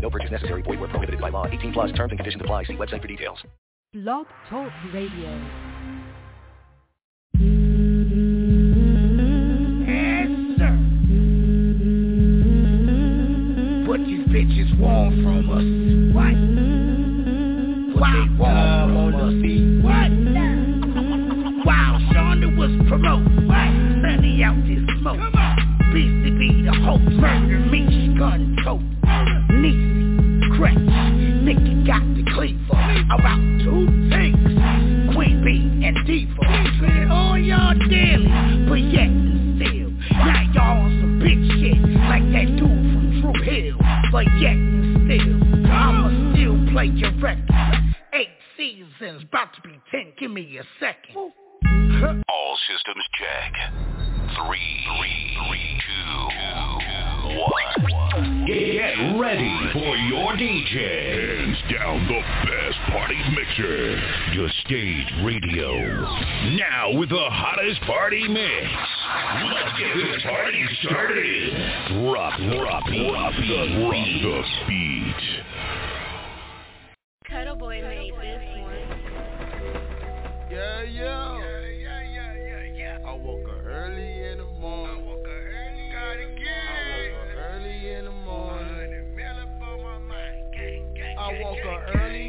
No 0.00 0.10
purchase 0.10 0.30
necessary. 0.30 0.62
Void 0.62 0.80
where 0.80 0.88
prohibited 0.88 1.20
by 1.20 1.28
law. 1.30 1.46
18 1.46 1.72
plus 1.72 1.92
terms 1.92 2.10
and 2.12 2.18
conditions 2.18 2.40
apply. 2.42 2.64
See 2.64 2.74
website 2.74 3.02
for 3.02 3.08
details. 3.08 3.38
Blog 3.94 4.26
Talk 4.50 4.70
Radio. 4.92 5.30
What 13.88 14.00
these 14.00 14.26
bitches 14.28 14.78
want 14.78 15.14
from 15.22 15.48
us? 15.48 15.64
What? 16.14 16.34
What 17.98 18.12
they 18.12 18.28
want 18.38 18.92
from 18.92 19.14
us? 19.16 19.32
What? 19.82 20.10
Wow, 21.64 21.98
Shonda 22.12 22.48
was 22.56 22.70
promote. 22.88 23.24
What? 23.46 23.70
Sunny 24.02 24.42
out 24.44 24.56
this 24.66 24.84
smoke. 25.00 25.32
Beastie 25.94 26.30
be 26.38 26.62
the 26.64 26.74
host. 26.84 27.04
Murder 27.04 27.58
me, 27.58 28.14
gun 28.18 28.56
tote. 28.62 28.97
Crack. 30.58 30.76
Nicky 30.76 31.86
got 31.86 32.02
the 32.18 32.24
cleaver. 32.34 32.74
About 33.14 33.38
two 33.62 33.86
things. 34.10 35.14
Queen 35.14 35.38
Bee 35.44 35.86
and 35.86 35.96
Diva. 36.04 36.34
It 36.42 37.08
on 37.08 37.44
y'all 37.44 37.78
daily. 37.88 38.26
But 38.68 38.82
yet 38.90 39.06
and 39.06 39.54
still. 39.54 39.90
Now 40.18 40.42
y'all 40.52 40.82
on 40.82 40.90
some 41.00 41.18
big 41.20 41.38
shit. 41.62 41.78
Like 42.10 42.26
that 42.34 42.48
dude 42.58 42.66
from 42.66 43.20
Drew 43.22 43.38
Hill. 43.44 43.78
But 44.10 44.26
yet 44.40 44.58
and 44.58 45.06
still. 45.06 45.70
I'ma 45.70 46.34
still 46.34 46.58
play 46.72 46.86
your 46.86 47.14
record. 47.20 47.94
Eight 48.14 48.34
seasons, 48.56 49.22
about 49.28 49.54
to 49.54 49.60
be 49.62 49.78
ten. 49.92 50.12
Give 50.18 50.32
me 50.32 50.58
a 50.58 50.64
second. 50.80 51.14
All 52.28 52.58
systems 52.66 53.04
check. 53.14 53.54
Three, 54.42 54.84
three, 54.90 55.38
three, 55.38 55.80
two, 55.86 56.28
two, 56.34 56.77
one. 57.28 58.46
Get 58.46 59.18
ready 59.20 59.52
for 59.72 59.96
your 60.08 60.32
DJ. 60.36 61.38
Hands 61.38 61.58
down 61.72 62.06
the 62.06 62.20
best 62.48 62.78
party 62.90 63.18
mixer. 63.34 64.00
Your 64.34 64.48
stage 64.64 65.06
radio. 65.22 65.72
Now 66.56 66.92
with 66.94 67.10
the 67.10 67.28
hottest 67.30 67.80
party 67.82 68.26
mix. 68.28 68.66
Let's 69.52 69.78
get 69.78 69.94
this 69.94 70.22
party 70.22 70.64
started. 70.82 71.52
Drop, 72.00 72.38
drop, 72.40 72.84
drop 72.86 72.86
the, 72.86 73.68
drop 73.78 74.04
the 74.22 74.42
beat. 74.68 75.14
Cuddle 77.28 77.56
Boy 77.56 77.82
made 77.82 78.12
this 78.14 78.42
one. 78.62 79.18
Yeah, 80.50 80.82
yeah. 80.82 81.38
Yeah, 81.38 81.60
yeah, 81.68 82.02
yeah, 82.02 82.34
yeah, 82.34 82.64
yeah. 82.74 82.98
I 83.06 83.12
woke 83.14 83.48
up 83.48 83.57
in 87.90 88.04
the 88.04 88.10
morning. 88.10 88.94
I 91.18 91.40
woke 91.42 91.58
up 91.66 91.96
early 91.96 92.22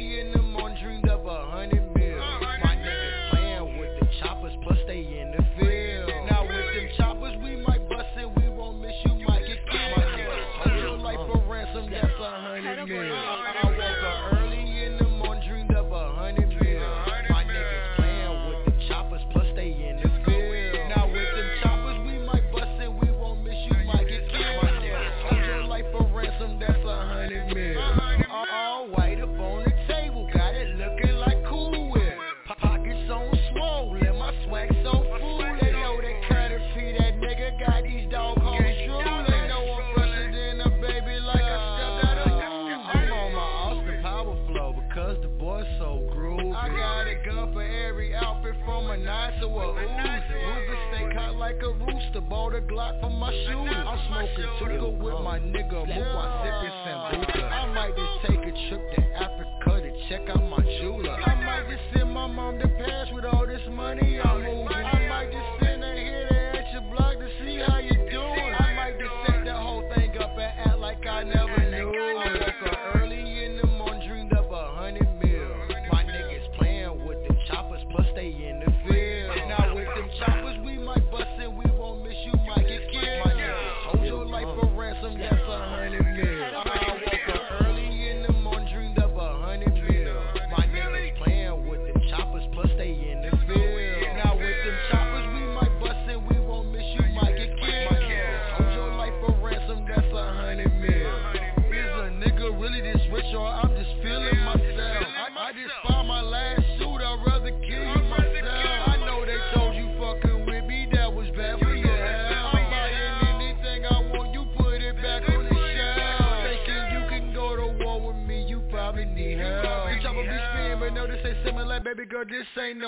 my 55.30 55.38
nigga 55.38 55.86
move 55.86 56.16
I 56.16 56.38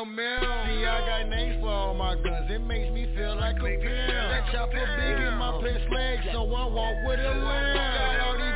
this 0.05 0.19
ain't. 0.19 0.67
See, 0.67 0.87
I 0.87 0.99
got 1.07 1.29
names 1.29 1.57
for 1.61 1.69
all 1.71 1.95
my 1.95 2.15
guns, 2.15 2.51
it 2.51 2.63
makes 2.63 2.91
me 2.93 3.07
feel 3.17 3.37
like 3.37 3.57
a 3.57 3.61
pimp. 3.61 3.83
That 3.83 4.45
chopper 4.53 4.87
big 4.97 5.19
in 5.19 5.35
my 5.39 5.61
pants 5.63 5.85
leg, 5.93 6.19
so 6.33 6.43
I 6.45 6.67
walk 6.67 6.97
with 7.07 7.21
a 7.21 7.33
limp. 7.33 7.75
Got 7.75 8.21
all 8.21 8.37
these 8.39 8.52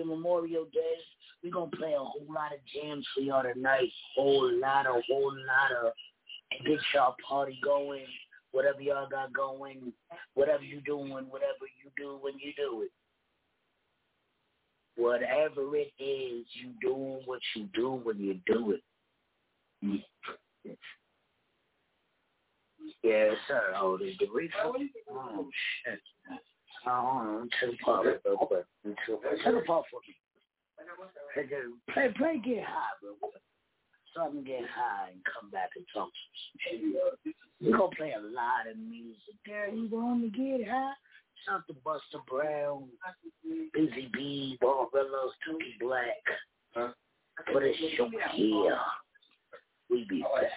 Happy 0.00 0.08
Memorial 0.08 0.64
Day. 0.72 0.96
We're 1.42 1.52
going 1.52 1.70
to 1.70 1.76
play 1.76 1.92
a 1.92 1.98
whole 1.98 2.26
lot 2.28 2.52
of 2.52 2.58
jams 2.72 3.06
for 3.14 3.20
y'all 3.20 3.42
tonight. 3.42 3.90
Whole 4.14 4.50
lot 4.58 4.86
of, 4.86 5.02
whole 5.08 5.32
lot 5.32 5.86
of, 5.86 5.92
get 6.64 6.78
y'all 6.94 7.16
party 7.26 7.58
going. 7.62 8.04
Whatever 8.52 8.80
y'all 8.80 9.08
got 9.08 9.32
going, 9.32 9.92
whatever 10.34 10.64
you 10.64 10.80
doing, 10.80 11.26
whatever 11.30 11.66
you 11.82 11.90
do 11.96 12.18
when 12.20 12.34
you 12.38 12.52
do 12.56 12.82
it. 12.82 12.90
Whatever 14.96 15.76
it 15.76 15.92
is, 16.02 16.46
you 16.52 16.72
do 16.80 17.20
what 17.24 17.40
you 17.54 17.68
do 17.72 18.00
when 18.02 18.18
you 18.18 18.38
do 18.46 18.72
it. 18.72 18.82
Yes, 23.02 23.36
sir. 23.46 23.72
Oh, 23.76 23.96
the 23.96 24.14
the? 24.18 24.28
Oh, 25.10 25.48
shit. 25.84 26.00
Oh, 26.86 27.46
turn 27.60 27.70
the 27.70 27.76
pop 27.84 28.04
real 28.04 28.36
quick. 28.38 28.66
Turn 28.84 29.54
the 29.54 29.62
for 29.90 30.00
me. 30.06 30.14
Play, 31.34 31.44
play, 31.92 32.08
play 32.16 32.40
get 32.44 32.64
high 32.64 32.96
quick. 33.20 33.42
So 34.14 34.22
I 34.22 34.28
can 34.28 34.42
get 34.42 34.64
high 34.74 35.10
and 35.12 35.22
come 35.24 35.50
back 35.50 35.70
and 35.76 35.86
talk 35.94 36.08
some 36.08 36.34
shit. 36.58 36.80
We're 37.60 37.76
going 37.76 37.90
to 37.90 37.96
play 37.96 38.12
a 38.12 38.20
lot 38.20 38.66
of 38.70 38.76
music. 38.78 39.36
Girl, 39.46 39.72
you 39.72 39.88
gonna 39.88 40.28
get 40.28 40.68
high? 40.68 40.94
Shout 41.46 41.66
to 41.68 41.74
Buster 41.84 42.20
Brown, 42.28 42.88
Busy 43.72 44.08
B, 44.12 44.58
Barbarillas, 44.62 45.32
Tookie 45.48 45.78
Black. 45.80 46.22
Huh? 46.74 46.92
For 47.52 47.60
this 47.60 47.76
show 47.96 48.10
here. 48.34 48.78
We 49.88 50.06
be 50.08 50.22
back. 50.22 50.50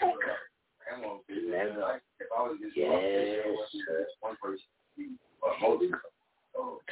Never. 1.30 2.02
Yes, 2.76 3.46
sir. 3.88 4.08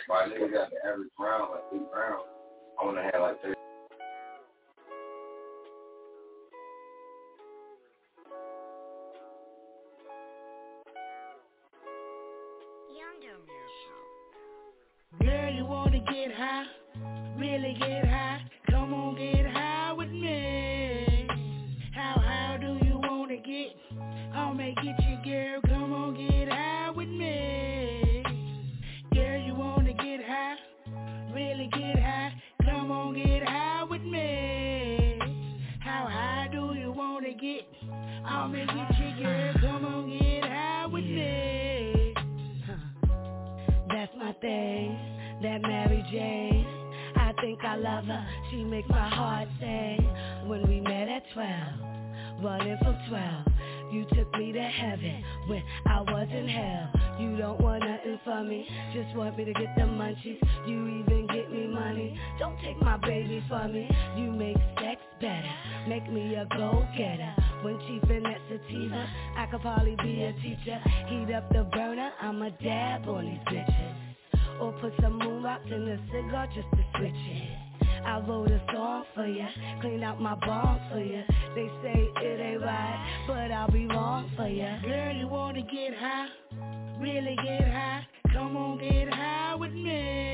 My 0.07 0.23
nigga 0.27 0.51
got 0.51 0.69
the 0.71 0.77
average 0.89 1.09
round, 1.19 1.51
like 1.51 1.63
eight 1.73 1.87
rounds. 1.93 2.27
I 2.81 2.85
wanna 2.85 3.03
have 3.03 3.21
like 3.21 3.41
30. 3.41 3.60
My 62.81 62.97
baby 62.97 63.43
for 63.47 63.67
me. 63.67 63.89
You 64.17 64.31
make 64.31 64.57
sex 64.79 65.01
better, 65.19 65.53
make 65.87 66.11
me 66.11 66.35
a 66.35 66.45
go-getter. 66.57 67.33
When 67.63 67.79
chief 67.87 68.01
that 68.01 68.37
sativa, 68.49 69.07
I 69.37 69.45
could 69.51 69.61
probably 69.61 69.95
be 70.03 70.23
a 70.23 70.33
teacher. 70.33 70.81
Heat 71.07 71.33
up 71.33 71.51
the 71.53 71.63
burner, 71.71 72.11
I'm 72.21 72.41
a 72.41 72.51
dab 72.51 73.07
on 73.07 73.25
these 73.25 73.53
bitches. 73.53 73.95
Or 74.59 74.71
put 74.73 74.93
some 75.01 75.19
moon 75.19 75.43
rocks 75.43 75.65
in 75.67 75.87
a 75.87 75.97
cigar 76.07 76.47
just 76.47 76.69
to 76.71 76.83
switch 76.97 77.13
it. 77.13 77.71
I 78.05 78.19
wrote 78.19 78.49
a 78.49 78.61
song 78.73 79.03
for 79.13 79.27
ya, 79.27 79.45
clean 79.79 80.03
out 80.03 80.19
my 80.19 80.35
bomb 80.35 80.79
for 80.91 80.99
ya. 80.99 81.21
They 81.53 81.69
say 81.83 82.09
it 82.15 82.39
ain't 82.39 82.61
right, 82.61 83.23
but 83.27 83.51
I'll 83.51 83.69
be 83.69 83.85
wrong 83.85 84.31
for 84.35 84.47
ya. 84.47 84.81
Girl, 84.81 85.15
you 85.15 85.27
wanna 85.27 85.61
get 85.61 85.93
high? 85.95 86.27
Really 86.99 87.35
get 87.43 87.67
high? 87.67 88.05
Come 88.33 88.57
on, 88.57 88.79
get 88.79 89.13
high 89.13 89.55
with 89.55 89.73
me. 89.73 90.30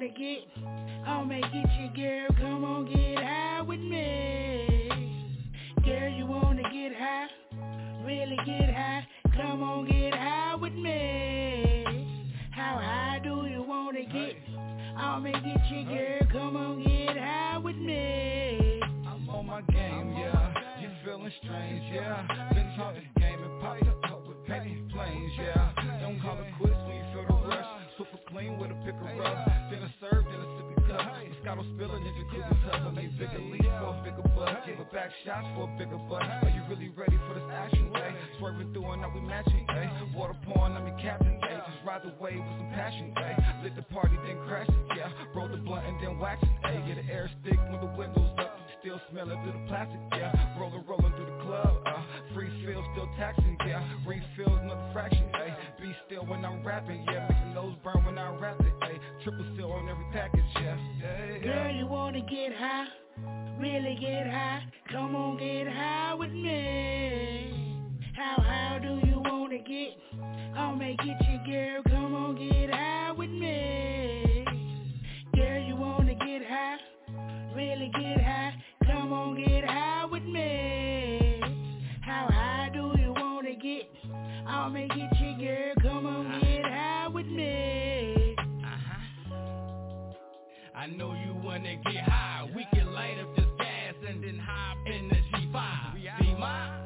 Wanna 0.00 0.12
get? 0.14 0.48
I'll 1.06 1.24
make 1.26 1.44
it 1.44 1.70
you, 1.78 2.02
girl. 2.02 2.28
Come 2.38 2.64
on, 2.64 2.86
get 2.86 3.22
high 3.22 3.60
with 3.60 3.80
me. 3.80 4.88
Girl, 5.84 6.08
you 6.08 6.24
wanna 6.24 6.62
get 6.62 6.92
high? 6.96 7.26
Really 8.06 8.36
get 8.46 8.74
high? 8.74 9.06
Come 9.36 9.62
on, 9.62 9.86
get 9.86 10.14
high 10.14 10.54
with 10.54 10.72
me. 10.72 11.84
How 12.50 12.78
high 12.78 13.20
do 13.22 13.46
you 13.46 13.62
wanna 13.62 14.04
get? 14.04 14.36
I'll 14.96 15.20
make 15.20 15.34
it 15.36 15.60
you, 15.70 15.84
girl. 15.84 16.20
Come 16.32 16.56
on, 16.56 16.82
get 16.82 17.18
high 17.18 17.58
with 17.58 17.76
me. 17.76 18.80
I'm 19.06 19.28
on 19.28 19.46
my 19.46 19.60
game, 19.62 20.14
yeah. 20.16 20.80
You 20.80 20.88
feeling 21.04 21.32
strange, 21.44 21.84
yeah. 21.92 22.26
Been 22.54 22.72
talking 22.78 23.02
game 23.18 23.42
and 23.42 23.60
popped 23.60 24.10
up 24.10 24.26
with 24.26 24.46
penny 24.46 24.82
planes, 24.94 25.32
yeah. 25.38 25.72
Don't 26.00 26.18
call 26.22 26.38
it 26.38 26.46
quits 26.58 26.76
when 26.86 26.96
you 26.96 27.04
feel 27.12 27.26
the 27.42 27.48
rush. 27.48 27.66
Super 27.98 28.18
clean 28.30 28.58
with 28.58 28.70
a 28.70 28.74
picker 28.86 29.22
up. 29.24 29.59
Moscato 31.90 32.00
spilling 32.00 32.06
in 32.06 32.14
jacuzzi 32.14 32.70
tub. 32.70 32.86
I 32.86 32.90
make 32.90 33.18
bigger 33.18 33.38
leaps 33.38 33.66
for 33.80 33.94
a 33.94 34.02
bigger 34.04 34.28
butt. 34.34 34.66
Give 34.66 34.78
a 34.78 34.84
back 34.92 35.10
shots 35.24 35.46
for 35.54 35.64
a 35.64 35.78
bigger 35.78 35.98
butt. 36.08 36.22
Are 36.22 36.50
you 36.50 36.62
really 36.68 36.88
ready 36.90 37.18
for 37.26 37.34
this 37.34 37.48
action, 37.52 37.90
eh? 37.96 38.12
Swerving 38.38 38.72
through 38.72 38.90
and 38.92 39.02
now 39.02 39.10
we 39.14 39.20
matching, 39.20 39.66
eh? 39.68 39.88
Water 40.14 40.36
pouring, 40.44 40.76
I'm 40.76 40.86
your 40.86 40.98
captain, 40.98 41.38
eh? 41.42 41.58
Just 41.58 41.84
ride 41.86 42.02
the 42.02 42.12
wave 42.20 42.38
with 42.38 42.58
some 42.58 42.70
passion, 42.74 43.14
eh? 43.16 43.62
Lit 43.62 43.76
the 43.76 43.82
party, 43.82 44.16
then 44.26 44.36
crash 44.46 44.68
it, 44.68 44.96
yeah. 44.96 45.10
Roll 45.34 45.48
the 45.48 45.56
blunt 45.58 45.86
and 45.86 45.96
then 46.02 46.18
wax 46.18 46.42
it, 46.42 46.48
eh? 46.64 46.86
Get 46.86 46.98
an 46.98 47.08
air 47.10 47.30
stick 47.42 47.58
when 47.70 47.80
the 47.80 47.92
windows 47.98 48.30
up. 48.38 48.58
Still 48.80 49.00
smelling 49.10 49.36
through 49.44 49.52
the 49.52 49.66
plastic, 49.68 50.00
yeah. 50.12 50.32
Rolling, 50.58 50.84
rolling 50.88 51.12
through 51.12 51.26
the 51.26 51.44
club, 51.44 51.82
uh. 51.86 52.02
Free 52.34 52.48
feel, 52.64 52.84
still 52.92 53.08
taxing, 53.18 53.56
yeah. 53.66 53.82
Refills, 54.06 54.60
another 54.62 54.88
fraction, 54.92 55.24
eh? 55.34 55.54
Be 55.80 55.94
still 56.06 56.24
when 56.26 56.44
I'm 56.44 56.64
rapping, 56.64 57.04
yeah. 57.10 57.28
Make 57.28 57.38
the 57.48 57.54
nose 57.54 57.76
burn 57.84 58.04
when 58.04 58.18
I 58.18 58.34
rap 58.38 58.60
it, 58.60 58.69
get 62.40 62.56
high? 62.56 62.86
Really 63.58 63.98
get 64.00 64.26
high? 64.26 64.62
Come 64.90 65.14
on, 65.14 65.36
get 65.36 65.66
high 65.66 66.14
with 66.14 66.32
me. 66.32 67.92
How 68.16 68.36
high 68.36 68.78
do 68.80 68.98
you 69.06 69.20
wanna 69.24 69.58
get? 69.58 69.98
I'll 70.56 70.74
make 70.74 71.00
it 71.00 71.16
you, 71.28 71.52
girl. 71.52 71.82
Come 71.88 72.14
on, 72.14 72.36
get 72.36 72.72
high 72.72 73.12
with 73.12 73.28
me. 73.28 74.44
Girl, 75.34 75.62
you 75.62 75.76
wanna 75.76 76.14
get 76.14 76.42
high? 76.46 76.78
Really 77.54 77.90
get 77.92 78.22
high? 78.22 78.54
Come 78.86 79.12
on, 79.12 79.36
get 79.36 79.64
high 79.64 80.06
with 80.06 80.24
me. 80.24 81.42
How 82.00 82.26
high 82.30 82.70
do 82.72 82.94
you 82.98 83.12
wanna 83.16 83.54
get? 83.54 83.90
I'll 84.46 84.70
make 84.70 84.92
it 84.94 85.10
you, 85.20 85.46
girl. 85.46 85.79
I 90.80 90.86
know 90.86 91.12
you 91.12 91.34
wanna 91.44 91.76
get 91.76 92.04
high. 92.08 92.48
We 92.56 92.66
can 92.72 92.94
light 92.94 93.18
up 93.20 93.36
this 93.36 93.44
gas 93.58 93.94
and 94.08 94.24
then 94.24 94.38
hop 94.38 94.78
in 94.86 95.10
the 95.10 95.16
G5. 95.36 96.24
See 96.24 96.34
my, 96.40 96.80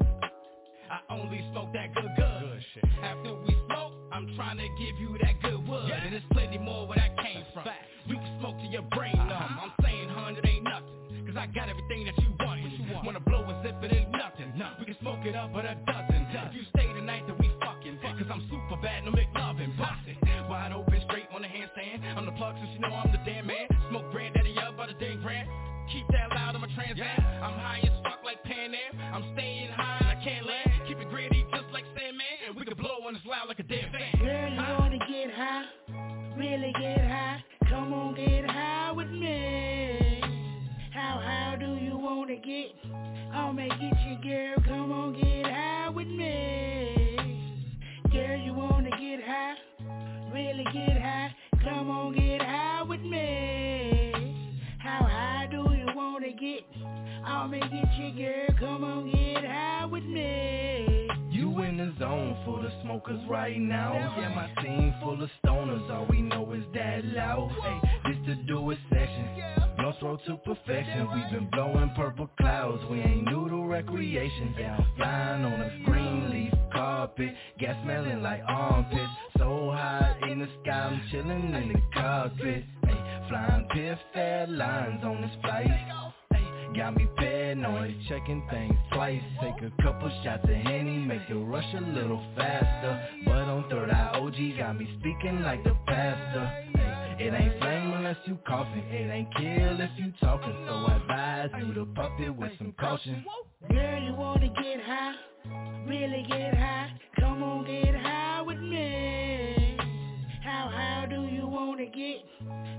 I 0.91 0.99
only 1.11 1.39
smoke 1.53 1.71
that 1.71 1.95
good 1.95 2.11
good. 2.17 2.59
After 3.01 3.33
we 3.47 3.55
smoke, 3.71 3.93
I'm 4.11 4.35
trying 4.35 4.57
to 4.57 4.67
give 4.75 4.99
you 4.99 5.15
that 5.23 5.41
good 5.41 5.65
wood. 5.65 5.89
And 5.89 6.11
there's 6.11 6.27
plenty 6.33 6.57
more 6.57 6.85
where 6.85 6.97
that 6.97 7.15
came 7.23 7.45
from. 7.53 7.63
We 8.09 8.15
can 8.15 8.37
smoke 8.41 8.57
till 8.59 8.69
your 8.69 8.81
brain 8.91 9.15
numb. 9.15 9.31
I'm 9.63 9.71
saying 9.81 10.09
hundred 10.09 10.45
ain't 10.45 10.65
nothing. 10.65 11.23
Cause 11.25 11.37
I 11.39 11.47
got 11.55 11.69
everything 11.69 12.03
that 12.03 12.17
you 12.19 12.35
want. 12.43 13.05
Wanna 13.05 13.21
blow 13.21 13.47
a 13.47 13.63
zip, 13.63 13.79
it 13.79 13.95
ain't 13.95 14.11
nothing. 14.11 14.51
We 14.77 14.91
can 14.91 14.97
smoke 14.99 15.23
it 15.23 15.37
up, 15.37 15.53
but 15.53 15.63
a 15.63 15.79
dozen. 15.87 16.27
If 16.35 16.53
you 16.53 16.63
stay 16.75 16.91
tonight, 16.91 17.23
then 17.27 17.37
we 17.39 17.47
fucking. 17.63 17.99
Cause 18.03 18.27
I'm 18.27 18.43
super 18.51 18.75
bad, 18.81 19.05
no 19.05 19.11
McLovin. 19.11 19.71
Bust 19.77 20.03
it. 20.07 20.17
Wide 20.49 20.73
open, 20.73 21.01
straight 21.09 21.25
on 21.33 21.41
the 21.41 21.47
handstand. 21.47 22.03
I'm 22.17 22.25
the 22.25 22.31
plug, 22.33 22.55
since 22.59 22.69
you 22.75 22.79
know 22.79 22.93
I'm 22.93 23.11
the 23.11 23.14
it. 42.55 42.71
I'll 43.33 43.53
make 43.53 43.71
it 43.73 43.97
your 44.07 44.21
girl. 44.21 44.63
Come 44.67 44.91
on, 44.91 45.13
get 45.13 45.45
high 45.45 45.89
with 45.89 46.07
me. 46.07 46.95
Girl, 48.11 48.37
you 48.37 48.53
wanna 48.53 48.91
get 48.91 49.23
high? 49.23 49.55
Really 50.33 50.63
get 50.65 51.01
high? 51.01 51.35
Come 51.63 51.89
on, 51.89 52.13
get 52.13 52.41
high 52.41 52.83
with 52.83 53.01
me. 53.01 54.11
How 54.79 55.03
high 55.03 55.47
do 55.51 55.67
you 55.75 55.87
wanna 55.95 56.31
get? 56.31 56.61
I'll 57.25 57.47
make 57.47 57.63
it 57.63 57.89
your 57.99 58.11
girl. 58.11 58.59
Come 58.59 58.83
on, 58.83 59.11
get 59.11 59.43
high 59.43 59.85
with 59.85 60.03
me. 60.03 61.09
You 61.31 61.61
in 61.61 61.77
the 61.77 61.93
zone 61.99 62.37
for 62.45 62.61
the 62.61 62.71
smokers 62.83 63.19
right 63.27 63.59
now. 63.59 63.93
Yeah, 64.17 64.33
my 64.33 64.63
team 64.63 64.93
full 65.01 65.21
of 65.21 65.29
stoners. 65.43 65.89
All 65.91 66.05
we 66.09 66.21
know 66.21 66.53
is 66.53 66.63
that 66.73 67.03
loud. 67.03 67.51
Hey, 67.61 68.11
this 68.11 68.25
to 68.27 68.35
do 68.43 68.71
a 68.71 68.75
session. 68.89 69.54
Road 69.85 70.19
to 70.25 70.37
perfection. 70.37 71.07
We've 71.13 71.29
been 71.29 71.47
blowing 71.51 71.91
purple 71.95 72.27
clouds. 72.39 72.81
We 72.89 73.01
ain't 73.01 73.25
new 73.25 73.47
to 73.49 73.67
recreation. 73.67 74.55
Down 74.57 74.83
flying 74.97 75.45
on 75.45 75.61
a 75.61 75.83
green 75.85 76.31
leaf 76.31 76.53
carpet. 76.73 77.35
Gas 77.59 77.75
smelling 77.83 78.23
like 78.23 78.41
armpits. 78.47 79.11
So 79.37 79.69
hot 79.71 80.17
in 80.27 80.39
the 80.39 80.47
sky, 80.63 80.71
I'm 80.71 81.01
chilling 81.11 81.53
in 81.53 81.73
the 81.73 81.81
cockpit. 81.93 82.63
Hey, 82.83 83.25
flying 83.29 83.67
Piff 83.73 83.99
Airlines 84.15 85.03
on 85.03 85.21
this 85.21 85.31
flight. 85.41 85.69
Got 86.75 86.97
me 86.97 87.07
paranoid, 87.15 87.95
checking 88.09 88.45
things 88.49 88.75
twice 88.91 89.21
Take 89.39 89.63
a 89.63 89.81
couple 89.81 90.11
shots 90.25 90.43
of 90.43 90.49
Henny, 90.49 90.97
make 90.97 91.21
it 91.29 91.33
rush 91.33 91.73
a 91.73 91.79
little 91.79 92.21
faster 92.35 93.07
But 93.23 93.43
on 93.47 93.69
third 93.69 93.91
eye 93.91 94.19
OG 94.19 94.57
got 94.57 94.77
me 94.77 94.85
speaking 94.99 95.41
like 95.41 95.63
the 95.63 95.73
pastor 95.87 96.51
It 97.17 97.33
ain't 97.33 97.59
flame 97.61 97.94
unless 98.05 98.27
you 98.27 98.37
coughing, 98.47 98.83
it. 98.91 99.09
Ain't 99.09 99.35
kill 99.35 99.81
if 99.81 99.89
you 99.97 100.13
talking. 100.21 100.53
So 100.67 100.73
I 100.73 100.95
advise 100.97 101.49
you 101.65 101.73
to 101.73 101.85
puff 101.87 102.11
it 102.19 102.29
with 102.29 102.51
some 102.59 102.73
caution. 102.79 103.25
Girl, 103.69 104.03
you 104.03 104.13
wanna 104.13 104.47
get 104.49 104.79
high, 104.85 105.15
really 105.87 106.23
get 106.29 106.55
high? 106.55 106.91
Come 107.19 107.41
on, 107.41 107.65
get 107.65 107.95
high 107.95 108.41
with 108.41 108.59
me. 108.59 109.77
How 110.43 110.69
high 110.71 111.07
do 111.09 111.23
you 111.23 111.47
wanna 111.47 111.85
get? 111.85 112.23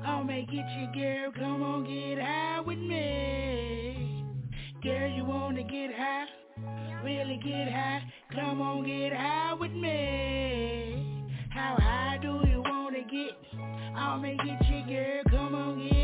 I'll 0.05 0.23
make 0.23 0.49
it 0.49 0.65
you, 0.79 1.03
girl, 1.03 1.33
come 1.33 1.63
on, 1.63 1.85
get 1.85 2.23
high 2.25 2.61
with 2.61 2.79
me. 2.79 4.25
Girl, 4.81 5.11
you 5.11 5.25
wanna 5.25 5.65
get 5.65 5.91
high, 5.93 6.27
really 7.03 7.41
get 7.43 7.73
high? 7.73 8.03
Come 8.33 8.61
on, 8.63 8.85
get 8.85 9.13
high 9.13 9.55
with 9.55 9.73
me. 9.73 11.27
How 11.51 11.77
high 11.81 12.19
do 12.23 12.43
you? 12.47 12.56
I'll 13.97 14.19
make 14.19 14.39
it 14.43 14.87
girl, 14.87 15.23
come 15.31 15.55
on, 15.55 15.79
get 15.79 15.96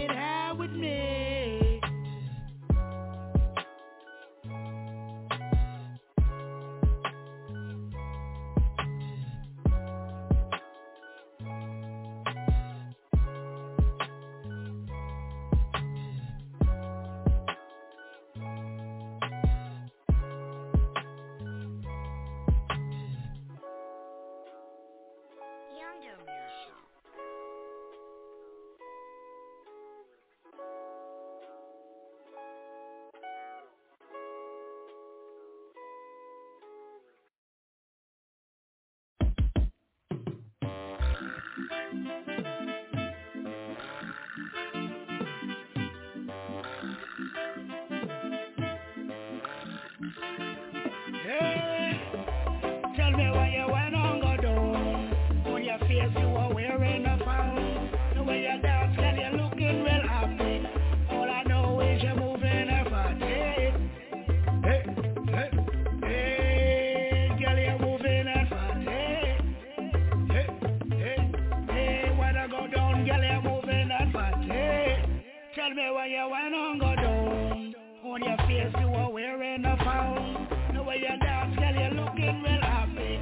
Me 75.83 75.91
why 75.91 76.07
you 76.07 76.19
on 76.19 76.79
go 76.79 76.95
down. 76.95 77.75
On 78.05 78.23
your 78.23 78.37
face 78.47 78.73
you 78.79 78.87
are 78.95 79.11
wearing 79.11 79.65
a 79.65 79.77
frown. 79.79 80.47
The 80.73 80.81
way 80.81 80.99
you 80.99 81.09
dance, 81.19 81.59
girl, 81.59 81.75
you're 81.75 81.91
looking 81.91 82.41
real 82.41 82.61
happy. 82.61 83.19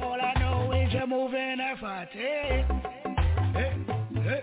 All 0.00 0.20
I 0.20 0.32
know 0.38 0.70
is 0.72 0.92
you're 0.92 1.08
moving 1.08 1.58
a 1.58 1.74
body. 1.80 2.10
Hey, 2.12 2.66
hey, 3.54 4.42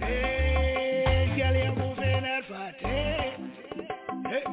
hey, 0.00 1.34
girl, 1.36 1.56
you're 1.56 1.76
moving 1.76 2.24
a 2.24 2.40
body. 2.48 2.76
Hey, 4.30 4.44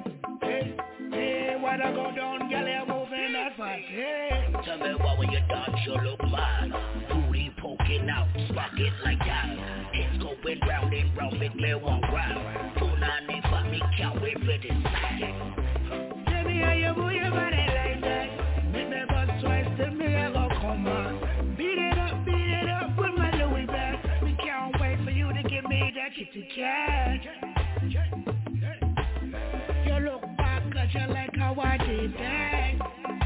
hey, 0.42 0.76
hey, 1.12 1.56
I 1.64 1.92
go 1.94 2.12
down, 2.14 2.50
girl, 2.50 2.68
you're 2.68 2.86
moving 2.86 3.34
a 3.34 3.58
body. 3.58 4.66
Tell 4.66 4.78
me 4.78 4.94
why 4.96 5.16
when 5.18 5.32
you 5.32 5.40
dance 5.48 5.80
you 5.86 5.94
look 5.94 6.22
mad 6.24 6.74
Booty 7.10 7.50
poking 7.62 8.10
out, 8.10 8.28
spark 8.50 8.74
it 8.78 8.94
like 9.06 9.20
that 9.20 9.97
round 10.78 10.94
and 10.94 11.18
round, 11.18 11.40
make 11.40 11.56
me 11.56 11.74
one 11.74 12.02
grab 12.02 12.38
Punani 12.78 13.42
for 13.50 13.70
me, 13.70 13.82
can't 13.98 14.22
wait 14.22 14.38
for 14.40 14.46
this 14.46 14.72
me 16.46 16.64
you 17.12 17.24
like 17.74 18.02
that. 18.02 18.28
Make 18.72 18.90
twice, 19.42 19.66
I 20.16 20.32
go 20.32 20.48
come 20.62 20.88
on. 20.88 21.56
Beat 21.58 21.78
it 21.78 21.98
up, 21.98 22.26
beat 22.26 22.34
it 22.34 22.70
up 22.70 22.98
with 22.98 23.14
my 23.18 23.32
Louis 23.36 23.66
bag. 23.66 24.24
We 24.24 24.36
can't 24.36 24.76
wait 24.80 25.04
for 25.04 25.12
you 25.12 25.34
to 25.34 25.44
give 25.50 25.66
me 25.66 25.92
that. 26.60 27.22
You 29.86 30.00
look 30.06 30.22
back 30.38 30.64
at 30.76 30.94
you 30.94 31.14
like 31.14 31.36
how 31.36 31.56
I 31.60 31.78
did 31.78 32.14
that. 32.14 33.17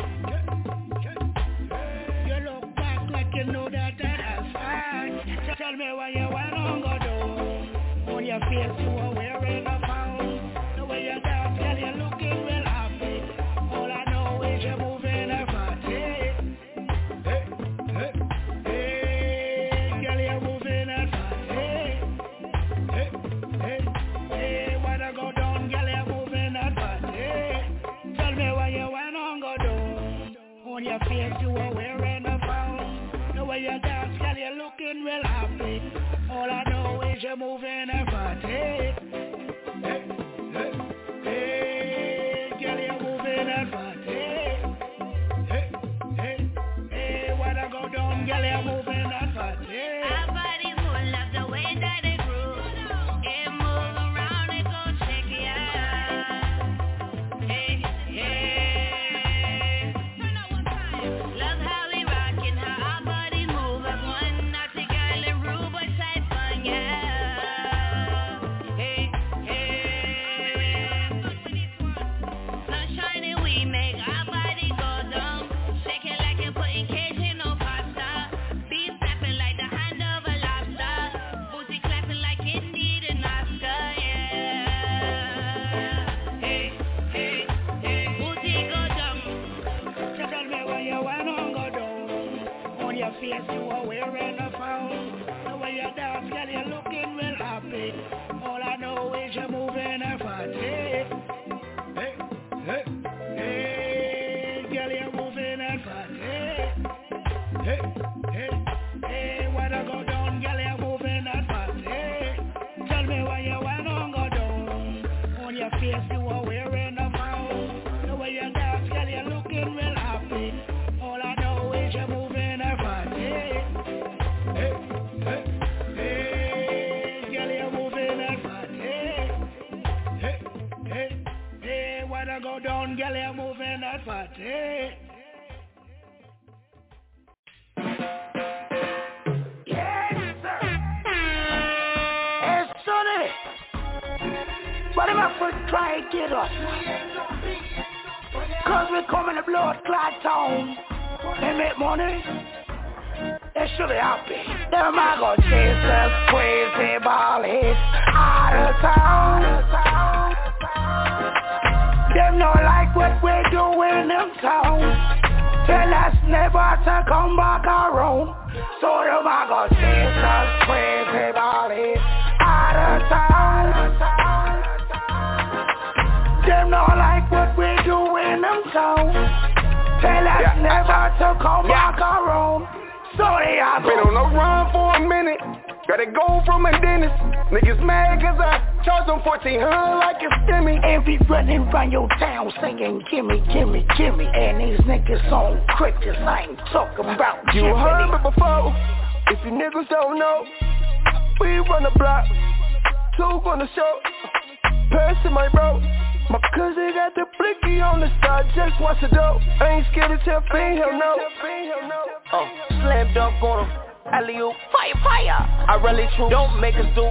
Don't 216.29 216.61
make 216.61 216.75
us 216.75 216.85
do 216.95 217.09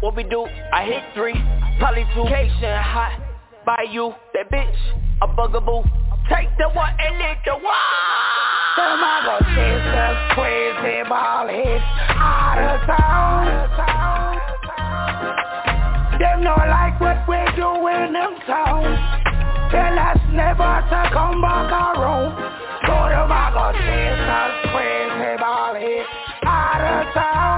what 0.00 0.16
we 0.16 0.24
do. 0.24 0.46
I 0.72 0.84
hit 0.84 1.02
three, 1.14 1.34
probably 1.78 2.04
two. 2.14 2.24
Cation 2.24 2.76
hot 2.82 3.20
by 3.64 3.84
you. 3.90 4.12
That 4.34 4.50
bitch, 4.50 4.74
a 5.22 5.28
bugaboo. 5.28 5.82
Take 6.28 6.48
the 6.58 6.68
one 6.70 6.90
and 6.98 7.18
lick 7.18 7.38
the 7.44 7.54
one. 7.54 8.18
Chase 8.78 9.94
us 9.94 10.34
crazy 10.34 11.02
ball 11.08 11.48
hits 11.48 11.84
out 12.10 12.58
of 12.58 12.86
town. 12.86 13.46
Them 16.18 16.42
not 16.42 16.68
like 16.68 17.00
what 17.00 17.28
we 17.28 17.38
do 17.56 17.86
in 17.88 18.12
them 18.12 18.38
town. 18.46 18.82
Tell 19.70 19.98
us 19.98 20.18
never 20.32 20.82
to 20.90 21.10
come 21.12 21.40
back 21.40 21.70
around. 21.70 22.34
So 22.86 22.94
chase 23.78 24.28
us 24.30 24.52
crazy 24.70 25.36
ball 25.40 25.74
hits 25.74 26.08
out 26.44 26.80
of 26.80 27.14
town. 27.14 27.57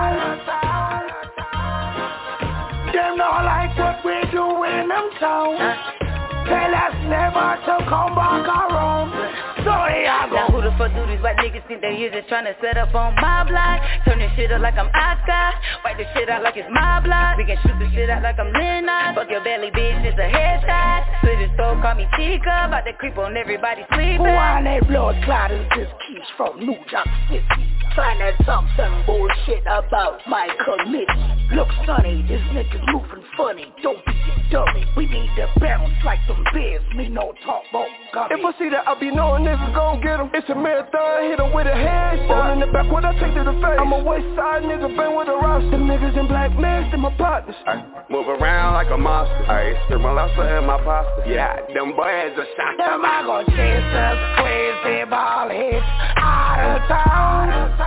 Us 6.81 6.97
never 7.13 7.61
to 7.69 7.75
come 7.93 8.17
back 8.17 8.49
around. 8.49 9.13
So 9.61 9.73
they 9.85 10.09
are 10.09 10.33
Now 10.33 10.49
who 10.49 10.65
the 10.65 10.73
fuck 10.81 10.89
do 10.97 11.05
these 11.05 11.21
white 11.21 11.37
niggas 11.37 11.69
think 11.69 11.83
they 11.85 11.95
here 11.95 12.09
just 12.09 12.33
tryna 12.33 12.57
set 12.65 12.79
up 12.79 12.95
on 12.95 13.15
my 13.21 13.45
block? 13.45 13.85
Turn 14.09 14.19
this 14.19 14.33
shit 14.35 14.51
up 14.51 14.63
like 14.63 14.79
I'm 14.81 14.89
Oscar. 14.89 15.53
Wipe 15.85 15.99
this 15.99 16.09
shit 16.17 16.31
out 16.31 16.43
like 16.43 16.57
it's 16.57 16.69
my 16.73 17.01
block. 17.05 17.37
We 17.37 17.45
can 17.45 17.59
shoot 17.61 17.77
this 17.79 17.93
shit 17.93 18.09
out 18.09 18.23
like 18.23 18.39
I'm 18.41 18.51
Lennon. 18.53 19.15
Fuck 19.15 19.29
your 19.29 19.45
belly, 19.45 19.71
bitch, 19.77 20.09
it's 20.09 20.17
a 20.17 20.29
headshot. 20.33 21.21
Split 21.21 21.39
his 21.45 21.53
throat, 21.57 21.83
call 21.83 21.95
me 21.97 22.09
Tika. 22.17 22.73
About 22.73 22.89
to 22.89 22.95
creep 22.95 23.19
on 23.19 23.37
everybody 23.37 23.85
sleeping. 23.93 24.17
Who 24.17 24.33
on 24.33 24.65
that 24.65 24.89
blood 24.89 25.21
clot 25.25 25.53
is 25.53 25.69
this 25.77 25.89
keys 26.09 26.25
from 26.39 26.61
New 26.61 26.81
York 26.89 27.09
City? 27.29 27.70
Trying 27.95 28.19
to 28.19 28.45
talk 28.45 28.65
some 28.77 29.05
bullshit 29.05 29.63
about 29.67 30.21
my 30.29 30.47
committee. 30.65 31.07
Look, 31.55 31.67
sonny, 31.85 32.23
this 32.29 32.41
nigga's 32.55 32.81
moving 32.93 33.25
funny. 33.37 33.67
Don't 33.83 33.99
be 34.07 34.13
a 34.13 34.53
dummy. 34.53 34.87
We 34.97 35.07
need 35.07 35.29
to 35.37 35.51
bounce 35.59 35.93
like 36.05 36.21
some 36.29 36.45
bears. 36.55 36.83
Me 36.95 37.09
no 37.09 37.35
talk 37.45 37.63
about 37.71 37.89
gummy. 38.15 38.39
If 38.39 38.47
I 38.47 38.59
see 38.59 38.69
that, 38.71 38.87
I 38.87 38.95
be 39.01 39.11
knowing 39.11 39.43
niggas 39.43 39.75
gon' 39.75 40.01
get 40.03 40.21
'em. 40.21 40.31
It's 40.33 40.49
a 40.49 40.55
marathon, 40.55 41.25
hit 41.25 41.41
'em 41.41 41.53
with 41.53 41.67
a 41.67 41.75
headshot. 41.75 42.31
Roll 42.31 42.53
in 42.53 42.61
the 42.61 42.67
back, 42.69 42.91
what 42.93 43.05
I 43.05 43.13
take 43.19 43.35
to 43.35 43.43
the 43.43 43.55
face. 43.55 43.81
I'm 43.81 43.93
a 43.93 43.99
west 43.99 44.27
side 44.37 44.63
nigga, 44.63 44.87
been 44.97 45.17
with 45.17 45.29
a 45.29 45.35
roster. 45.35 45.71
Them 45.71 45.89
niggas 45.89 46.17
in 46.17 46.29
black 46.29 46.53
masks, 46.57 46.93
them 46.93 47.01
my 47.01 47.11
partners. 47.19 47.57
I 47.67 47.83
move 48.09 48.29
around 48.29 48.75
like 48.75 48.91
a 48.91 48.99
monster. 48.99 49.51
I 49.51 49.75
stir 49.87 49.99
my 49.99 50.13
lobster 50.13 50.43
and 50.43 50.67
my 50.67 50.79
pasta. 50.79 51.25
Yeah, 51.27 51.59
them 51.75 51.97
boys 51.97 52.39
are 52.39 52.47
shot. 52.55 52.77
Them 52.79 53.05
I 53.05 53.23
go 53.27 53.43
chase 53.51 53.95
us 53.95 54.19
crazy 54.39 55.05
ball 55.11 55.49
hits 55.49 55.87
out 56.17 56.61
of 56.61 56.89
town. 56.89 57.80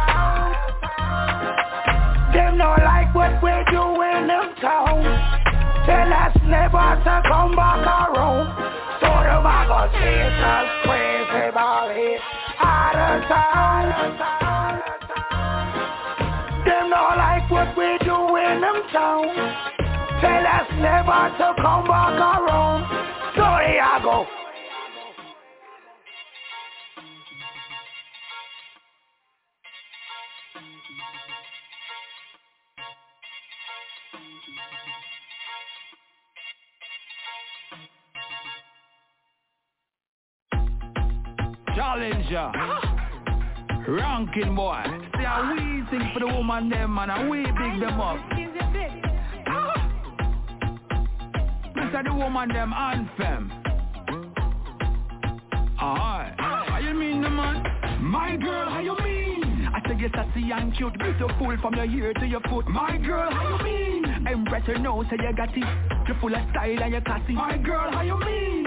Them 2.33 2.57
not 2.57 2.81
like 2.83 3.13
what 3.13 3.41
we 3.43 3.51
do 3.69 4.01
in 4.01 4.27
them 4.27 4.55
town. 4.59 5.03
Tell 5.85 6.13
us 6.13 6.35
never 6.45 6.97
to 7.05 7.21
come 7.29 7.55
back 7.55 7.85
around. 7.85 8.47
So 9.01 9.07
them 9.07 9.45
us 9.45 9.91
crazy 10.83 11.51
ball 11.53 11.91
out 12.59 12.95
of 12.95 13.27
town. 13.27 13.85
Them 16.65 16.89
not 16.89 17.17
like 17.17 17.51
what 17.51 17.77
we 17.77 17.97
do 18.05 18.35
in 18.37 18.61
them 18.61 18.81
town. 18.91 19.27
Tell 20.21 20.47
us 20.47 20.67
never 20.79 21.29
to 21.37 21.53
come 21.61 21.85
back 21.85 22.17
around. 22.17 22.81
So 23.35 23.43
I 23.43 23.99
go. 24.01 24.25
Challenger. 41.93 42.51
Ranking 43.87 44.55
boy. 44.55 44.83
See 45.15 45.23
how 45.23 45.53
we 45.53 45.59
sing 45.91 46.09
for 46.11 46.21
the 46.21 46.27
woman 46.27 46.67
them 46.69 46.95
man 46.95 47.11
and 47.11 47.29
we 47.29 47.43
big 47.43 47.79
them 47.79 48.01
up. 48.01 48.17
Mr. 51.75 52.03
the 52.05 52.13
woman 52.15 52.49
them 52.49 52.73
anthem. 52.73 53.51
Alright. 55.79 56.33
How 56.39 56.79
you 56.81 56.95
mean 56.95 57.21
the 57.21 57.29
man? 57.29 57.63
My 58.01 58.37
girl, 58.37 58.69
how 58.69 58.79
you 58.79 58.95
mean? 59.03 59.69
I 59.73 59.87
say 59.87 59.95
you're 59.97 60.09
sassy 60.09 60.49
and 60.51 60.75
cute, 60.75 60.97
beautiful 60.97 61.57
from 61.61 61.75
your 61.75 61.85
ear 61.85 62.13
to 62.13 62.25
your 62.25 62.41
foot. 62.49 62.67
My 62.67 62.97
girl, 62.97 63.29
how 63.31 63.57
you 63.57 63.63
mean? 63.63 64.27
Empress 64.27 64.63
you 64.67 64.79
know, 64.79 65.03
say 65.03 65.17
you 65.21 65.35
got 65.35 65.55
it. 65.55 65.63
You're 66.07 66.19
full 66.19 66.33
of 66.33 66.49
style 66.49 66.83
and 66.83 66.91
you're 66.91 67.01
classy. 67.01 67.33
My 67.33 67.57
girl, 67.57 67.91
how 67.91 68.01
you 68.01 68.17
mean? 68.17 68.62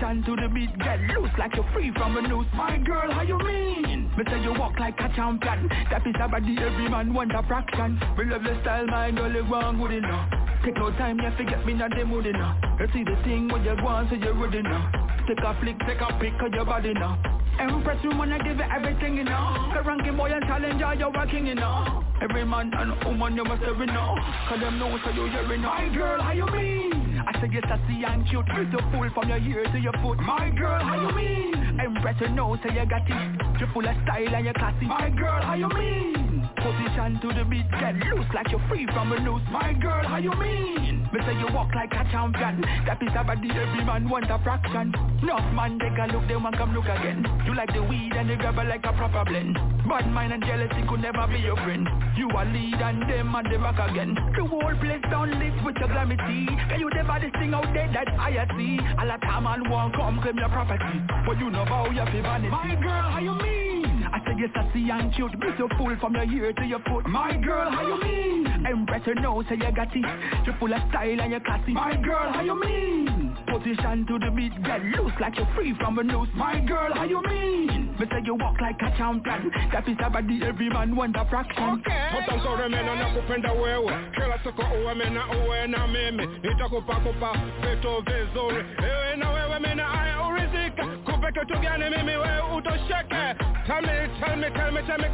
Position 0.00 0.24
to 0.24 0.36
the 0.36 0.48
beat, 0.48 0.78
get 0.78 0.98
loose 1.12 1.30
like 1.38 1.54
you're 1.54 1.68
free 1.74 1.92
from 1.92 2.16
a 2.16 2.22
noose. 2.22 2.46
My 2.54 2.78
girl, 2.78 3.12
how 3.12 3.20
you 3.20 3.36
mean? 3.36 4.10
Me 4.16 4.24
say 4.30 4.40
you 4.40 4.54
walk 4.58 4.78
like 4.80 4.98
a 4.98 5.12
champion. 5.14 5.68
That 5.90 6.06
is 6.06 6.14
a 6.18 6.26
body 6.26 6.56
every 6.58 6.88
man 6.88 7.12
want 7.12 7.32
a 7.36 7.42
fraction. 7.42 8.00
Me 8.16 8.24
love 8.24 8.42
your 8.42 8.58
style, 8.62 8.86
girl, 8.86 9.30
you 9.30 9.44
want 9.44 9.78
good 9.78 9.92
enough. 9.92 10.30
Take 10.64 10.76
no 10.76 10.90
time, 10.92 11.18
you 11.18 11.30
forget 11.36 11.66
me 11.66 11.74
not 11.74 11.90
the 11.90 12.04
mood 12.06 12.24
enough. 12.24 12.56
You 12.80 12.86
see 12.94 13.04
the 13.04 13.16
thing 13.24 13.48
when 13.48 13.62
you 13.62 13.72
on, 13.72 14.08
so 14.08 14.16
you're 14.16 14.32
good 14.32 14.54
enough. 14.54 14.88
Take 15.28 15.44
a 15.44 15.52
flick, 15.60 15.76
take 15.80 16.00
a 16.00 16.18
pic 16.18 16.32
of 16.40 16.52
your 16.54 16.64
body 16.64 16.94
now. 16.94 17.20
Empress, 17.58 17.98
you 18.02 18.16
wanna 18.16 18.38
give 18.42 18.58
it 18.58 18.70
everything, 18.72 19.16
you 19.18 19.24
know. 19.24 19.72
Ranking 19.84 20.16
boy 20.16 20.30
and 20.32 20.44
challenger, 20.44 20.94
you're 20.94 21.12
working, 21.12 21.46
you 21.46 21.56
know. 21.56 22.04
Every 22.22 22.44
man 22.46 22.72
and 22.72 23.04
woman, 23.04 23.36
you 23.36 23.44
must 23.44 23.62
have 23.64 23.76
know. 23.76 24.16
Cause 24.48 24.60
them 24.60 24.78
know 24.78 24.98
so 25.04 25.10
you're 25.10 25.28
hearing 25.28 25.60
My 25.60 25.92
girl, 25.94 26.22
how 26.22 26.32
you 26.32 26.46
mean? 26.46 26.99
I 27.32 27.40
say 27.40 27.48
you're 27.52 27.62
sassy 27.62 28.02
and 28.04 28.28
cute, 28.28 28.44
beautiful 28.46 29.08
from 29.14 29.28
your 29.28 29.38
ear 29.38 29.64
to 29.70 29.78
your 29.78 29.92
foot. 30.02 30.18
My 30.18 30.50
girl, 30.50 30.82
how 30.82 31.08
you 31.08 31.14
mean? 31.14 31.78
Empress, 31.78 32.16
you 32.20 32.28
know, 32.30 32.56
so 32.60 32.72
you 32.72 32.84
got 32.86 33.08
it. 33.08 33.60
You're 33.60 33.70
full 33.72 33.86
of 33.86 33.94
style 34.02 34.34
and 34.34 34.44
you're 34.44 34.54
classy. 34.54 34.86
My 34.86 35.10
girl, 35.10 35.40
how 35.40 35.54
you 35.54 35.68
mean? 35.68 36.19
Position 36.60 37.18
to 37.22 37.28
the 37.32 37.44
beat, 37.48 37.64
get 37.72 37.96
loose 38.12 38.28
like 38.34 38.50
you're 38.50 38.60
free 38.68 38.86
from 38.92 39.12
a 39.12 39.20
noose. 39.20 39.40
My 39.50 39.72
girl, 39.72 40.04
how 40.04 40.18
you 40.18 40.30
mean? 40.36 41.08
Me 41.12 41.18
say 41.24 41.32
you 41.40 41.48
walk 41.56 41.74
like 41.74 41.90
a 41.92 42.04
champion. 42.12 42.60
That 42.84 43.00
is 43.00 43.08
a 43.16 43.24
body 43.24 43.48
every 43.48 43.82
man 43.82 44.08
want 44.08 44.30
a 44.30 44.38
fraction. 44.44 44.92
Enough 45.22 45.52
man 45.56 45.78
they 45.78 45.88
can 45.96 46.12
look, 46.12 46.28
they 46.28 46.36
want 46.36 46.56
come 46.58 46.74
look 46.74 46.84
again. 46.84 47.24
You 47.46 47.54
like 47.54 47.72
the 47.72 47.82
weed 47.82 48.12
and 48.12 48.28
the 48.28 48.36
grabber 48.36 48.64
like 48.64 48.84
a 48.84 48.92
proper 48.92 49.24
blend. 49.24 49.56
Bad 49.88 50.12
mind 50.12 50.32
and 50.32 50.44
jealousy 50.44 50.84
could 50.86 51.00
never 51.00 51.26
be 51.32 51.40
your 51.40 51.56
friend. 51.56 51.88
You 52.16 52.28
a 52.28 52.44
lead 52.44 52.76
and 52.76 53.08
them 53.08 53.34
and 53.34 53.46
the 53.50 53.58
rock 53.58 53.80
again. 53.80 54.14
The 54.36 54.44
whole 54.44 54.76
place 54.84 55.02
down 55.10 55.32
lit 55.40 55.64
with 55.64 55.76
your 55.80 55.88
glamity. 55.88 56.44
Can 56.68 56.78
you 56.78 56.90
the 56.92 57.02
this 57.24 57.32
thing 57.40 57.54
out 57.54 57.72
there 57.72 57.88
that 57.88 58.08
I 58.20 58.36
see? 58.52 58.76
A 59.00 59.04
lot 59.08 59.24
of 59.24 59.42
man 59.42 59.64
won't 59.70 59.96
come 59.96 60.20
claim 60.20 60.36
your 60.36 60.50
property, 60.50 61.00
but 61.24 61.40
you 61.40 61.50
know 61.50 61.64
how 61.64 61.88
you 61.88 62.04
feel 62.12 62.22
vanity. 62.22 62.50
My 62.52 62.76
girl, 62.76 63.08
how 63.10 63.18
you 63.18 63.34
mean? 63.40 63.79
I 64.20 64.24
said 64.26 64.38
you're 64.38 64.48
sassy 64.54 64.90
and 64.90 65.14
cute, 65.14 65.38
beautiful 65.40 65.96
from 66.00 66.14
your 66.14 66.24
ear 66.24 66.52
to 66.52 66.64
your 66.64 66.80
foot. 66.80 67.06
My 67.06 67.36
girl, 67.36 67.70
how 67.70 67.86
you 67.86 68.00
mean? 68.02 68.66
Empress 68.66 69.02
you 69.06 69.14
know, 69.14 69.42
say 69.48 69.54
you 69.56 69.72
got 69.72 69.88
it. 69.96 70.04
You're 70.44 70.56
full 70.58 70.72
of 70.72 70.80
style 70.90 71.20
and 71.20 71.30
you're 71.30 71.40
classy. 71.40 71.72
My 71.72 71.96
girl, 71.96 72.32
how 72.32 72.42
you 72.42 72.58
mean? 72.60 73.36
Position 73.48 74.06
to 74.06 74.18
the 74.18 74.30
beat, 74.30 74.52
get 74.62 74.84
loose 74.84 75.12
like 75.20 75.36
you're 75.36 75.48
free 75.54 75.74
from 75.80 75.98
a 75.98 76.02
noose. 76.02 76.28
My 76.34 76.60
girl, 76.60 76.92
how 76.94 77.04
you 77.04 77.22
mean? 77.22 77.94
Me 77.98 78.06
say 78.10 78.20
you 78.24 78.34
walk 78.34 78.60
like 78.60 78.76
a 78.82 78.96
champion. 78.98 79.50
That 79.72 79.88
is 79.88 79.96
a 80.04 80.10
body 80.10 80.40
every 80.44 80.68
man 80.68 80.94
want 80.96 81.16
a 81.16 81.24
fraction. 81.30 81.80
Okay. 81.80 82.08
Utansore 82.18 82.68
mena 82.68 82.94
na 82.96 83.06
kupenda 83.14 83.52
wewe 83.52 83.92
kila 84.14 84.38
siku 84.44 84.62
uwe 84.82 84.94
mena 84.94 85.20
uwe 85.46 85.66
na 85.66 85.86
mimi 85.86 86.26
nitakupa 86.42 86.94
kupa 86.96 87.32
vitu 87.60 88.02
vizuri 88.06 88.64
ewe 88.82 89.16
na 89.16 89.30
wewe 89.30 89.58
mena 89.58 90.00
aya 90.02 90.26
urizika 90.26 90.86
kupe 90.86 91.32
kitu 91.32 91.58
gani 91.60 91.84
mimi 91.96 92.16
wewe 92.16 92.56
utosheke 92.56 93.34
tell 93.70 93.82
me 93.82 93.96
tell 94.18 94.36
me 94.36 94.48
tell 94.50 94.72
me 94.72 94.80
tell 94.86 94.98
me 94.98 95.08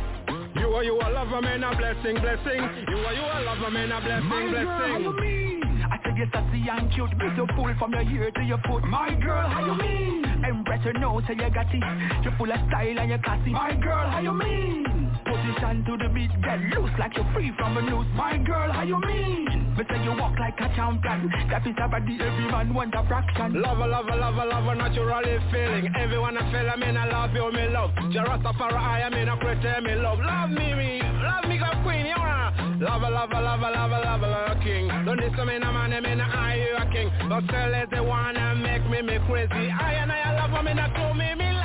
you 0.57 0.69
are 0.73 0.85
you 0.85 0.97
a 0.97 1.09
lover 1.13 1.43
man 1.43 1.63
a 1.63 1.77
blessing 1.77 2.17
blessing 2.25 2.61
you 2.89 2.99
are 3.05 3.13
you 3.13 3.21
a 3.21 3.39
lover 3.45 3.71
man 3.71 3.93
a 3.93 4.01
blessing 4.01 4.29
My 4.29 4.49
girl, 4.49 4.65
how 4.65 4.87
blessing 4.89 5.03
you 5.05 5.13
mean? 5.21 5.63
I 5.93 5.99
said 6.03 6.17
you're 6.17 6.31
sassy 6.33 6.65
and 6.69 6.91
cute, 6.93 7.13
beautiful 7.19 7.69
from 7.79 7.93
your 7.93 8.03
ear 8.03 8.31
to 8.33 8.43
your 8.43 8.59
foot. 8.67 8.83
My 8.85 9.15
girl, 9.15 9.47
how 9.47 9.65
you 9.65 9.75
mean? 9.79 10.25
Empress 10.45 10.81
you 10.85 10.95
know, 10.95 11.21
say 11.29 11.35
you 11.35 11.51
got 11.51 11.73
it. 11.73 12.25
You're 12.25 12.35
full 12.39 12.51
of 12.51 12.59
style 12.69 12.99
and 12.99 13.09
you're 13.09 13.23
classy. 13.23 13.51
My 13.51 13.75
girl, 13.75 14.09
how 14.11 14.21
you 14.21 14.33
mean? 14.33 15.11
Position 15.25 15.85
to 15.85 15.97
the 15.97 16.09
beat, 16.13 16.31
get 16.43 16.59
loose 16.75 16.91
like 16.99 17.15
you're 17.17 17.31
free 17.35 17.53
from 17.57 17.77
a 17.77 17.83
noose. 17.83 18.07
My 18.17 18.37
girl, 18.39 18.73
how 18.73 18.83
you 18.83 18.99
mean? 18.99 19.46
Me 19.77 19.85
say 19.91 20.03
you 20.03 20.17
walk 20.17 20.33
like 20.41 20.57
a 20.57 20.73
champion. 20.75 21.29
That 21.51 21.67
is 21.67 21.77
a 21.77 21.87
body 21.87 22.17
every 22.17 22.49
man 22.49 22.73
want 22.73 22.95
a 22.95 23.05
fraction. 23.07 23.61
Lover, 23.61 23.87
lover, 23.87 24.17
lover, 24.17 24.47
lover, 24.47 24.75
naturally 24.75 25.37
feeling. 25.53 25.93
Everyone 25.95 26.39
I 26.39 26.51
feel, 26.51 26.71
I 26.71 26.77
mean 26.77 26.97
I 26.97 27.05
love 27.05 27.35
you, 27.37 27.53
me 27.53 27.69
love. 27.69 27.91
Jarastafari, 28.09 28.73
I 28.73 29.11
mean 29.11 29.29
I 29.29 29.37
create 29.37 29.83
me 29.83 29.95
love. 29.97 30.19
Love 30.19 30.49
me, 30.49 30.73
me, 30.73 31.03
love 31.21 31.45
me, 31.45 31.59
go 31.59 31.69
queen, 31.85 32.07
you 32.07 32.17
wanna 32.17 32.81
Love 32.81 33.03
a 33.03 33.11
love 33.11 33.31
a 33.33 33.41
love 33.41 33.61
a 33.61 33.69
lover, 33.69 34.01
lover, 34.01 34.29
lover, 34.29 34.61
king. 34.65 34.89
Don't 35.05 35.21
to 35.21 35.45
me, 35.45 35.59
no 35.59 35.73
man, 35.73 35.93
I 35.93 36.01
mean 36.01 36.21
I, 36.23 36.57
you 36.57 36.77
a 36.77 36.85
king. 36.89 37.13
But 37.29 37.45
still 37.45 37.75
is 37.77 37.89
the 37.93 38.03
one 38.03 38.35
that 38.35 38.57
make 38.57 38.89
me, 38.89 39.03
me 39.03 39.19
crazy. 39.29 39.69
I 39.69 39.93
and 40.01 40.11
I 40.11 40.41
love 40.41 40.65
me, 40.65 40.73
not 40.73 40.95
to 40.95 41.13
me, 41.13 41.35
me 41.35 41.56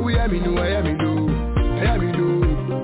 tẹ̀nàwó 0.00 0.08
yẹ 0.16 0.26
mi 0.32 0.38
nù, 0.40 0.52
ẹyá 0.62 0.80
mi 0.82 0.92
dò, 0.98 1.10
ẹyá 1.82 1.96
mi 2.00 2.08
dò, 2.18 2.26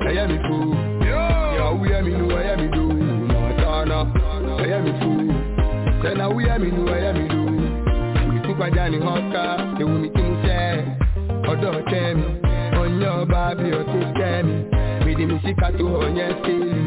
ẹyá 0.09 0.27
mi 0.29 0.37
fò. 0.45 0.57
Ìyàwó 1.01 1.85
yẹ 1.91 2.03
mi 2.03 2.11
nù, 2.19 2.29
ẹyá 2.37 2.57
mi 2.57 2.69
dò, 2.75 2.83
màtánà. 3.29 3.99
Ẹyá 4.65 4.79
mi 4.85 4.91
fò, 5.01 5.11
tẹ̀nàwó 6.03 6.39
yẹ 6.47 6.59
mi 6.59 6.71
nù, 6.77 6.83
ẹyá 6.95 7.13
mi 7.13 7.25
dò. 7.33 7.41
Ìtúpadà 8.37 8.89
ni 8.91 8.99
wọ́n 8.99 9.33
ká, 9.33 9.45
ewu 9.81 9.95
mi 10.03 10.09
kí 10.15 10.23
n 10.23 10.33
sẹ́ 10.45 10.85
ọdọ 11.51 11.71
tẹmi 11.91 12.25
onye 12.81 13.09
ọba 13.21 13.55
bí 13.59 13.69
ọtí 13.81 13.99
tẹmi 14.19 14.55
gbèdémísíkà 15.01 15.69
tó 15.79 15.85
ọyẹ 16.05 16.27
sẹẹlì 16.43 16.71
nìyí 16.73 16.86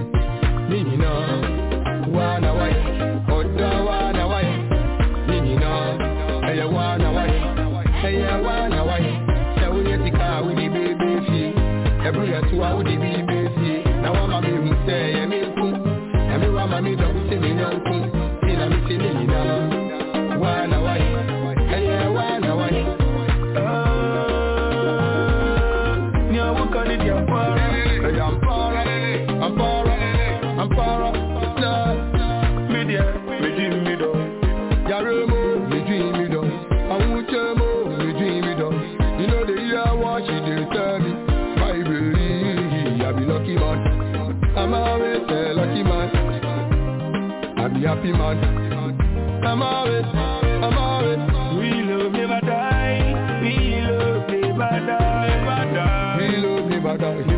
happy 47.99 48.12
man. 48.13 49.45
I'm 49.45 49.62
always, 49.62 50.05
I'm 50.05 50.77
always. 50.77 51.19
We 51.59 51.81
love 51.83 52.12
never 52.13 52.39
die. 52.45 53.41
We 53.41 53.81
love 53.81 54.29
never 54.29 54.85
die. 54.88 55.27
Never 55.27 55.73
die. 55.75 56.17
We 56.17 56.38
love 56.38 56.69
never 56.69 56.97
die. 56.97 57.15
We 57.17 57.33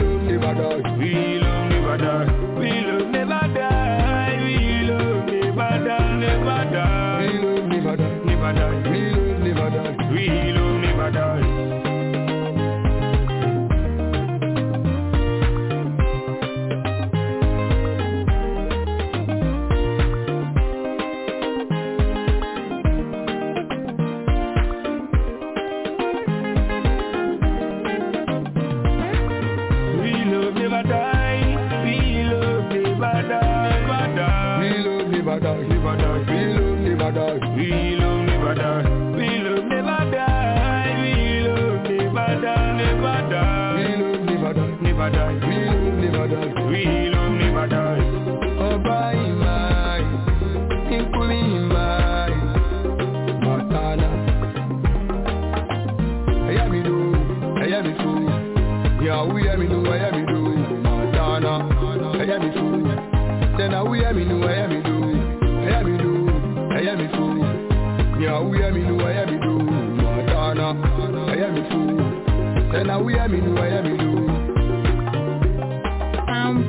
love 0.00 0.22
never 0.22 0.54
die. 0.54 0.96
We 0.96 1.38
love 1.38 1.68
never 1.68 1.96
die. 1.98 2.58
We 2.58 2.70
love 2.86 3.10
never 3.10 3.40
die. 3.54 4.38
We 4.40 4.84
love 4.88 5.26
never 5.26 5.84
die. 5.84 6.18
Never 6.18 6.64
die. 6.72 7.26
We 7.26 7.38
love 7.38 7.68
never 7.68 7.96
die, 7.96 8.24
Never 8.24 8.52
die. 8.54 9.03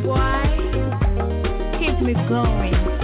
Boy, 0.04 0.50
keep 1.80 2.00
me 2.02 2.14
going. 2.28 2.95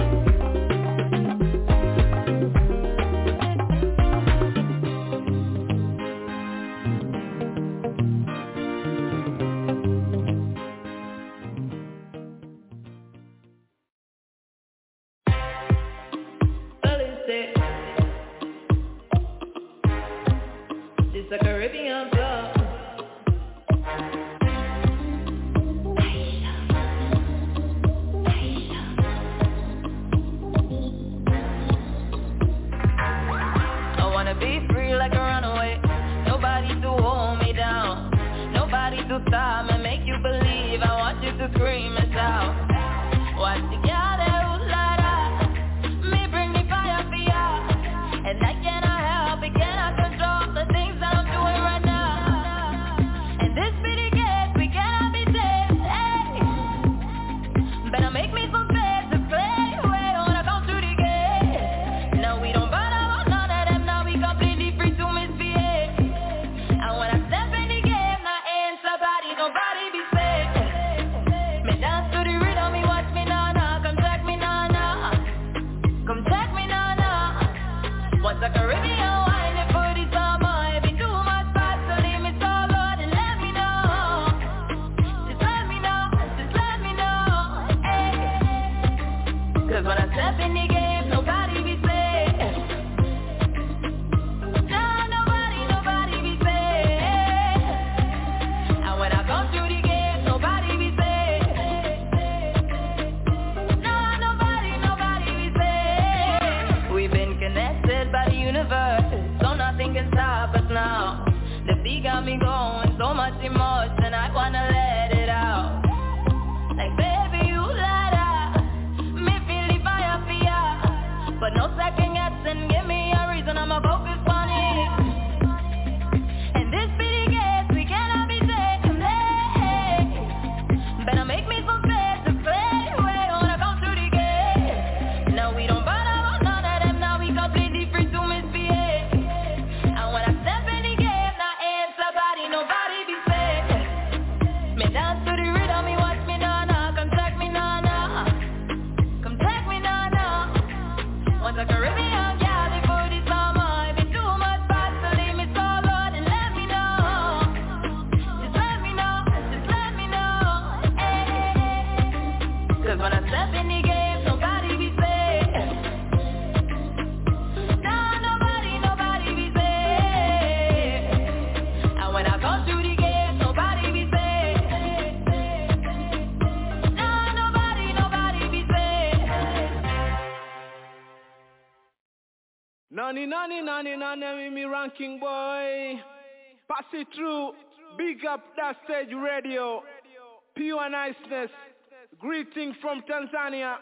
greeting 192.42 192.74
from 192.80 193.02
Tanzania. 193.02 193.76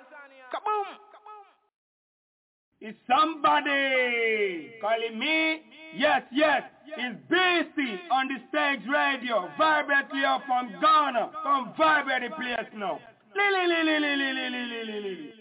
Kaboom! 0.52 0.84
Is 2.80 2.94
somebody 3.08 4.72
calling 4.80 5.18
me? 5.18 5.60
Yes, 5.96 6.22
yes. 6.32 6.62
It's 6.96 7.18
Beastie 7.28 8.00
on 8.10 8.28
the 8.28 8.36
stage 8.48 8.86
radio. 8.88 9.48
Vibrate 9.58 10.06
here 10.12 10.38
from 10.46 10.70
Ghana. 10.80 11.30
From 11.42 11.74
vibrate 11.76 12.30
the 12.30 12.36
place 12.36 12.70
now. 12.74 12.98
Lily, 13.36 13.66
lily, 13.68 14.00
lily, 14.00 14.32
lily, 14.32 14.66
lily, 14.66 15.00
lily. 15.00 15.39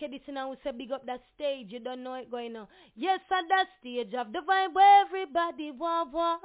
This 0.00 0.20
now. 0.28 0.50
We 0.50 0.56
say 0.62 0.70
big 0.70 0.92
up 0.92 1.04
that 1.06 1.20
stage. 1.34 1.66
You 1.70 1.80
don't 1.80 2.02
know 2.04 2.14
it 2.14 2.30
going 2.30 2.54
on. 2.54 2.68
Yes, 2.94 3.20
at 3.30 3.48
that 3.48 3.66
stage 3.80 4.14
of 4.14 4.32
the 4.32 4.38
vibe 4.40 4.74
where 4.74 5.04
everybody 5.04 5.72
wah 5.72 6.04
wah. 6.04 6.38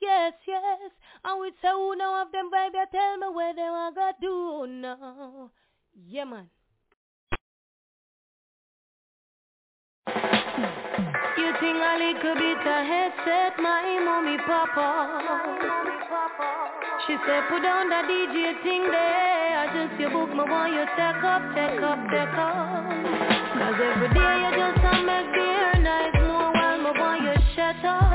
Yes, 0.00 0.32
yes. 0.48 0.90
And 1.24 1.40
we 1.40 1.50
say 1.62 1.68
who 1.70 1.94
know 1.94 2.22
of 2.22 2.32
them 2.32 2.50
vibe? 2.52 2.72
You 2.72 2.84
tell 2.90 3.18
me 3.18 3.26
where 3.34 3.54
they 3.54 3.60
want 3.62 3.96
to 3.96 4.12
do 4.20 4.66
now. 4.66 5.50
Yeah, 6.08 6.24
man. 6.24 6.48
You 11.00 11.52
think 11.60 11.78
a 11.80 11.94
little 11.96 12.34
bit 12.34 12.60
of 12.60 12.80
headset, 12.84 13.56
my 13.58 14.00
mommy 14.04 14.36
papa. 14.46 14.90
She 17.06 17.16
said, 17.26 17.42
put 17.48 17.62
down 17.62 17.88
the 17.88 18.04
DJ 18.04 18.62
thing 18.62 18.82
there. 18.90 19.58
I 19.58 19.66
just 19.72 20.00
your 20.00 20.10
book, 20.10 20.28
my 20.34 20.44
boy, 20.44 20.68
you 20.76 20.84
take 20.96 21.24
up, 21.24 21.42
take 21.56 21.80
up, 21.80 21.98
take 22.12 22.36
up. 22.36 22.84
Cause 23.56 23.80
every 23.80 24.08
day 24.12 24.34
you 24.44 24.50
just 24.60 24.84
a 24.84 25.02
make 25.02 25.32
beer 25.32 25.72
nice 25.80 26.14
more 26.28 26.52
while 26.52 26.78
my 26.78 26.92
boy, 26.92 27.24
you 27.24 27.34
shut 27.56 27.84
up. 27.84 28.09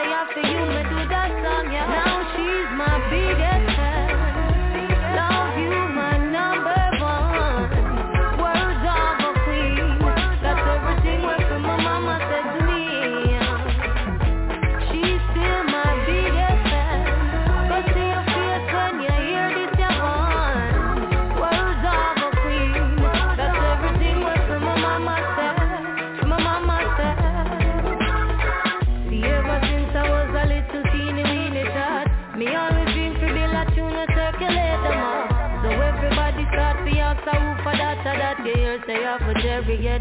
Say 0.00 0.12
after 0.12 0.40
you 0.40 0.60
me 0.70 0.80
do 0.88 1.08
that 1.08 1.30
song, 1.44 1.72
yeah. 1.72 1.86
Now 1.86 2.14
she's 2.32 2.70
my 2.76 2.96
biggest 3.10 3.69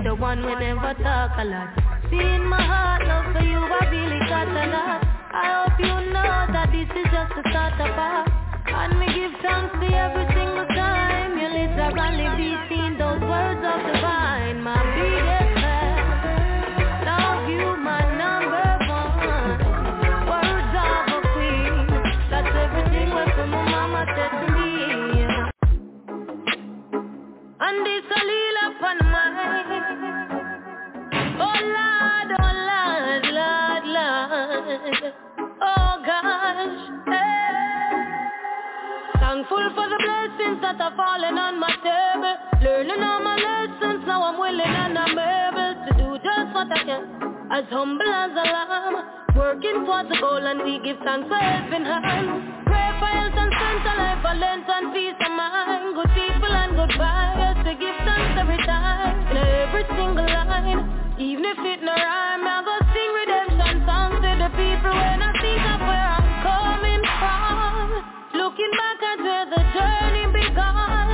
you're 0.04 0.16
the 0.16 0.22
one 0.22 0.46
we 0.46 0.56
never 0.56 0.94
talk 1.02 1.32
a 1.38 1.46
lot. 1.46 1.70
See 2.10 2.18
in 2.18 2.46
my 2.46 2.62
heart, 2.62 3.06
love 3.08 3.34
for 3.34 3.44
you, 3.44 3.60
I 3.60 3.90
really 3.90 4.20
got 4.30 4.48
a 4.48 4.66
lot. 4.72 5.04
I 5.32 5.66
hope 5.66 5.80
you 5.80 6.12
know 6.14 6.54
that 6.54 6.70
this 6.72 6.90
is 6.90 7.08
just 7.12 7.32
the 7.36 7.44
start 7.50 7.74
of 7.80 7.98
our 7.98 8.26
And 8.68 9.00
me 9.00 9.06
give 9.08 9.32
thanks 9.42 9.74
to 9.80 9.88
every 9.88 10.26
single 10.34 10.68
time. 10.68 11.38
You 11.38 11.48
literally 11.50 12.28
be 12.38 12.50
seen 12.70 12.98
those 12.98 13.22
words 13.22 13.62
of 13.64 13.80
divine 13.94 14.64
My 14.64 14.80
biggest 14.96 15.39
humble 47.70 48.10
as 48.10 48.32
a 48.32 48.46
lamb 48.50 48.98
Working 49.36 49.86
towards 49.86 50.10
the 50.10 50.18
goal 50.20 50.42
and 50.42 50.64
we 50.66 50.82
give 50.84 50.98
thanks 51.06 51.30
for 51.30 51.38
helping 51.38 51.86
hand. 51.86 52.66
Pray 52.66 52.90
for 52.98 53.08
health 53.08 53.38
and 53.38 53.52
strength, 53.54 53.86
a 53.86 53.94
life 53.96 54.22
for 54.26 54.36
length 54.36 54.68
and 54.68 54.92
peace 54.92 55.16
of 55.22 55.32
mind. 55.32 55.96
Good 55.96 56.12
people 56.18 56.50
and 56.50 56.76
good 56.76 56.94
vibes 56.98 57.64
to 57.64 57.72
give 57.78 57.98
thanks 58.04 58.36
every 58.42 58.58
time. 58.66 59.16
In 59.32 59.38
every 59.38 59.86
single 59.96 60.26
line 60.26 61.16
Even 61.22 61.46
if 61.46 61.60
it 61.62 61.82
no 61.86 61.94
rhyme, 61.94 62.44
I 62.44 62.58
go 62.66 62.76
sing 62.90 63.12
redemption 63.16 63.86
songs 63.86 64.18
to 64.18 64.32
the 64.44 64.50
people 64.58 64.92
When 64.92 65.22
I 65.22 65.32
think 65.40 65.62
of 65.62 65.80
where 65.88 66.10
I'm 66.18 66.28
coming 66.42 67.04
from. 67.22 67.86
Looking 68.34 68.74
back 68.76 69.00
at 69.14 69.20
where 69.24 69.46
the 69.46 69.62
journey 69.78 70.26
began 70.34 71.09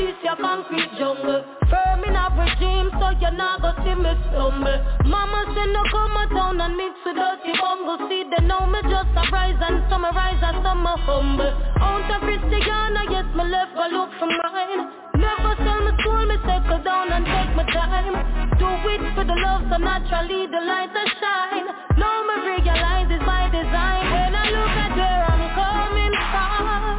this 0.00 0.16
your 0.24 0.36
concrete 0.36 0.88
jungle 0.96 1.44
Firm 1.68 2.04
in 2.08 2.16
a 2.16 2.26
regime 2.32 2.88
so 2.96 3.10
you're 3.20 3.36
not 3.36 3.60
go 3.60 3.74
see 3.84 3.94
me 3.94 4.12
stumble 4.30 4.80
Mama 5.04 5.44
say 5.52 5.66
no 5.68 5.82
come 5.92 6.16
a 6.16 6.24
town 6.32 6.60
and 6.60 6.76
mix 6.76 6.94
with 7.04 7.16
dirty 7.16 7.52
bungle 7.60 8.00
See 8.08 8.24
they 8.32 8.44
know 8.46 8.64
me 8.64 8.80
just 8.88 9.12
a 9.12 9.24
rise 9.28 9.60
and 9.60 9.84
summarize 9.90 10.40
and 10.40 10.62
some 10.64 10.86
a 10.86 10.94
humble 11.04 11.52
Out 11.82 12.08
of 12.08 12.20
Christiana 12.24 13.04
yes 13.12 13.28
me 13.36 13.44
left 13.44 13.74
go 13.76 13.86
look 13.92 14.10
for 14.16 14.30
mine 14.30 14.88
Never 15.20 15.52
sell 15.60 15.80
me 15.84 15.92
soul 16.00 16.24
me 16.24 16.36
settle 16.48 16.80
down 16.80 17.00
down 17.00 17.12
and 17.12 17.24
take 17.24 17.54
my 17.56 17.64
time. 17.72 18.14
Do 18.58 18.68
it 18.92 19.02
for 19.14 19.24
the 19.24 19.36
love, 19.46 19.62
so 19.70 19.76
naturally 19.78 20.46
the 20.46 20.60
light 20.60 20.90
will 20.92 21.10
shine. 21.20 21.66
Now 21.96 22.16
me 22.28 22.34
realize 22.50 23.08
it's 23.10 23.24
by 23.24 23.48
design. 23.48 24.04
When 24.12 24.34
I 24.34 24.46
look 24.56 24.74
at 24.84 24.92
where 24.98 25.22
I'm 25.32 25.44
coming 25.56 26.14
from, 26.32 26.96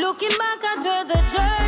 looking 0.00 0.36
back 0.42 0.60
at 0.70 0.78
where 0.84 1.04
the 1.06 1.20
journey 1.34 1.67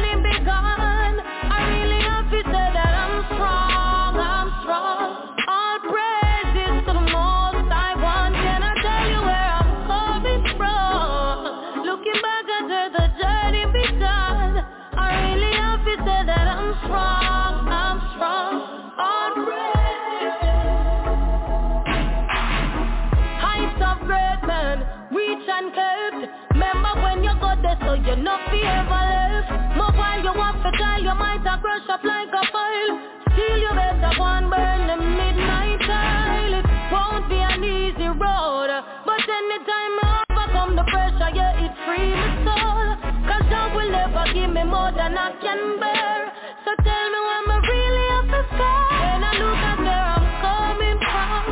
ever 28.64 29.02
left. 29.12 29.50
More 29.76 29.92
while 29.94 30.20
you 30.22 30.32
want 30.36 30.62
to 30.64 30.70
die, 30.78 30.98
you 30.98 31.14
might 31.14 31.42
have 31.44 31.60
crush 31.60 31.88
up 31.88 32.04
like 32.04 32.28
a 32.28 32.44
file. 32.52 32.92
Still 33.32 33.58
you 33.58 33.72
better 33.72 34.12
go 34.18 34.24
and 34.24 34.50
burn 34.50 34.80
the 34.90 34.96
midnight 34.98 35.82
oil. 35.86 36.52
It 36.60 36.66
won't 36.92 37.28
be 37.28 37.38
an 37.38 37.62
easy 37.64 38.08
road, 38.08 38.70
but 39.06 39.22
anytime 39.22 39.94
I 40.02 40.24
overcome 40.30 40.76
the 40.76 40.84
pressure, 40.90 41.30
yeah, 41.34 41.64
it 41.64 41.72
free 41.86 42.10
my 42.12 42.30
soul. 42.44 42.86
Cause 43.28 43.46
God 43.48 43.74
will 43.76 43.90
never 43.90 44.24
give 44.34 44.50
me 44.50 44.64
more 44.64 44.92
than 44.92 45.16
I 45.16 45.30
can 45.40 45.78
bear. 45.78 46.32
So 46.64 46.74
tell 46.82 47.06
me 47.14 47.20
when 47.28 47.44
I 47.48 47.58
really 47.62 48.06
have 48.14 48.28
to 48.34 48.40
start. 48.54 48.92
When 49.00 49.20
I 49.24 49.32
look 49.38 49.62
at 49.70 49.78
where 49.78 50.06
I'm 50.16 50.26
coming 50.42 50.98
from. 51.08 51.44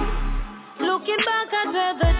Looking 0.82 1.22
back 1.24 1.50
at 1.54 1.68
where 1.72 1.94
the 1.94 2.11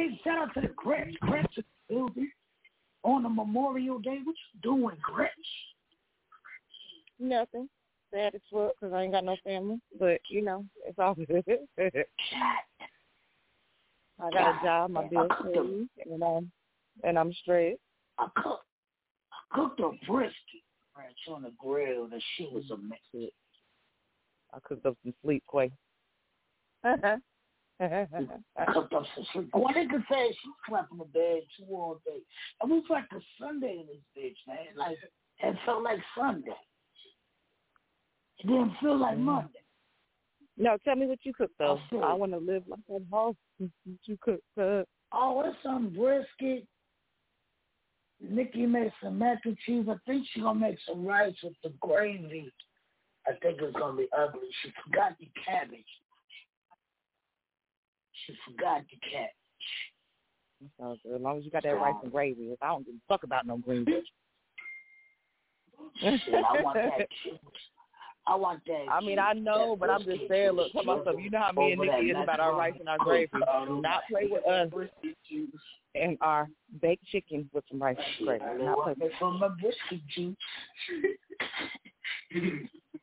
Big, 0.00 0.18
shout 0.24 0.38
out 0.38 0.54
to 0.54 0.62
the 0.62 0.68
Gretsch. 0.68 1.14
Gretsch 1.22 1.58
in 1.58 1.64
the 1.88 1.94
building 1.94 2.30
on 3.02 3.22
the 3.22 3.28
Memorial 3.28 3.98
Day. 3.98 4.18
What 4.24 4.34
you 4.54 4.60
doing, 4.62 4.96
Gretsch? 4.96 5.28
Nothing. 7.18 7.68
Sad 8.10 8.34
as 8.34 8.40
fuck 8.50 8.72
because 8.80 8.94
I 8.94 9.02
ain't 9.02 9.12
got 9.12 9.24
no 9.24 9.36
family. 9.44 9.78
But, 9.98 10.20
you 10.30 10.42
know, 10.42 10.64
it's 10.86 10.98
all 10.98 11.14
good. 11.14 11.44
I 14.22 14.30
got 14.30 14.62
a 14.62 14.64
job, 14.64 14.90
my 14.90 15.06
bills 15.06 15.30
paid, 15.44 15.88
and 16.10 16.24
I'm, 16.24 16.50
and 17.04 17.18
I'm 17.18 17.32
straight. 17.42 17.78
I 18.18 18.28
cooked, 18.36 18.64
I 19.32 19.54
cooked 19.54 19.80
a 19.80 19.90
brisket 20.06 20.34
ranch 20.96 21.16
on 21.30 21.42
the 21.42 21.52
grill. 21.58 22.06
The 22.08 22.20
shit 22.36 22.52
was 22.52 22.64
amazing. 22.70 23.30
I 24.52 24.58
cooked 24.62 24.84
up 24.86 24.96
some 25.02 25.14
sleep, 25.22 25.42
Quay. 25.50 25.70
cooked 26.84 27.04
up 27.80 28.90
some 28.90 29.26
sleep. 29.32 29.48
One 29.52 29.74
nigga 29.74 30.04
said 30.08 30.30
she 30.30 30.50
slept 30.68 30.92
in 30.92 30.98
the 30.98 31.04
bed 31.04 31.42
too 31.56 31.64
all 31.70 32.00
day. 32.04 32.20
It 32.62 32.68
was 32.68 32.84
like 32.90 33.04
a 33.12 33.20
Sunday 33.40 33.80
in 33.80 33.86
this 33.86 34.04
bitch, 34.16 34.36
man. 34.46 34.76
Like 34.76 34.98
it 35.38 35.56
felt 35.64 35.82
like 35.82 35.98
Sunday. 36.18 36.50
It 38.38 38.46
didn't 38.46 38.72
feel 38.80 38.98
like 38.98 39.18
Monday. 39.18 39.60
No, 40.56 40.76
tell 40.84 40.96
me 40.96 41.06
what 41.06 41.18
you 41.22 41.32
cooked 41.32 41.54
though. 41.58 41.78
I. 41.92 41.96
I 41.96 42.12
want 42.12 42.32
to 42.32 42.38
live 42.38 42.64
like 42.68 42.80
that 42.88 43.10
boss. 43.10 43.34
What 43.58 43.70
you 44.04 44.18
cooked? 44.22 44.42
Uh, 44.60 44.82
Oh, 45.12 45.42
it's 45.44 45.56
some 45.62 45.90
brisket. 45.90 46.66
Nikki 48.20 48.66
made 48.66 48.92
some 49.02 49.18
mac 49.18 49.38
and 49.44 49.56
cheese. 49.66 49.86
I 49.88 49.96
think 50.06 50.26
she 50.30 50.40
gonna 50.40 50.58
make 50.58 50.76
some 50.86 51.04
rice 51.04 51.34
with 51.42 51.54
the 51.64 51.72
gravy. 51.80 52.52
I 53.26 53.32
think 53.42 53.60
it's 53.60 53.76
gonna 53.76 53.96
be 53.96 54.08
ugly. 54.16 54.48
She 54.62 54.72
forgot 54.84 55.16
the 55.18 55.28
cabbage. 55.44 55.80
She 58.26 58.34
forgot 58.46 58.82
the 58.90 58.98
cabbage. 59.10 60.70
sounds 60.78 60.98
good. 61.02 61.14
As 61.16 61.20
long 61.20 61.38
as 61.38 61.44
you 61.44 61.50
got 61.50 61.62
that 61.62 61.70
rice 61.70 61.94
and 62.02 62.12
gravy. 62.12 62.56
I 62.60 62.68
don't 62.68 62.84
give 62.84 62.94
a 62.94 62.98
fuck 63.08 63.24
about 63.24 63.46
no 63.46 63.56
green 63.56 63.84
veggies. 63.84 64.02
Shit, 66.00 66.34
I 66.34 66.62
want 66.62 66.76
that. 66.76 67.08
I 68.26 68.34
want 68.36 68.60
that. 68.66 68.86
I 68.90 69.00
mean, 69.00 69.18
I 69.18 69.32
know, 69.32 69.76
but 69.78 69.90
I'm 69.90 70.04
just 70.04 70.20
saying, 70.28 70.52
look, 70.52 70.74
on, 70.74 71.02
stuff. 71.02 71.14
You 71.18 71.30
know 71.30 71.38
how 71.38 71.52
me 71.52 71.72
and 71.72 71.80
Nikki 71.80 72.10
is 72.10 72.16
about 72.22 72.38
our 72.38 72.54
rice 72.54 72.74
and 72.78 72.88
our 72.88 72.98
gravy. 72.98 73.30
Do 73.32 73.80
not 73.80 74.02
play 74.10 74.28
with 74.30 74.46
us 74.46 74.70
and 75.94 76.18
our 76.20 76.48
baked 76.80 77.06
chicken 77.06 77.48
with 77.52 77.64
some 77.70 77.82
rice 77.82 77.96
and 78.18 78.26
gravy. 78.26 78.44
Do 78.58 78.64
Not 78.64 78.84
play 78.84 78.94
with 79.00 79.12
for 79.18 79.32
my 79.32 79.48
brisket 79.48 80.06
juice. 80.14 80.36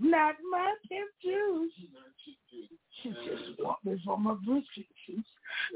Not 0.00 0.36
my 0.50 0.74
pimp 0.88 1.10
juice. 1.22 1.72
She 3.02 3.10
just 3.10 3.58
want 3.60 3.84
me 3.84 4.00
for 4.04 4.18
my 4.18 4.34
brisket 4.44 4.86
juice. 5.06 5.24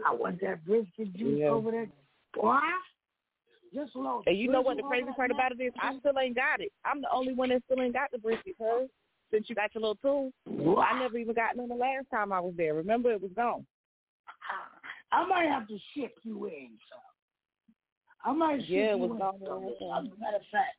I 0.07 0.15
want 0.15 0.41
that 0.41 0.65
brisket 0.65 1.15
juice 1.15 1.41
Yeah. 1.41 1.49
over 1.51 1.71
there. 1.71 1.89
Boy, 2.35 2.59
just 3.75 3.95
low. 3.95 4.23
And 4.27 4.39
you 4.39 4.51
know 4.51 4.61
what 4.63 4.77
the 4.77 4.83
crazy 4.83 5.11
part 5.15 5.31
about 5.31 5.53
it 5.53 5.61
is? 5.63 5.73
I 5.81 5.99
still 5.99 6.19
ain't 6.19 6.37
got 6.37 6.61
it. 6.61 6.73
I'm 6.85 7.01
the 7.01 7.11
only 7.13 7.35
one 7.35 7.51
that 7.51 7.63
still 7.65 7.83
ain't 7.83 7.93
got 7.93 8.11
the 8.11 8.19
brisket, 8.19 8.57
cuz. 8.59 8.89
Since 9.31 9.49
you 9.49 9.55
got 9.55 9.75
your 9.75 9.83
little 9.83 9.97
tool. 9.97 10.33
I 10.79 10.99
never 10.99 11.19
even 11.19 11.35
got 11.35 11.57
none 11.57 11.69
the 11.69 11.75
last 11.75 12.07
time 12.11 12.33
I 12.33 12.41
was 12.41 12.55
there. 12.57 12.75
Remember, 12.75 13.13
it 13.13 13.21
was 13.21 13.33
gone. 13.35 13.67
I 15.13 15.27
might 15.27 15.49
have 15.49 15.67
to 15.69 15.79
ship 15.95 16.15
you 16.23 16.47
in, 16.47 16.71
so. 16.89 16.97
I 18.25 18.33
might 18.33 18.61
ship 18.61 18.69
Yeah, 18.69 18.93
it 18.93 18.97
you 18.97 19.03
was 19.03 19.11
in. 19.13 19.19
gone 19.19 19.41
so, 19.45 19.59
last 19.59 19.83
uh, 19.83 19.95
time. 19.95 20.13
Matter 20.21 20.37
of 20.37 20.43
fact, 20.51 20.77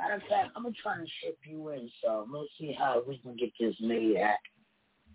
matter 0.00 0.14
of 0.14 0.22
fact, 0.22 0.50
I'm 0.56 0.62
gonna 0.62 0.74
try 0.82 0.96
to 0.96 1.06
ship 1.22 1.38
you 1.44 1.68
in, 1.70 1.90
so 2.02 2.26
let's 2.32 2.48
see 2.58 2.74
how 2.76 3.02
we 3.06 3.18
can 3.18 3.36
get 3.36 3.50
this 3.58 3.74
made 3.80 4.16
happen. 4.16 4.38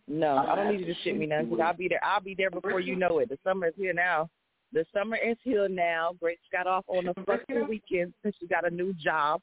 No, 0.07 0.37
I 0.37 0.55
don't 0.55 0.71
need 0.71 0.81
you 0.81 0.93
to 0.93 1.01
ship 1.01 1.15
me 1.15 1.25
none 1.25 1.45
because 1.45 1.61
I'll 1.63 1.73
be 1.73 1.87
there. 1.87 2.03
I'll 2.03 2.21
be 2.21 2.35
there 2.35 2.51
before 2.51 2.79
you 2.79 2.95
know 2.95 3.19
it. 3.19 3.29
The 3.29 3.37
summer 3.43 3.67
is 3.67 3.73
here 3.75 3.93
now. 3.93 4.29
The 4.71 4.85
summer 4.93 5.17
is 5.17 5.37
here 5.43 5.67
now. 5.67 6.11
Grace 6.19 6.37
got 6.51 6.67
off 6.67 6.85
on 6.87 7.05
the 7.05 7.13
fucking 7.25 7.67
weekend 7.67 8.13
since 8.21 8.35
she 8.39 8.47
got 8.47 8.67
a 8.67 8.69
new 8.69 8.93
job. 8.93 9.41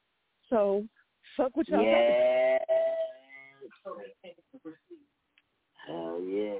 So 0.51 0.84
fuck 1.36 1.57
with 1.57 1.68
y'all. 1.68 1.82
Yeah. 1.82 2.59
Hell 5.86 6.20
yeah. 6.20 6.55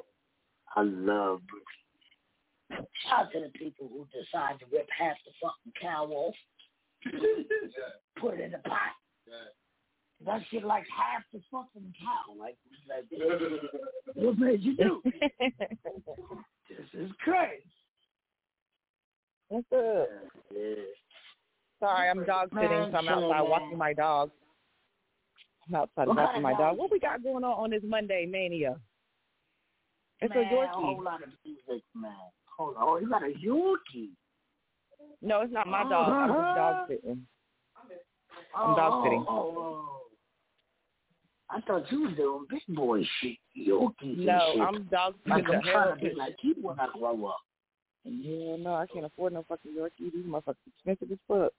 I 0.75 0.83
love 0.83 1.43
brisket. 1.47 2.89
Shout 3.05 3.27
out 3.27 3.33
to 3.33 3.41
the 3.41 3.51
people 3.51 3.89
who 3.89 4.07
decide 4.07 4.59
to 4.61 4.67
rip 4.73 4.89
half 4.99 5.17
the 5.27 5.33
fucking 5.41 5.73
cow 5.81 6.07
off, 6.07 6.35
put 8.21 8.35
it 8.35 8.41
in 8.41 8.51
the 8.53 8.59
pot. 8.59 8.93
That 10.25 10.41
shit 10.51 10.65
like 10.65 10.85
half 10.95 11.23
the 11.33 11.41
fucking 11.51 11.93
cow. 11.99 12.35
Like, 12.39 12.57
like 12.89 13.07
what 14.15 14.39
made 14.39 14.63
you 14.63 14.77
do? 14.77 15.03
this 15.05 16.87
is 16.95 17.11
crazy. 17.25 17.65
What's 19.49 19.67
up? 19.73 20.09
Yeah. 20.55 20.75
sorry. 21.81 22.09
I'm 22.09 22.25
dog 22.25 22.51
sitting, 22.55 22.89
so 22.93 22.99
I'm 22.99 23.09
outside 23.09 23.43
walking 23.43 23.79
my 23.79 23.93
dog. 23.93 24.31
I'm 25.69 25.75
outside 25.75 26.09
walking 26.09 26.43
my 26.43 26.53
dog. 26.53 26.79
What 26.79 26.91
we 26.91 27.01
got 27.01 27.23
going 27.23 27.45
on 27.45 27.65
on 27.65 27.71
this 27.71 27.83
Monday 27.85 28.27
mania? 28.31 28.77
It's 30.21 30.33
man, 30.33 30.45
a 30.45 30.55
Yorkie. 30.55 30.69
A 30.69 30.73
whole 30.73 31.03
lot 31.03 31.23
of 31.23 31.29
music, 31.45 31.85
man. 31.95 32.13
Hold 32.57 32.77
on. 32.77 32.89
Oh, 32.89 32.99
you 32.99 33.09
got 33.09 33.23
a 33.25 33.35
Yorkie. 33.45 34.11
No, 35.21 35.41
it's 35.43 35.53
not 35.53 35.67
my 35.67 35.83
uh-huh. 35.83 35.89
dog. 35.89 36.09
I'm 36.09 36.29
just 36.29 36.57
dog 36.57 36.89
sitting. 36.89 37.27
I'm 38.57 38.77
dog 38.77 39.05
sitting. 39.05 39.25
Oh, 39.29 39.33
oh, 39.33 39.55
oh, 39.57 39.89
oh. 39.89 39.99
I 41.51 41.61
thought 41.61 41.91
you 41.93 42.03
was 42.03 42.15
doing 42.17 42.47
big 42.49 42.75
boy 42.75 43.03
shit, 43.21 43.37
Yorkies 43.57 44.17
No, 44.17 44.53
shit. 44.53 44.63
I'm 44.63 44.85
dog 44.85 45.15
sitting. 45.25 45.45
like. 45.45 45.55
I'm 45.55 45.63
trying 45.63 45.99
to 45.99 46.05
be 46.05 46.15
like 46.15 46.37
you 46.43 46.55
when 46.61 46.81
I 46.81 46.87
grow 46.99 47.27
up. 47.27 47.41
Yeah, 48.05 48.57
no, 48.57 48.75
I 48.75 48.87
can't 48.87 49.05
afford 49.05 49.35
no 49.35 49.45
fucking 49.49 49.73
Yorkie. 49.79 50.13
These 50.13 50.25
motherfuckers 50.25 50.57
expensive 50.77 51.13
as 51.13 51.19
fuck. 51.29 51.53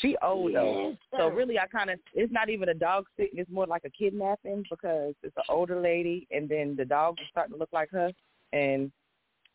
She 0.00 0.16
old 0.22 0.54
though, 0.54 0.90
Yes, 0.90 0.98
so 1.18 1.28
really 1.28 1.58
I 1.58 1.66
kind 1.66 1.90
of 1.90 1.98
it's 2.14 2.32
not 2.32 2.48
even 2.48 2.68
a 2.68 2.74
dog 2.74 3.06
sitting. 3.16 3.38
It's 3.38 3.50
more 3.50 3.66
like 3.66 3.82
a 3.84 3.90
kidnapping 3.90 4.64
because 4.70 5.14
it's 5.22 5.36
an 5.36 5.42
older 5.48 5.80
lady, 5.80 6.28
and 6.30 6.48
then 6.48 6.76
the 6.76 6.84
dog 6.84 7.18
is 7.20 7.26
starting 7.30 7.54
to 7.54 7.58
look 7.58 7.70
like 7.72 7.90
her. 7.90 8.12
And 8.52 8.92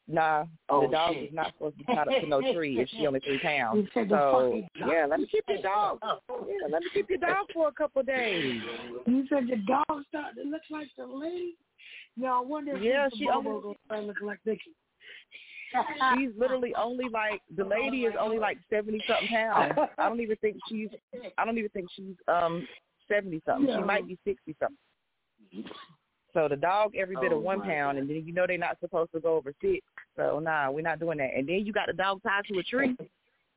nah, 0.07 0.45
Oh, 0.69 0.81
the 0.81 0.87
dog 0.91 1.13
shit. 1.13 1.23
is 1.29 1.33
not 1.33 1.53
supposed 1.53 1.77
to 1.77 1.83
be 1.83 1.93
tied 1.93 2.07
up 2.07 2.21
to 2.21 2.27
no 2.27 2.41
tree 2.53 2.79
if 2.79 2.89
she 2.89 3.05
only 3.07 3.19
three 3.21 3.39
pounds. 3.39 3.77
You 3.83 3.87
said 3.93 4.09
the 4.09 4.17
So 4.17 4.63
yeah, 4.87 5.05
let 5.05 5.19
me 5.19 5.27
keep 5.31 5.43
your 5.47 5.61
dog. 5.61 5.99
Yeah, 6.03 6.67
let 6.69 6.81
me 6.81 6.87
keep 6.93 7.09
your 7.09 7.19
dog 7.19 7.47
for 7.53 7.67
a 7.67 7.71
couple 7.71 8.01
of 8.01 8.07
days. 8.07 8.61
You 9.05 9.25
said 9.29 9.43
the 9.49 9.57
dog 9.67 10.03
started 10.09 10.43
to 10.43 10.49
look 10.49 10.61
like 10.69 10.87
the 10.97 11.05
lady. 11.05 11.55
No, 12.17 12.37
I 12.37 12.41
wonder 12.41 12.75
if 12.77 12.83
Yeah, 12.83 13.07
Mr. 13.07 13.17
she 13.17 13.25
Bobo 13.25 13.49
only- 13.49 13.61
gonna 13.61 13.75
start 13.85 14.03
looking 14.05 14.27
like 14.27 14.39
Nikki. 14.45 14.71
She's 16.17 16.29
literally 16.37 16.73
only 16.75 17.09
like 17.09 17.41
the 17.57 17.65
lady 17.65 18.05
is 18.05 18.13
only 18.17 18.39
like 18.39 18.57
seventy 18.69 19.03
something 19.07 19.27
pounds. 19.27 19.73
I 19.97 20.07
don't 20.07 20.21
even 20.21 20.37
think 20.37 20.57
she's 20.69 20.87
I 21.37 21.43
don't 21.43 21.57
even 21.57 21.69
think 21.71 21.89
she's 21.95 22.15
um 22.29 22.65
seventy 23.09 23.41
something. 23.45 23.75
She 23.75 23.81
might 23.83 24.07
be 24.07 24.17
sixty 24.23 24.55
something. 24.59 25.65
So 26.35 26.47
the 26.49 26.57
dog 26.57 26.95
every 26.95 27.15
bit 27.15 27.31
Oh, 27.31 27.37
of 27.37 27.43
one 27.43 27.59
pound, 27.59 27.67
my 27.67 27.73
pound, 27.73 27.97
and 27.97 28.09
then 28.09 28.23
you 28.25 28.33
know 28.33 28.45
they're 28.45 28.57
not 28.57 28.77
supposed 28.81 29.13
to 29.13 29.21
go 29.21 29.37
over 29.37 29.53
six. 29.61 29.79
So 30.17 30.39
nah, 30.39 30.69
we're 30.69 30.81
not 30.81 30.99
doing 30.99 31.17
that. 31.17 31.31
And 31.35 31.47
then 31.47 31.65
you 31.65 31.71
got 31.71 31.87
the 31.87 31.93
dog 31.93 32.21
tied 32.21 32.43
to 32.51 32.59
a 32.59 32.63
tree, 32.63 32.95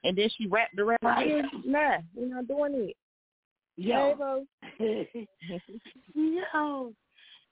and 0.05 0.17
then 0.17 0.29
she 0.39 0.47
wrapped 0.47 0.79
around. 0.79 0.99
Right. 1.03 1.45
Nah, 1.67 1.99
we're 2.15 2.35
not 2.35 2.47
doing 2.47 2.89
it. 2.89 2.97
Yo. 3.77 4.47
Yo. 6.15 6.93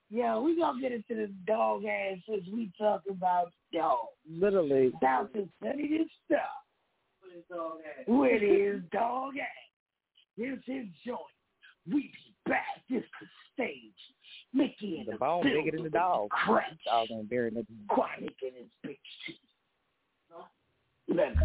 Yo, 0.09 0.41
we 0.41 0.57
gonna 0.57 0.81
get 0.81 0.93
into 0.93 1.15
the 1.15 1.33
dog 1.49 1.85
ass 1.85 2.19
since 2.29 2.45
we 2.53 2.71
talk 2.79 3.03
about 3.11 3.51
dogs. 3.75 4.13
Literally. 4.31 4.93
South 5.03 5.31
is 5.35 5.49
study 5.61 5.89
this 5.99 6.09
stuff. 6.27 6.41
Where 8.07 8.45
is 8.45 8.81
dog 8.93 9.33
ass? 9.37 9.47
Here's 10.37 10.63
his 10.65 10.87
joint. 11.05 11.19
We 11.93 12.03
be 12.03 12.35
back. 12.47 12.65
This 12.91 13.03
the 13.21 13.27
stage. 13.55 13.93
Mickey 14.53 14.99
and 14.99 15.07
The 15.09 15.13
the, 15.13 15.19
bone 15.19 15.43
building 15.43 15.65
bigger 15.65 15.77
than 15.77 15.85
the 15.85 15.91
dog. 15.91 16.31
Crunch. 16.31 16.81
Dog 16.85 17.09
ain't 17.11 17.29
buried 17.29 17.55
in 17.55 17.61
the 17.61 17.67
Chronic 17.89 18.35
and 18.43 18.53
his 18.57 18.67
big 18.83 18.99
teeth. 19.27 19.37
Look. 21.09 21.37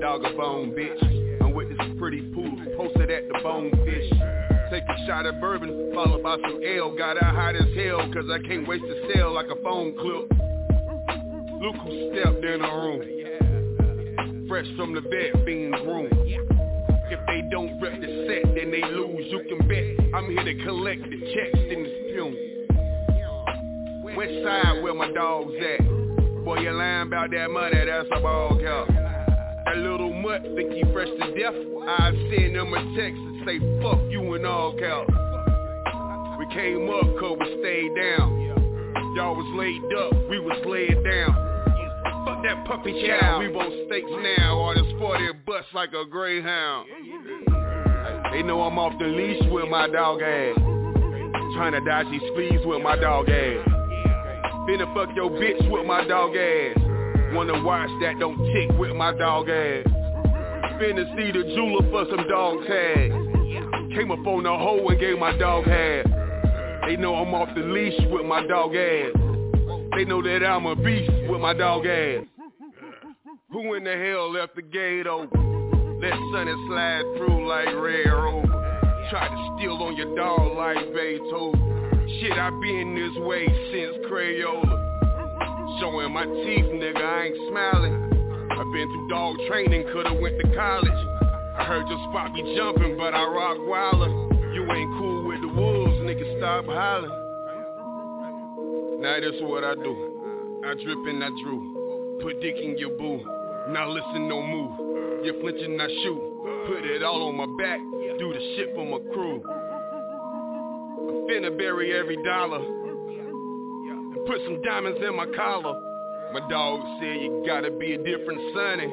Dog 0.00 0.24
a 0.24 0.30
bone, 0.36 0.70
bitch. 0.70 1.42
I'm 1.42 1.52
with 1.54 1.68
this 1.70 1.78
pretty 1.98 2.22
poodle, 2.32 2.58
posted 2.76 3.10
at 3.10 3.26
the 3.28 3.38
bonefish. 3.42 4.10
Take 4.70 4.84
a 4.84 5.06
shot 5.06 5.26
of 5.26 5.40
bourbon, 5.40 5.90
followed 5.94 6.22
by 6.22 6.36
some 6.36 6.62
ale. 6.62 6.96
Got 6.96 7.22
out 7.22 7.34
hot 7.34 7.56
as 7.56 7.74
hell, 7.74 8.08
cause 8.12 8.30
I 8.30 8.38
can't 8.46 8.68
waste 8.68 8.84
a 8.84 9.12
sale 9.12 9.32
like 9.32 9.46
a 9.46 9.56
phone 9.62 9.96
clip. 9.98 10.30
Look 11.60 11.76
who 11.76 12.12
stepped 12.12 12.44
in 12.44 12.62
the 12.62 12.68
room. 12.68 13.02
Fresh 14.48 14.68
from 14.76 14.94
the 14.94 15.00
vet, 15.00 15.44
being 15.44 15.70
groomed. 15.70 16.12
If 17.10 17.20
they 17.26 17.42
don't 17.50 17.80
rep 17.80 18.00
the 18.00 18.26
set, 18.28 18.54
then 18.54 18.70
they 18.70 18.82
lose. 18.82 19.26
You 19.30 19.42
can 19.48 19.66
bet 19.66 20.14
I'm 20.14 20.30
here 20.30 20.44
to 20.44 20.64
collect 20.64 21.02
the 21.02 21.18
checks 21.34 21.58
in 21.58 21.82
this 21.82 21.92
fume. 22.12 22.36
West 24.16 24.44
side 24.44 24.82
where 24.82 24.94
my 24.94 25.10
dogs 25.12 25.54
at. 25.54 25.80
Boy, 26.44 26.60
you 26.60 26.72
lying 26.72 27.08
about 27.08 27.30
that 27.30 27.50
money, 27.50 27.84
that's 27.84 28.08
a 28.12 28.20
ball 28.20 28.58
cap. 28.60 29.07
That 29.68 29.76
little 29.76 30.14
mutt 30.14 30.40
think 30.56 30.72
he 30.72 30.82
fresh 30.94 31.08
to 31.08 31.34
death. 31.38 31.52
I 31.52 32.10
send 32.32 32.56
him 32.56 32.72
a 32.72 32.80
text 32.96 33.20
and 33.20 33.42
say, 33.44 33.58
fuck 33.82 34.00
you 34.08 34.32
and 34.32 34.46
all 34.46 34.72
caps. 34.72 35.12
We 36.38 36.46
came 36.54 36.88
up 36.88 37.04
cause 37.20 37.36
we 37.38 37.60
stayed 37.60 37.94
down. 37.94 39.12
Y'all 39.14 39.36
was 39.36 39.44
laid 39.58 39.84
up, 39.92 40.30
we 40.30 40.40
was 40.40 40.56
laid 40.64 41.04
down. 41.04 41.34
Fuck 42.24 42.42
that 42.44 42.64
puppy 42.66 43.06
child, 43.06 43.42
we 43.42 43.48
both 43.48 43.74
stakes 43.88 44.08
now. 44.38 44.56
All 44.56 44.74
this 44.74 44.90
40 44.98 45.32
bust 45.44 45.66
like 45.74 45.90
a 45.92 46.06
greyhound. 46.06 46.88
They 48.32 48.42
know 48.42 48.62
I'm 48.62 48.78
off 48.78 48.98
the 48.98 49.04
leash 49.04 49.52
with 49.52 49.68
my 49.68 49.86
dog 49.86 50.22
ass. 50.22 50.56
Trying 51.56 51.72
to 51.72 51.80
dodge 51.84 52.06
these 52.10 52.22
fleas 52.34 52.64
with 52.64 52.82
my 52.82 52.96
dog 52.96 53.28
ass. 53.28 53.68
Finna 54.64 54.94
fuck 54.94 55.14
your 55.14 55.28
bitch 55.28 55.70
with 55.70 55.86
my 55.86 56.06
dog 56.06 56.34
ass. 56.34 56.87
Wanna 57.34 57.62
watch 57.62 57.90
that 58.00 58.18
don't 58.18 58.38
tick 58.52 58.70
with 58.78 58.96
my 58.96 59.12
dog 59.12 59.48
ass. 59.48 59.86
Finna 60.80 61.04
see 61.16 61.32
the 61.32 61.44
jeweler 61.54 61.90
for 61.90 62.06
some 62.08 62.28
dog 62.28 62.66
tags. 62.66 63.14
Came 63.94 64.10
up 64.10 64.26
on 64.26 64.44
the 64.44 64.50
hoe 64.50 64.86
and 64.88 65.00
gave 65.00 65.18
my 65.18 65.36
dog 65.36 65.64
half. 65.64 66.06
They 66.86 66.96
know 66.96 67.14
I'm 67.16 67.34
off 67.34 67.48
the 67.54 67.62
leash 67.62 67.98
with 68.10 68.24
my 68.24 68.46
dog 68.46 68.74
ass. 68.74 69.12
They 69.96 70.04
know 70.04 70.22
that 70.22 70.46
I'm 70.46 70.66
a 70.66 70.76
beast 70.76 71.10
with 71.28 71.40
my 71.40 71.52
dog 71.52 71.84
ass. 71.86 72.24
Who 73.50 73.74
in 73.74 73.84
the 73.84 73.96
hell 73.96 74.32
left 74.32 74.54
the 74.56 74.62
gate 74.62 75.06
open? 75.06 76.00
Let 76.00 76.12
Sonny 76.32 76.54
slide 76.68 77.02
through 77.16 77.48
like 77.48 77.74
Rover. 77.74 78.46
Try 79.10 79.28
to 79.28 79.56
steal 79.58 79.74
on 79.82 79.96
your 79.96 80.14
dog 80.14 80.56
like 80.56 80.94
Beethoven. 80.94 82.08
Shit, 82.20 82.32
I 82.32 82.50
been 82.50 82.94
this 82.94 83.22
way 83.24 83.46
since 83.72 84.06
Crayola. 84.06 84.87
Showing 85.80 86.12
my 86.12 86.24
teeth, 86.24 86.66
nigga, 86.74 86.96
I 86.96 87.26
ain't 87.26 87.36
smiling. 87.50 87.94
I've 88.50 88.72
been 88.72 88.88
through 88.88 89.08
dog 89.08 89.36
training, 89.48 89.86
coulda 89.92 90.12
went 90.20 90.38
to 90.40 90.54
college. 90.54 91.00
I 91.56 91.64
heard 91.64 91.88
your 91.88 91.98
spot 92.10 92.34
be 92.34 92.42
jumping, 92.56 92.96
but 92.96 93.14
I 93.14 93.24
rock 93.24 93.58
wilder. 93.60 94.10
You 94.52 94.66
ain't 94.72 94.98
cool 94.98 95.28
with 95.28 95.40
the 95.40 95.48
wolves, 95.48 95.98
nigga, 96.02 96.38
stop 96.38 96.64
hollering. 96.64 97.12
Now 99.00 99.20
this 99.20 99.34
is 99.36 99.42
what 99.42 99.62
I 99.62 99.74
do. 99.76 100.62
I 100.66 100.74
drip 100.74 100.98
and 101.06 101.22
I 101.22 101.28
drew. 101.42 102.18
Put 102.22 102.40
dick 102.40 102.56
in 102.56 102.76
your 102.78 102.90
boo. 102.98 103.20
Now 103.70 103.88
listen, 103.88 104.28
no 104.28 104.42
move. 104.42 105.24
You 105.24 105.38
flinching, 105.40 105.80
I 105.80 105.86
shoot. 106.02 106.20
Put 106.66 106.84
it 106.84 107.04
all 107.04 107.28
on 107.28 107.36
my 107.36 107.46
back. 107.62 107.78
Do 108.18 108.32
the 108.32 108.40
shit 108.56 108.74
for 108.74 108.84
my 108.84 108.98
crew. 109.12 109.42
I 109.46 111.30
finna 111.30 111.56
bury 111.56 111.96
every 111.96 112.16
dollar. 112.24 112.77
Put 114.26 114.40
some 114.44 114.62
diamonds 114.62 114.98
in 115.06 115.16
my 115.16 115.26
collar. 115.36 115.80
My 116.32 116.40
dog 116.50 116.80
said 117.00 117.20
you 117.22 117.42
gotta 117.46 117.70
be 117.70 117.94
a 117.94 117.98
different 117.98 118.40
sonny. 118.54 118.92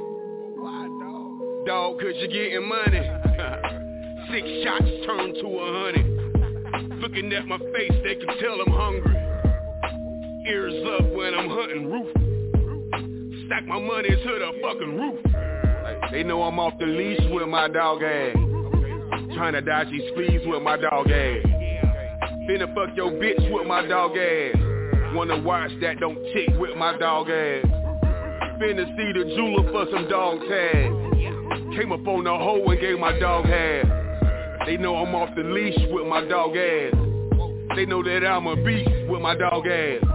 Dog, 1.65 1.99
cause 1.99 2.13
you're 2.19 2.27
getting 2.27 2.67
money. 2.67 3.01
Six 4.31 4.47
shots 4.63 4.85
turn 5.05 5.33
to 5.33 5.47
a 5.47 5.67
hundred. 5.81 7.01
Looking 7.01 7.33
at 7.33 7.45
my 7.45 7.57
face, 7.57 7.91
they 8.03 8.15
can 8.15 8.37
tell 8.39 8.61
I'm 8.61 8.71
hungry. 8.71 9.15
Ears 10.47 10.73
up 10.99 11.11
when 11.13 11.33
I'm 11.33 11.49
hunting 11.49 11.91
roof. 11.91 12.11
Stack 13.47 13.65
my 13.65 13.79
money 13.79 14.09
to 14.09 14.15
the 14.15 14.51
fucking 14.61 14.97
roof. 14.97 15.19
They 16.11 16.23
know 16.23 16.43
I'm 16.43 16.59
off 16.59 16.73
the 16.79 16.85
leash 16.85 17.19
with 17.31 17.47
my 17.47 17.67
dog 17.67 18.01
ass. 18.03 18.35
Trying 19.35 19.53
to 19.53 19.61
dodge 19.61 19.89
these 19.91 20.09
fleas 20.15 20.41
with 20.45 20.61
my 20.61 20.77
dog 20.77 21.09
ass. 21.09 21.45
Finna 22.47 22.73
fuck 22.73 22.95
your 22.95 23.11
bitch 23.11 23.51
with 23.51 23.67
my 23.67 23.85
dog 23.87 24.17
ass. 24.17 24.64
Wanna 25.15 25.39
watch 25.39 25.71
that 25.79 26.01
don't 26.01 26.21
tick 26.33 26.49
with 26.59 26.75
my 26.75 26.97
dog 26.97 27.29
ass. 27.29 27.65
Finna 28.59 28.85
see 28.97 29.13
the 29.13 29.33
jeweler 29.33 29.71
for 29.71 29.89
some 29.89 30.09
dog 30.09 30.39
tags. 30.49 30.93
Came 31.77 31.93
up 31.93 32.05
on 32.05 32.25
the 32.25 32.31
hoe 32.31 32.65
and 32.65 32.81
gave 32.81 32.99
my 32.99 33.17
dog 33.17 33.45
half. 33.45 34.65
They 34.65 34.75
know 34.75 34.97
I'm 34.97 35.15
off 35.15 35.33
the 35.33 35.43
leash 35.43 35.77
with 35.89 36.05
my 36.05 36.25
dog 36.25 36.57
ass. 36.57 36.93
They 37.77 37.85
know 37.85 38.03
that 38.03 38.25
I'm 38.27 38.45
a 38.45 38.57
beast 38.57 38.89
with 39.07 39.21
my 39.21 39.35
dog 39.35 39.65
ass. 39.67 40.14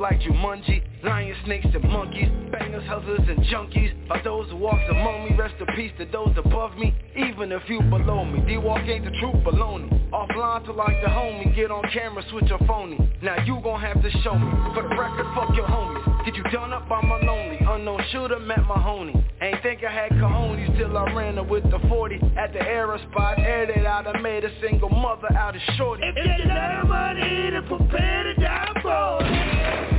Like 0.00 0.20
Jumanji. 0.20 0.82
Lions, 1.04 1.36
snakes, 1.44 1.66
and 1.74 1.84
monkeys. 1.84 2.28
Bangers, 2.50 2.84
hustlers, 2.86 3.20
and 3.28 3.38
junkies. 3.44 3.92
Are 4.10 4.22
those 4.24 4.48
who 4.50 4.56
walks 4.56 4.82
among 4.90 5.28
me. 5.28 5.36
Rest 5.36 5.54
in 5.60 5.66
peace 5.76 5.92
to 5.98 6.06
those 6.06 6.34
above 6.36 6.76
me. 6.76 6.94
Even 7.16 7.52
if 7.52 7.62
you 7.68 7.80
below 7.82 8.24
me. 8.24 8.40
D-Walk 8.46 8.80
ain't 8.88 9.04
the 9.04 9.10
truth, 9.20 9.44
baloney. 9.44 9.88
Offline 10.10 10.64
to 10.64 10.72
like 10.72 11.00
the 11.02 11.08
homie. 11.08 11.54
Get 11.54 11.70
on 11.70 11.84
camera, 11.92 12.24
switch 12.30 12.46
your 12.46 12.58
phony. 12.66 12.98
Now 13.22 13.42
you 13.44 13.60
gon' 13.62 13.80
have 13.80 14.02
to 14.02 14.10
show 14.22 14.34
me. 14.34 14.50
For 14.74 14.82
the 14.82 14.88
record, 14.88 15.26
fuck 15.34 15.54
your 15.54 15.66
homies. 15.66 16.24
Get 16.24 16.34
you 16.34 16.42
done 16.44 16.72
up 16.72 16.88
by 16.88 17.00
my 17.02 17.20
lonely. 17.20 17.58
Unknown 17.60 18.02
shooter 18.10 18.40
met 18.40 18.64
my 18.66 18.76
homie. 18.76 19.22
Ain't 19.42 19.62
think 19.62 19.82
I 19.84 19.92
had 19.92 20.10
cojones 20.12 20.76
till 20.78 20.96
I 20.96 21.12
ran 21.14 21.36
her 21.36 21.42
with 21.42 21.64
the 21.70 21.78
40 21.88 22.20
at 22.36 22.52
the 22.52 22.60
era 22.60 22.98
spot. 23.10 23.38
Aired 23.38 23.70
it 23.70 23.86
out, 23.86 24.06
I 24.06 24.20
made 24.20 24.44
a 24.44 24.50
single 24.60 24.90
mother 24.90 25.32
out 25.34 25.56
of 25.56 25.62
shorty. 25.76 26.02
If 26.04 26.16
you 26.16 26.48
got 26.48 26.86
money 26.88 27.50
to 27.50 27.62
prepare 27.62 28.24
to 28.24 28.34
die 28.34 28.80
for 28.82 29.89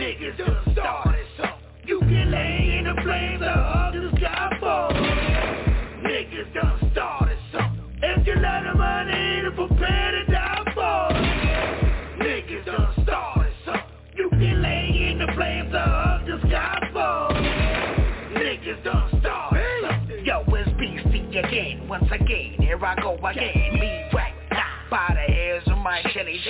niggas 0.00 0.38
done 0.38 0.72
started 0.72 1.26
something. 1.36 1.58
You 1.84 2.00
can 2.00 2.30
lay 2.30 2.78
in 2.78 2.84
the 2.84 3.02
flames 3.02 3.42
of 3.42 3.92
the 3.92 4.10
sky 4.16 4.48
it. 4.50 4.96
Niggas 6.02 6.54
done 6.54 6.90
started 6.92 7.38
something. 7.52 7.98
If 8.02 8.26
you 8.26 8.34
got 8.40 8.64
the 8.64 8.78
money 8.78 9.42
to 9.42 9.50
prepare 9.50 10.12
to 10.12 10.32
die 10.32 10.64
for 10.74 12.24
niggas 12.24 12.64
done 12.64 12.94
started 13.04 13.52
something. 13.66 13.84
You 14.16 14.30
can 14.30 14.62
lay 14.62 15.10
in 15.10 15.18
the 15.18 15.30
flames 15.34 15.74
of 15.74 16.26
the 16.26 16.48
sky 16.48 16.78
it. 16.82 16.94
Niggas 18.40 18.82
done 18.82 19.20
started 19.20 19.84
something. 19.84 20.24
Yo, 20.24 20.44
it's 20.48 20.70
Beastie 20.78 21.38
again, 21.38 21.86
once 21.88 22.08
again, 22.10 22.54
here 22.58 22.82
I 22.82 22.94
go 23.02 23.16
again. 23.16 23.78
Me 23.78 24.08
right 24.14 24.32
by 24.90 25.08
the 25.10 25.32
hairs 25.32 25.62
of 25.66 25.76
my 25.78 26.02
Shelly 26.14 26.40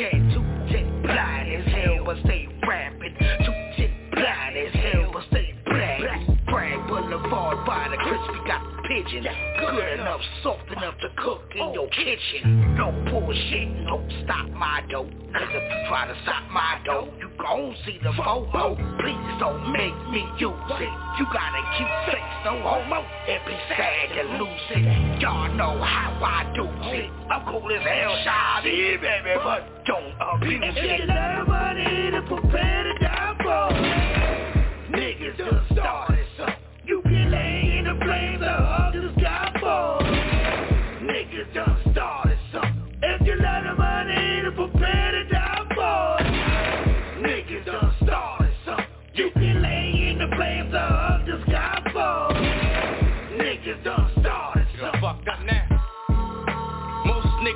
pigeon. 8.91 9.23
Good 9.23 10.01
enough, 10.01 10.21
soft 10.43 10.69
enough 10.71 10.99
to 11.01 11.09
cook 11.23 11.43
in 11.55 11.63
oh. 11.63 11.75
your 11.75 11.89
kitchen. 11.91 12.75
No 12.75 12.91
bullshit, 13.07 13.87
don't 13.87 14.11
stop 14.25 14.51
my 14.51 14.83
dough. 14.91 15.07
Cause 15.31 15.47
if 15.47 15.63
you 15.63 15.79
try 15.89 16.09
to 16.09 16.17
stop 16.23 16.51
my 16.51 16.81
dough, 16.85 17.09
you 17.19 17.31
gon' 17.39 17.75
see 17.87 17.99
the 18.03 18.11
FOMO. 18.11 18.75
Please 18.99 19.39
don't 19.39 19.73
make 19.73 19.95
me 20.11 20.27
use 20.39 20.75
it. 20.83 20.95
You 21.19 21.27
gotta 21.31 21.63
keep 21.79 21.91
face, 22.11 22.35
no 22.45 22.59
homo. 22.59 23.07
It 23.29 23.41
be 23.47 23.55
sad 23.71 24.11
to 24.17 24.23
lose 24.43 24.67
it. 24.71 25.23
Y'all 25.23 25.55
know 25.55 25.79
how 25.79 26.19
I 26.21 26.53
do 26.57 26.67
it. 26.91 27.11
I'm 27.31 27.47
cool 27.47 27.71
as 27.71 27.83
hell, 27.87 28.17
shy, 28.25 28.61
baby, 28.65 29.39
but 29.45 29.87
don't 29.87 30.15
abuse 30.19 30.63
it. 30.65 30.77
If 30.77 31.01
you 31.01 31.07
got 31.07 31.47
money 31.47 32.11
to 32.11 32.23
prepare 32.23 32.83
to 32.85 32.99
die 32.99 33.37
for, 33.39 34.97
niggas 34.97 35.39
done 35.39 35.67
started 35.73 36.10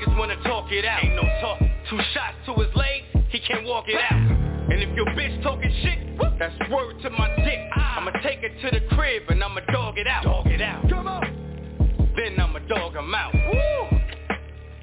niggas 0.04 0.18
wanna 0.18 0.36
talk 0.44 0.70
it 0.70 0.84
out. 0.84 1.04
Ain't 1.04 1.14
no 1.14 1.22
talk. 1.40 1.58
Two 1.90 1.98
shots 2.12 2.36
to 2.46 2.54
his 2.54 2.74
legs, 2.74 3.04
he 3.30 3.40
can't 3.40 3.66
walk 3.66 3.84
it 3.88 4.00
out. 4.00 4.18
And 4.70 4.82
if 4.82 4.94
your 4.96 5.06
bitch 5.06 5.42
talking 5.42 5.72
shit, 5.82 6.18
that's 6.38 6.54
word 6.70 7.00
to 7.02 7.10
my 7.10 7.28
dick. 7.36 7.58
I'ma 7.76 8.10
take 8.22 8.40
it 8.42 8.52
to 8.62 8.70
the 8.70 8.94
crib 8.94 9.24
and 9.28 9.42
I'ma 9.42 9.60
dog 9.72 9.98
it 9.98 10.06
out. 10.06 10.24
Dog 10.24 10.46
it 10.46 10.60
out. 10.60 10.88
Come 10.88 11.06
on. 11.06 11.22
Then 12.16 12.40
I'ma 12.40 12.60
dog 12.60 12.94
him 12.94 13.14
out. 13.14 13.34
Woo! 13.34 13.98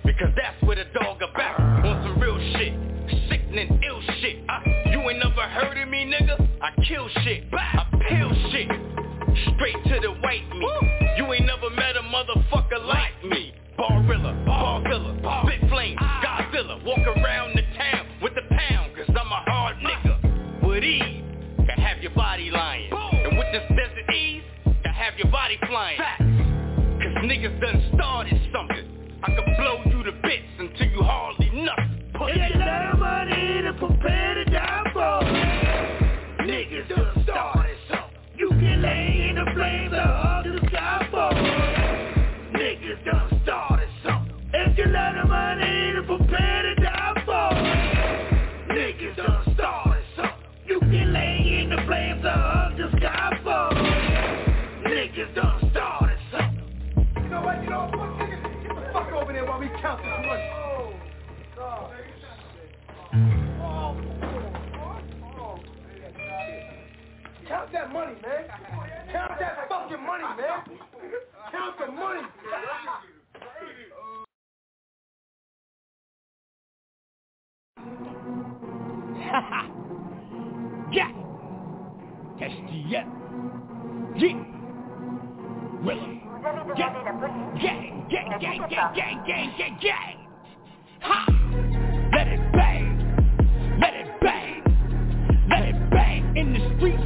Because 0.05 0.29
that's 0.35 0.61
what 0.63 0.77
a 0.77 0.85
dog 0.93 1.21
about. 1.21 1.59
On 1.59 2.03
some 2.03 2.19
real 2.19 2.37
shit. 2.53 2.73
Sickening 3.29 3.81
ill 3.83 4.01
shit. 4.21 4.37
Uh, 4.47 4.59
you 4.91 4.99
ain't 5.09 5.19
never 5.19 5.41
heard 5.41 5.77
of 5.77 5.89
me, 5.89 6.05
nigga? 6.05 6.47
I 6.61 6.69
kill 6.83 7.07
shit. 7.23 7.45
I 7.53 7.85
peel 8.07 8.31
shit. 8.51 8.67
Straight 9.55 9.83
to 9.85 9.99
the 10.01 10.11
white 10.21 10.47
meat. 10.53 11.17
You 11.17 11.33
ain't 11.33 11.45
never 11.45 11.69
met 11.71 11.95
a 11.97 12.01
motherfucker 12.01 12.85
like 12.85 13.23
me. 13.23 13.50
Barvilla, 14.91 15.43
Spit 15.45 15.69
Flame, 15.69 15.97
Godzilla. 15.97 16.83
Walk 16.83 16.99
around 16.99 17.55
the 17.55 17.61
town 17.77 18.05
with 18.21 18.33
the 18.35 18.41
pound, 18.49 18.95
cause 18.95 19.07
I'm 19.09 19.31
a 19.31 19.43
hard 19.49 19.77
nigga. 19.77 20.67
With 20.67 20.83
ease, 20.83 21.23
can 21.57 21.79
have 21.79 22.01
your 22.01 22.11
body 22.11 22.49
lying. 22.51 22.91
And 22.91 23.37
with 23.37 23.47
this 23.53 23.63
desert 23.69 24.13
ease, 24.13 24.43
can 24.65 24.93
have 24.93 25.13
your 25.17 25.31
body 25.31 25.57
flying. 25.67 25.97
Cause 25.97 27.23
niggas 27.23 27.59
done 27.61 27.91
started 27.95 28.39
something. 28.53 29.19
I 29.23 29.27
can 29.27 29.55
blow 29.57 29.81
you 29.85 30.03
to 30.03 30.11
bits 30.23 30.43
until 30.59 30.87
you 30.87 31.03
hardly 31.03 31.49
nothing. 31.53 32.11
Pussy. 32.13 32.33
If 32.33 32.53
you 32.53 32.59
got 32.59 32.99
money 32.99 33.61
to 33.61 33.73
prepare 33.73 34.35
to 34.35 34.45
die 34.45 34.83
for 34.93 35.21
Niggas 36.43 36.89
done 36.89 37.23
started 37.23 37.77
something. 37.87 38.17
You 38.37 38.49
can 38.49 38.81
lay 38.81 39.29
in 39.29 39.35
the 39.35 39.45
flames 39.53 39.93
of 39.93 40.40
count 67.47 67.71
that 67.73 67.91
money, 67.91 68.13
man. 68.21 68.47
Count 69.11 69.33
that 69.39 69.67
fucking 69.67 70.05
money, 70.05 70.23
man. 70.37 70.63
Count 71.51 71.77
the 71.79 71.87
money. 71.91 72.21
Yeah. 80.93 81.07
SDF. 82.41 83.05
Yeah. 84.17 84.35
Willow. 85.85 86.01
Yeah. 86.01 86.10
Gang, 86.77 86.93
gang, 88.09 88.39
gang, 88.39 88.39
gang, 88.39 88.93
gang, 88.95 89.23
gang, 89.27 89.53
gang, 89.57 89.77
gang. 89.81 90.17
Ha. 91.01 91.25
Let 92.15 92.27
it 92.27 92.39
bang. 92.53 93.77
Let 93.81 93.93
it 93.93 94.07
bang. 94.21 94.63
Let 95.49 95.63
it 95.63 95.89
bang. 95.91 96.37
In 96.37 96.53
the 96.53 96.77
streets, 96.77 97.03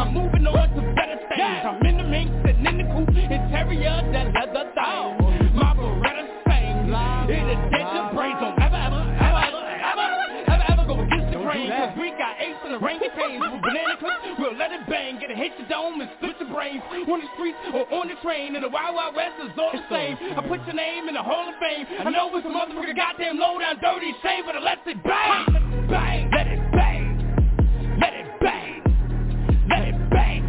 I'm 0.00 0.14
moving 0.16 0.46
on 0.48 0.64
to 0.72 0.80
better 0.96 1.20
things. 1.28 1.60
I'm 1.60 1.76
in 1.84 2.00
the 2.00 2.08
mink, 2.08 2.32
sitting 2.40 2.64
in 2.64 2.80
the 2.80 2.88
coupe, 2.88 3.20
interior, 3.20 4.00
that 4.16 4.32
leather 4.32 4.72
thing. 4.72 5.52
My 5.52 5.76
Beretta 5.76 6.24
sings. 6.48 6.88
It'll 7.28 7.60
dead 7.68 7.84
your 7.84 8.08
brains. 8.16 8.40
Don't 8.40 8.56
ever, 8.64 8.80
ever, 8.80 8.96
ever, 8.96 9.60
ever, 9.60 9.60
ever, 9.60 10.08
ever, 10.56 10.64
ever 10.72 10.84
go 10.88 11.04
against 11.04 11.36
the 11.36 11.44
grain. 11.44 11.68
Cause 11.68 11.92
we 12.00 12.16
got 12.16 12.40
apes 12.40 12.64
in 12.64 12.72
the 12.72 12.80
rain 12.80 12.96
contains. 12.96 13.44
With 13.44 13.60
banana 13.60 14.00
clips, 14.00 14.40
we'll 14.40 14.56
let 14.56 14.72
it 14.72 14.88
bang. 14.88 15.20
Get 15.20 15.28
a 15.28 15.36
hit 15.36 15.52
your 15.60 15.68
dome 15.68 16.00
and 16.00 16.08
split 16.16 16.40
your 16.40 16.48
brains. 16.48 16.80
On 17.04 17.20
the 17.20 17.28
streets 17.36 17.60
or 17.76 17.84
on 17.92 18.08
the 18.08 18.16
train. 18.24 18.56
In 18.56 18.64
the 18.64 18.72
Wild 18.72 18.96
Wild 18.96 19.12
West 19.12 19.36
is 19.44 19.52
all 19.60 19.68
the 19.68 19.84
same. 19.92 20.16
I 20.16 20.40
put 20.48 20.64
your 20.64 20.80
name 20.80 21.12
in 21.12 21.14
the 21.14 21.20
Hall 21.20 21.44
of 21.44 21.60
Fame. 21.60 21.84
I 22.00 22.08
know 22.08 22.32
it's 22.32 22.48
a 22.48 22.48
motherfucker 22.48 22.96
goddamn 22.96 23.36
low 23.36 23.60
down 23.60 23.76
dirty 23.84 24.16
shame, 24.24 24.48
but 24.48 24.56
I 24.56 24.64
let 24.64 24.80
it 24.88 24.96
bang. 25.04 25.44
Bang, 25.92 26.32
let 26.32 26.48
it 26.48 26.59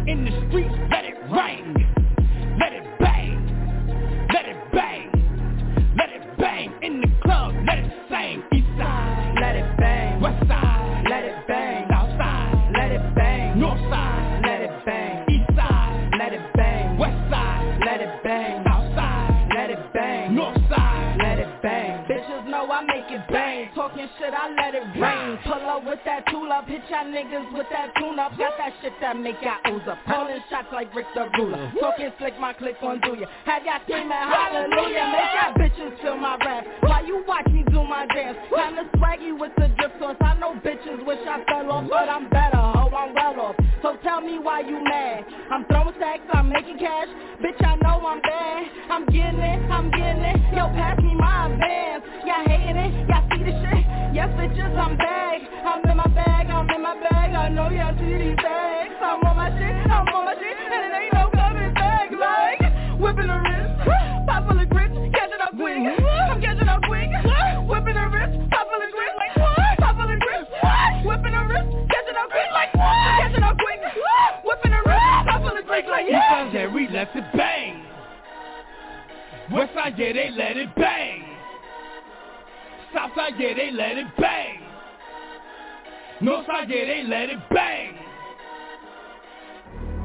in 0.06 0.24
the 0.24 0.30
streets, 0.48 0.74
let 0.90 1.04
it 1.04 1.16
ring. 1.30 1.74
Let 2.58 2.72
it 2.72 2.84
bang. 2.98 4.26
Let 4.32 4.46
it 4.46 4.56
bang. 4.72 5.10
Let 5.96 6.10
it 6.10 6.38
bang. 6.38 6.72
In 6.82 7.00
the 7.00 7.08
club, 7.22 7.54
let 7.66 7.78
it 7.78 7.92
sing. 8.10 8.42
East 8.52 8.66
side, 8.78 9.34
let 9.40 9.56
it 9.56 9.76
bang. 9.78 10.20
West 10.20 10.46
side, 10.48 11.04
let 11.08 11.24
it 11.24 11.46
bang. 11.46 11.86
South 11.90 12.18
side, 12.18 12.72
let 12.74 12.90
it 12.90 13.14
bang. 13.14 13.60
North 13.60 13.78
side, 13.78 13.91
rain. 25.02 25.38
Pull 25.44 25.66
up 25.66 25.84
with 25.84 25.98
that 26.06 26.24
tool 26.30 26.50
up, 26.52 26.66
hit 26.66 26.82
y'all 26.88 27.04
niggas 27.04 27.52
with 27.52 27.66
that 27.70 27.90
tune 27.98 28.18
up. 28.18 28.38
Got 28.38 28.54
that 28.58 28.72
shit 28.80 28.92
that 29.00 29.16
make 29.18 29.36
y'all 29.42 29.58
ooze 29.66 29.86
up. 29.88 29.98
Pulling 30.06 30.40
shots 30.48 30.68
like 30.72 30.94
Rick 30.94 31.06
the 31.14 31.26
Ruler. 31.36 31.58
Mm-hmm. 31.58 31.78
Talking 31.78 32.12
slick, 32.18 32.38
my 32.38 32.52
click 32.52 32.76
on 32.82 33.00
do 33.00 33.18
ya. 33.18 33.26
Have 33.44 33.64
y'all 33.66 33.82
screaming 33.82 34.10
hallelujah. 34.32 35.10
Make 35.10 35.32
y'all 35.34 35.54
bitches 35.58 36.00
feel 36.00 36.16
my 36.16 36.36
rap. 36.38 36.64
While 36.80 37.04
you 37.04 37.24
watch 37.26 37.46
me 37.46 37.64
do 37.68 37.82
my 37.82 38.06
dance. 38.14 38.38
Kinda 38.54 38.86
swaggy 38.96 39.36
with 39.36 39.52
the 39.56 39.68
drip 39.78 39.92
sauce. 39.98 40.16
I 40.20 40.38
know 40.38 40.54
bitches 40.54 41.04
wish 41.04 41.18
I 41.26 41.42
fell 41.50 41.72
off, 41.72 41.88
but 41.88 42.08
I'm 42.08 42.28
better. 42.28 42.56
Ho, 42.56 42.88
I'm 42.94 43.14
well 43.14 43.52
off. 43.52 43.56
So 43.82 43.96
tell 44.02 44.20
me 44.20 44.38
why 44.38 44.60
you 44.60 44.78
mad. 44.84 45.24
I'm 45.50 45.64
throwing 45.66 45.94
stacks, 45.96 46.22
I'm 46.32 46.48
making 46.48 46.78
cash. 46.78 47.08
Bitch, 47.42 47.58
I 47.64 47.76
know 47.82 48.06
I'm 48.06 48.20
bad. 48.20 48.62
I'm 48.90 49.06
getting 49.06 49.40
it, 49.40 49.70
I'm 49.70 49.90
getting 49.90 50.22
it. 50.22 50.36
Yo, 50.54 50.68
pass 50.78 50.98
me 51.02 51.14
my 51.14 51.50
advance. 51.50 52.04
Y'all 52.24 52.44
hating 52.46 52.76
it, 52.76 53.08
y'all 53.08 53.26
see 53.32 53.44
the 53.44 53.50
shit. 53.50 53.81
Yes, 54.12 54.28
bitches, 54.36 54.76
I'm 54.76 54.96
back. 54.98 55.40
I'm 55.64 55.80
in 55.88 55.96
my 55.96 56.06
bag, 56.08 56.50
I'm 56.50 56.68
in 56.68 56.82
my 56.82 56.92
bag. 57.00 57.32
I 57.32 57.48
know 57.48 57.70
y'all 57.70 57.96
see 57.96 58.12
these 58.12 58.36
bags. 58.36 58.92
I'm 59.00 59.24
on 59.24 59.36
my 59.36 59.48
shit, 59.56 59.88
I'm 59.88 60.04
on 60.04 60.24
my 60.28 60.34
shit, 60.36 60.52
and 60.52 60.84
it 60.84 60.92
ain't 60.92 61.14
no 61.16 61.32
coming 61.32 61.72
back. 61.72 62.12
Like 62.12 62.60
whipping 63.00 63.32
the 63.32 63.40
wrist, 63.40 63.72
pop 64.28 64.44
full 64.44 64.60
of 64.60 64.68
grits, 64.68 64.92
catching 65.16 65.40
up 65.40 65.56
quick. 65.56 65.80
I'm 65.80 66.44
catching 66.44 66.68
up 66.68 66.84
quick. 66.84 67.08
Whipping 67.08 67.96
the 67.96 68.06
wrist, 68.12 68.36
pop 68.52 68.68
full 68.68 68.84
of 68.84 68.92
grits, 68.92 69.16
like 69.16 69.32
what? 69.40 69.80
Pop 69.80 69.96
full 69.96 70.12
of 70.12 70.20
grits, 70.20 70.50
whipping 71.08 71.32
the 71.32 71.42
wrist, 71.48 71.68
catching 71.88 72.18
up 72.20 72.28
quick, 72.28 72.50
like 72.52 72.72
what? 72.76 73.16
Catching 73.16 73.44
up 73.48 73.56
quick, 73.56 73.80
whipping 74.44 74.72
the 74.76 74.80
wrist, 74.84 75.08
pop 75.24 75.40
full 75.40 75.56
of 75.56 75.64
grits, 75.64 75.88
like 75.88 76.04
Side, 76.12 76.68
we 76.68 76.84
let 76.92 77.08
it 77.16 77.24
bang. 77.32 77.80
West 79.48 79.72
Side, 79.72 79.96
yeah, 79.96 80.12
they 80.12 80.28
let 80.36 80.60
it 80.60 80.68
bang. 80.76 81.31
South 82.94 83.10
Side, 83.16 83.34
yeah, 83.38 83.54
they 83.54 83.70
let 83.70 83.96
it 83.96 84.06
bang. 84.18 84.60
North 86.20 86.46
Side, 86.46 86.68
yeah, 86.68 86.84
they 86.84 87.02
let 87.08 87.30
it 87.30 87.38
bang. 87.50 87.96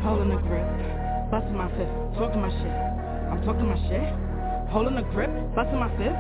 Holding 0.02 0.30
the 0.30 0.38
grip, 0.38 0.66
busting 1.30 1.58
my 1.58 1.68
fist, 1.76 1.92
talking 2.16 2.40
my 2.40 2.50
shit. 2.50 2.72
I'm 3.32 3.44
talking 3.44 3.68
my 3.68 3.76
shit. 3.90 4.72
Holding 4.72 4.96
the 4.96 5.02
grip, 5.12 5.30
busting 5.54 5.80
my 5.80 5.90
fist. 5.98 6.16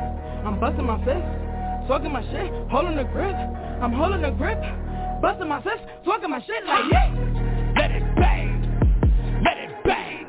I'm 0.45 0.59
busting 0.59 0.85
my 0.85 0.97
fist, 1.05 1.87
talking 1.87 2.11
my 2.11 2.21
shit. 2.31 2.51
Holding 2.69 2.97
the 2.97 3.05
grip, 3.05 3.35
I'm 3.81 3.93
holding 3.93 4.21
the 4.21 4.31
grip, 4.31 4.59
busting 5.21 5.47
my 5.47 5.61
fist, 5.63 5.83
talking 6.03 6.29
my 6.29 6.41
shit 6.45 6.65
like 6.65 6.83
yeah. 6.91 7.13
Let 7.77 7.91
it 7.91 8.03
bang. 8.15 9.41
Let 9.43 9.57
it 9.57 9.71
bang. 9.85 10.25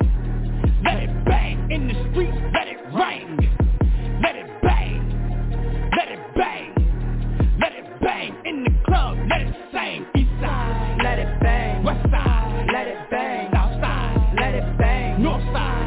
Let 0.84 1.02
it 1.02 1.24
bang. 1.24 1.70
In 1.70 1.88
the 1.88 1.94
streets, 2.10 2.36
let 2.54 2.68
it 2.68 2.78
rain. 2.94 3.47
In 8.48 8.64
the 8.64 8.70
club, 8.86 9.18
let 9.28 9.42
it 9.42 9.54
sing. 9.72 10.06
East 10.16 10.30
side, 10.40 11.00
let 11.04 11.18
it 11.18 11.28
bang. 11.42 11.84
West 11.84 12.00
side, 12.10 12.66
let 12.72 12.86
it 12.86 12.96
bang. 13.10 13.50
South 13.52 13.78
side, 13.78 14.36
let 14.40 14.54
it 14.54 14.78
bang. 14.78 15.22
North 15.22 15.42
side, 15.52 15.77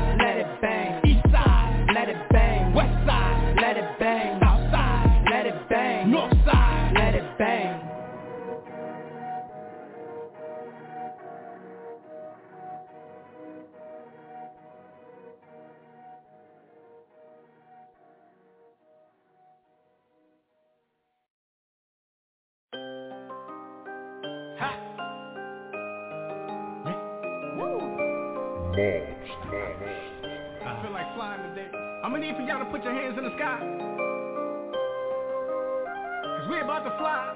I 28.73 28.77
feel 30.81 30.91
like 30.93 31.13
flying 31.15 31.43
today. 31.53 31.67
I'm 32.03 32.11
gonna 32.11 32.25
need 32.25 32.35
for 32.37 32.41
y'all 32.43 32.59
to 32.59 32.65
put 32.71 32.83
your 32.85 32.93
hands 32.93 33.17
in 33.17 33.25
the 33.25 33.35
sky. 33.35 33.59
Cause 36.23 36.47
we 36.49 36.59
about 36.61 36.83
to 36.85 36.91
fly. 36.97 37.33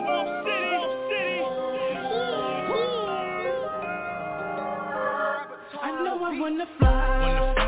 Swamp 0.00 0.28
City, 0.46 0.80
Swamp 0.80 0.96
City. 1.10 1.84
I 5.82 5.84
know 6.02 6.24
I 6.24 6.40
wanna 6.40 6.66
fly 6.78 7.54
to 7.54 7.59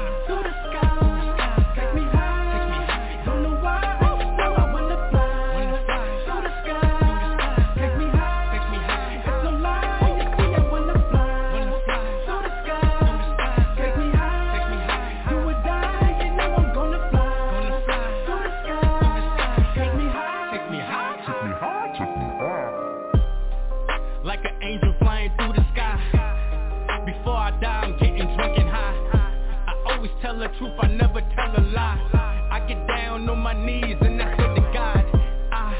truth, 30.62 30.78
I 30.80 30.86
never 30.88 31.20
tell 31.34 31.56
a 31.56 31.62
lie. 31.72 32.48
I 32.50 32.60
get 32.68 32.86
down 32.86 33.28
on 33.28 33.38
my 33.38 33.52
knees 33.52 33.96
and 34.00 34.20
I 34.22 34.36
say 34.36 34.54
to 34.54 34.70
God, 34.72 35.04
I 35.52 35.74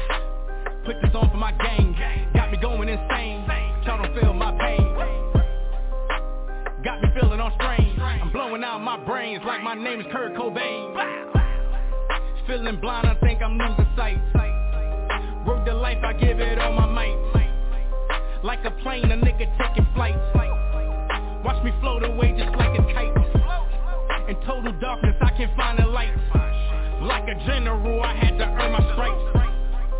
put 0.85 0.95
this 1.01 1.11
on 1.15 1.29
for 1.31 1.37
my 1.37 1.51
gang. 1.53 1.95
Got 2.33 2.51
me 2.51 2.57
going 2.57 2.89
insane. 2.89 3.45
Y'all 3.85 4.01
don't 4.01 4.19
feel 4.19 4.33
my 4.33 4.51
pain. 4.57 4.93
Got 6.83 7.01
me 7.01 7.09
feeling 7.13 7.39
on 7.39 7.53
strain. 7.55 7.99
I'm 7.99 8.31
blowing 8.31 8.63
out 8.63 8.79
my 8.79 8.97
brains 9.05 9.41
like 9.45 9.63
my 9.63 9.75
name 9.75 10.01
is 10.01 10.05
Kurt 10.11 10.35
Cobain. 10.35 10.93
Feeling 12.47 12.79
blind, 12.81 13.07
I 13.07 13.15
think 13.21 13.41
I'm 13.41 13.57
losing 13.57 13.87
sight. 13.95 14.19
Work 15.47 15.65
the 15.65 15.73
life, 15.73 15.99
I 16.03 16.13
give 16.13 16.39
it 16.39 16.59
all 16.59 16.73
my 16.73 16.85
might. 16.87 17.17
Like 18.43 18.65
a 18.65 18.71
plane, 18.83 19.05
a 19.05 19.15
nigga 19.15 19.47
taking 19.57 19.87
flight. 19.95 20.15
Watch 21.45 21.63
me 21.63 21.71
float 21.79 22.03
away 22.03 22.35
just 22.37 22.53
like 22.57 22.77
a 22.77 22.83
kite. 22.93 23.62
In 24.27 24.35
total 24.45 24.71
darkness, 24.79 25.15
I 25.21 25.31
can 25.31 25.53
find 25.57 25.79
a 25.79 25.87
light. 25.87 26.13
Like 27.01 27.27
a 27.27 27.35
general, 27.45 28.01
I 28.01 28.15
had 28.15 28.37
to 28.37 28.45
earn 28.45 28.71
my 28.71 28.93
stripes. 28.93 29.49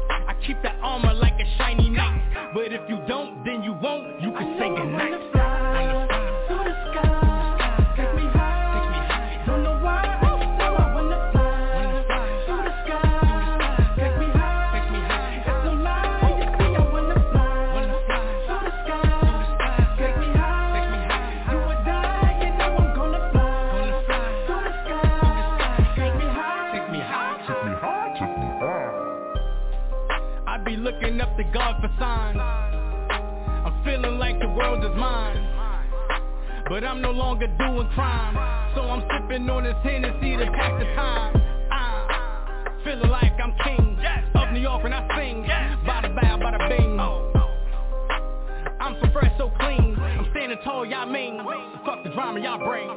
I 0.09 0.33
keep 0.47 0.61
that 0.63 0.77
armor 0.81 1.13
like 1.13 1.33
a 1.33 1.57
shiny 1.57 1.89
knight. 1.89 2.21
But 2.53 2.71
if 2.71 2.81
you 2.87 3.01
don't, 3.07 3.43
then 3.43 3.63
you 3.63 3.73
won't. 3.73 4.21
You 4.21 4.31
can 4.31 4.57
say 4.57 4.69
goodnight. 4.69 5.12
But 36.73 36.83
I'm 36.85 37.01
no 37.01 37.11
longer 37.11 37.45
doing 37.45 37.87
crime. 37.93 38.33
So 38.73 38.81
I'm 38.81 39.03
sipping 39.05 39.47
on 39.47 39.63
this 39.63 39.75
Hennessy 39.83 40.37
to 40.37 40.45
pass 40.57 40.73
the 40.81 40.85
time. 40.95 41.37
I 41.69 42.81
feeling 42.83 43.11
like 43.11 43.33
I'm 43.33 43.53
king 43.63 43.95
of 44.33 44.51
New 44.51 44.59
York 44.59 44.81
when 44.81 44.91
I 44.91 45.07
sing. 45.15 45.43
Bada 45.85 46.09
bow, 46.15 46.39
bada 46.41 46.67
bing. 46.67 46.99
I'm 48.81 48.97
so 49.03 49.11
fresh, 49.13 49.31
so 49.37 49.51
clean. 49.59 49.95
I'm 50.01 50.25
standing 50.31 50.57
tall, 50.63 50.83
y'all 50.83 51.05
mean. 51.05 51.37
Fuck 51.85 52.03
the 52.05 52.09
drama 52.09 52.39
y'all 52.39 52.57
bring. 52.57 52.89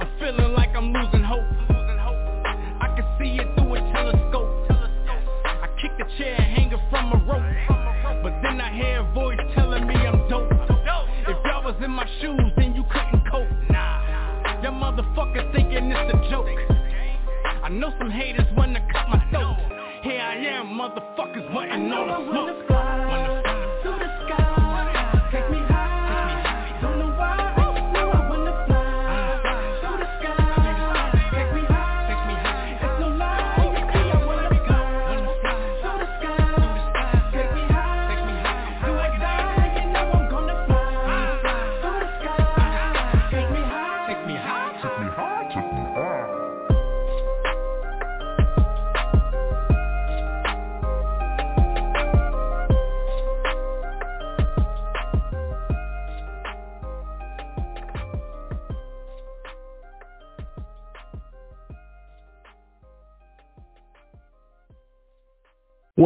I'm 0.00 0.08
feeling 0.18 0.54
like 0.54 0.70
I'm 0.74 0.90
losing 0.90 1.22
hope. 1.22 1.44
I 1.68 2.88
can 2.96 3.04
see 3.20 3.36
it 3.36 3.54
through 3.54 3.74
a 3.74 3.80
telescope. 3.92 4.70
I 5.44 5.68
kick 5.78 5.92
the 5.98 6.06
chair 6.16 6.40
motherfuckers 15.08 15.52
thinking 15.52 15.90
it's 15.90 16.14
a 16.14 16.30
joke. 16.30 16.46
I 17.62 17.68
know 17.68 17.92
some 17.98 18.10
haters 18.10 18.46
wanna 18.56 18.80
cut 18.92 19.08
my 19.08 19.24
throat. 19.30 19.56
Here 20.02 20.20
I 20.20 20.36
am, 20.36 20.66
motherfuckers 20.68 21.52
wanting 21.52 21.92
all 21.92 22.06
the 22.06 22.30
smoke. 22.30 22.57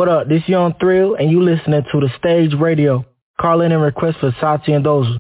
What 0.03 0.09
up? 0.09 0.29
This 0.29 0.43
Young 0.49 0.75
Thrill, 0.81 1.15
and 1.15 1.31
you 1.31 1.41
listening 1.41 1.81
to 1.93 2.01
the 2.01 2.09
Stage 2.19 2.59
Radio. 2.59 3.07
Call 3.41 3.61
in 3.61 3.71
and 3.71 3.81
request 3.81 4.19
for 4.19 4.35
Sati 4.41 4.73
and 4.73 4.85
Doja. 4.85 5.17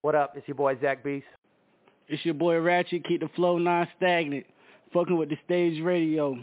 What 0.00 0.14
up? 0.14 0.32
It's 0.38 0.48
your 0.48 0.54
boy 0.54 0.78
Zach 0.80 1.04
Beast. 1.04 1.26
It's 2.08 2.24
your 2.24 2.32
boy 2.32 2.60
Ratchet. 2.60 3.04
Keep 3.06 3.20
the 3.20 3.28
flow 3.36 3.58
non-stagnant. 3.58 4.46
Fucking 4.94 5.18
with 5.18 5.28
the 5.28 5.36
Stage 5.44 5.82
Radio. 5.82 6.36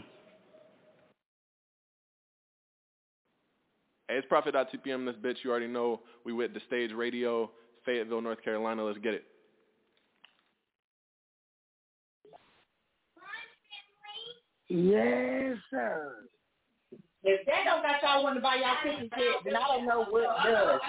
Hey, 4.06 4.18
it's 4.18 4.26
Prophet.2 4.28 4.84
p.m. 4.84 5.04
this 5.04 5.16
bitch. 5.16 5.38
You 5.42 5.50
already 5.50 5.66
know 5.66 5.98
we 6.24 6.32
with 6.32 6.54
the 6.54 6.60
Stage 6.68 6.92
Radio, 6.92 7.50
Fayetteville, 7.84 8.22
North 8.22 8.40
Carolina. 8.44 8.84
Let's 8.84 9.00
get 9.00 9.14
it. 9.14 9.24
Yes, 14.70 15.56
sir. 15.68 16.14
If 17.24 17.44
they 17.44 17.64
don't 17.64 17.82
got 17.82 18.00
y'all 18.02 18.22
want 18.22 18.36
to 18.36 18.40
buy 18.40 18.54
y'all 18.54 18.76
kit, 18.84 19.10
then 19.44 19.56
I 19.56 19.66
don't 19.66 19.84
know 19.86 20.04
what 20.08 20.28
does. 20.44 20.80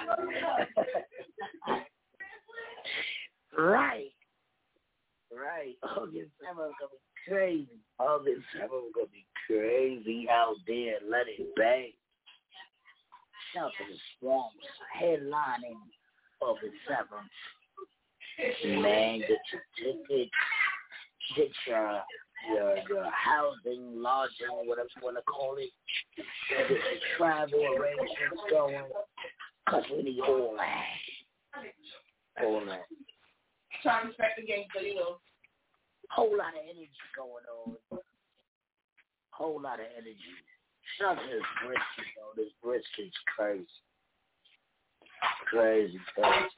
right. 3.58 4.12
Right. 5.36 5.76
August 5.98 6.30
7th 6.44 6.56
gonna 6.56 6.92
be 6.92 7.28
crazy. 7.28 7.80
August 7.98 8.42
7th 8.56 8.94
gonna 8.94 9.08
be 9.12 9.26
crazy 9.48 10.28
out 10.30 10.56
there. 10.68 11.00
Let 11.10 11.28
it 11.28 11.56
bang. 11.56 11.92
Shout 13.54 13.72
to 13.80 13.84
the 13.92 13.98
Swamps 14.20 14.56
headlining 15.02 15.82
August 16.40 16.76
7th. 16.88 18.82
Man, 18.82 19.20
get 19.20 19.40
your 19.52 19.64
tickets. 19.76 20.32
Get 21.36 21.52
your 21.68 22.04
your, 22.50 22.78
your 22.90 23.10
housing, 23.12 24.02
lodging, 24.02 24.48
whatever 24.66 24.90
you 24.96 25.04
want 25.04 25.18
to 25.18 25.24
call 25.24 25.58
it. 25.58 25.72
Your 26.50 26.80
travel 27.18 27.60
arrangements 27.78 28.44
going. 28.50 28.84
Because 29.66 29.84
we 29.92 30.04
need 30.04 30.20
all 30.22 30.56
that. 30.58 32.44
All 32.44 32.66
that. 32.66 32.86
Trying 33.84 34.02
to 34.04 34.08
respect 34.10 34.40
the 34.40 34.46
game, 34.46 34.66
so 34.76 34.82
you 34.82 34.96
know. 34.96 35.18
Whole 36.10 36.38
lot 36.38 36.54
of 36.54 36.64
energy 36.64 36.90
going 37.16 37.46
on. 37.66 38.00
Whole 39.32 39.62
lot 39.62 39.80
of 39.80 39.86
energy. 39.96 40.18
Out 41.06 41.16
to 41.16 41.22
this 41.26 41.42
brisket, 41.66 42.10
though. 42.18 42.34
This 42.36 42.52
brisket's 42.62 43.18
crazy. 43.36 43.66
Crazy, 45.50 46.00
crazy. 46.16 46.50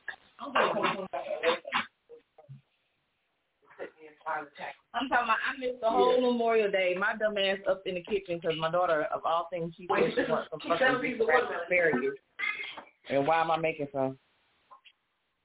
I'm 4.27 5.09
talking 5.09 5.25
about 5.25 5.37
I 5.47 5.59
missed 5.59 5.81
the 5.81 5.89
whole 5.89 6.19
Memorial 6.21 6.71
Day. 6.71 6.95
My 6.97 7.15
dumb 7.15 7.37
ass 7.37 7.57
up 7.69 7.83
in 7.85 7.95
the 7.95 8.03
kitchen 8.03 8.39
because 8.41 8.57
my 8.57 8.71
daughter, 8.71 9.07
of 9.13 9.21
all 9.25 9.47
things, 9.49 9.73
she 9.77 9.87
said 9.87 10.13
she 10.13 10.31
wants 10.31 10.49
some 10.51 10.59
fucking 10.59 11.11
asparagus. 11.63 12.15
And 13.09 13.27
why 13.27 13.41
am 13.41 13.51
I 13.51 13.57
making 13.57 13.87
some? 13.93 14.17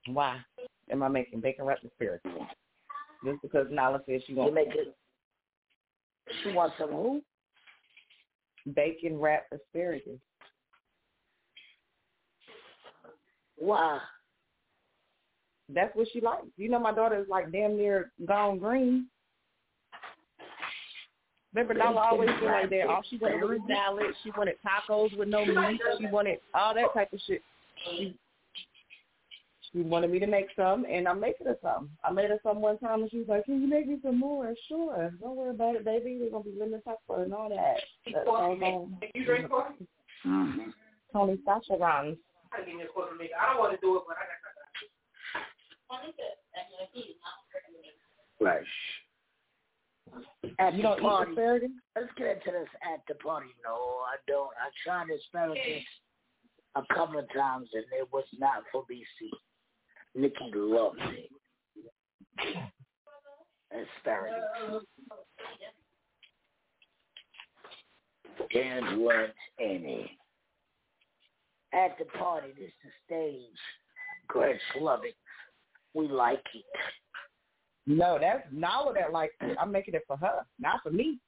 Why 0.06 0.38
am 0.90 1.02
I 1.02 1.08
making 1.08 1.40
bacon 1.40 1.64
wrapped 1.64 1.84
asparagus? 1.84 2.30
Just 3.24 3.42
because 3.42 3.66
Nala 3.70 4.00
said 4.06 4.20
she 4.26 4.34
wants 4.34 4.50
You 4.50 4.54
make 4.54 4.74
it. 4.74 4.96
She 6.42 6.52
wants 6.52 6.76
some 6.78 6.90
who? 6.90 7.22
bacon 8.74 9.18
wrapped 9.18 9.52
asparagus. 9.52 10.18
Why? 13.56 13.98
That's 15.74 15.94
what 15.94 16.08
she 16.12 16.20
likes. 16.20 16.46
You 16.56 16.68
know, 16.70 16.78
my 16.78 16.92
daughter 16.92 17.20
is 17.20 17.28
like 17.28 17.52
damn 17.52 17.76
near 17.76 18.10
gone 18.26 18.58
green. 18.58 19.06
Remember, 21.54 21.74
Nala 21.74 22.00
always 22.00 22.30
been 22.40 22.44
like 22.44 22.70
that. 22.70 22.86
All 22.88 23.02
she 23.08 23.16
wanted 23.16 23.40
was 23.42 23.58
salad. 23.66 24.14
She 24.22 24.30
wanted 24.36 24.56
tacos 24.64 25.16
with 25.16 25.28
no 25.28 25.44
meat. 25.44 25.80
She 25.98 26.06
wanted 26.06 26.38
all 26.54 26.74
that 26.74 26.92
type 26.94 27.12
of 27.12 27.20
shit. 27.26 27.42
She, 27.84 28.14
she 29.72 29.80
wanted 29.80 30.10
me 30.10 30.18
to 30.18 30.26
make 30.26 30.48
some, 30.56 30.84
and 30.84 31.08
I'm 31.08 31.20
making 31.20 31.46
her 31.46 31.56
some. 31.62 31.90
I 32.04 32.12
made 32.12 32.30
her 32.30 32.38
some 32.42 32.60
one 32.60 32.78
time, 32.78 33.02
and 33.02 33.10
she 33.10 33.18
was 33.18 33.28
like, 33.28 33.44
"Can 33.44 33.60
you 33.60 33.66
make 33.66 33.88
me 33.88 33.98
some 34.02 34.18
more?" 34.18 34.54
Sure. 34.68 35.10
Don't 35.20 35.36
worry 35.36 35.50
about 35.50 35.76
it, 35.76 35.84
baby. 35.84 36.18
We're 36.20 36.30
gonna 36.30 36.44
be 36.44 36.58
lemon 36.58 36.82
pepper 36.84 37.22
and 37.22 37.34
all 37.34 37.48
that. 37.48 37.76
That's 38.12 38.26
all 38.26 38.52
on. 38.52 38.98
You 39.14 39.24
drink 39.24 39.48
coffee? 39.50 39.86
Tony 41.12 41.38
Sasha 41.44 41.76
runs. 41.78 42.16
Me 42.66 42.82
a 42.82 42.86
quarter 42.86 43.14
make. 43.18 43.30
I 43.38 43.52
don't 43.52 43.60
want 43.60 43.72
to 43.72 43.80
do 43.80 43.96
it, 43.96 44.02
but 44.06 44.16
I 44.16 44.24
got 44.24 44.47
Right. 48.40 48.62
At 50.58 50.74
You 50.74 50.78
the 50.78 50.82
don't 50.82 50.98
eat 50.98 51.02
party. 51.02 51.30
asparagus? 51.32 51.70
Let's 51.96 52.08
get 52.16 52.26
into 52.28 52.58
this 52.58 52.68
at 52.82 53.00
the 53.08 53.14
party. 53.16 53.48
No, 53.64 54.00
I 54.06 54.16
don't. 54.26 54.50
I 54.56 54.70
tried 54.84 55.06
asparagus 55.10 55.84
a 56.76 56.82
couple 56.94 57.18
of 57.18 57.26
times 57.32 57.68
and 57.74 57.84
it 57.92 58.08
was 58.12 58.24
not 58.38 58.62
for 58.72 58.84
BC. 58.90 59.30
Nikki 60.14 60.50
loves 60.54 60.98
it. 61.00 61.30
Asparagus. 63.70 64.84
Didn't 68.50 69.00
want 69.00 69.32
any. 69.60 70.16
At 71.74 71.98
the 71.98 72.06
party, 72.18 72.48
this 72.56 72.68
is 72.68 72.72
the 72.82 72.90
stage. 73.14 73.60
Greg 74.26 74.56
love 74.80 75.00
it. 75.04 75.14
We 75.94 76.08
like 76.08 76.44
it. 76.54 76.64
No, 77.86 78.18
that's 78.20 78.46
Nala 78.52 78.92
that 78.94 79.12
likes 79.12 79.34
it. 79.40 79.56
I'm 79.60 79.72
making 79.72 79.94
it 79.94 80.04
for 80.06 80.16
her, 80.18 80.44
not 80.58 80.82
for 80.82 80.90
me. 80.90 81.18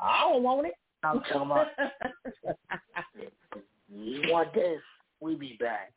I 0.00 0.30
don't 0.30 0.42
want 0.42 0.66
it. 0.66 0.74
I'm 1.02 1.20
talking 1.20 1.42
about 1.42 1.66
you 3.88 4.22
want 4.30 4.52
this, 4.54 4.80
we 5.20 5.34
be 5.34 5.56
back. 5.58 5.92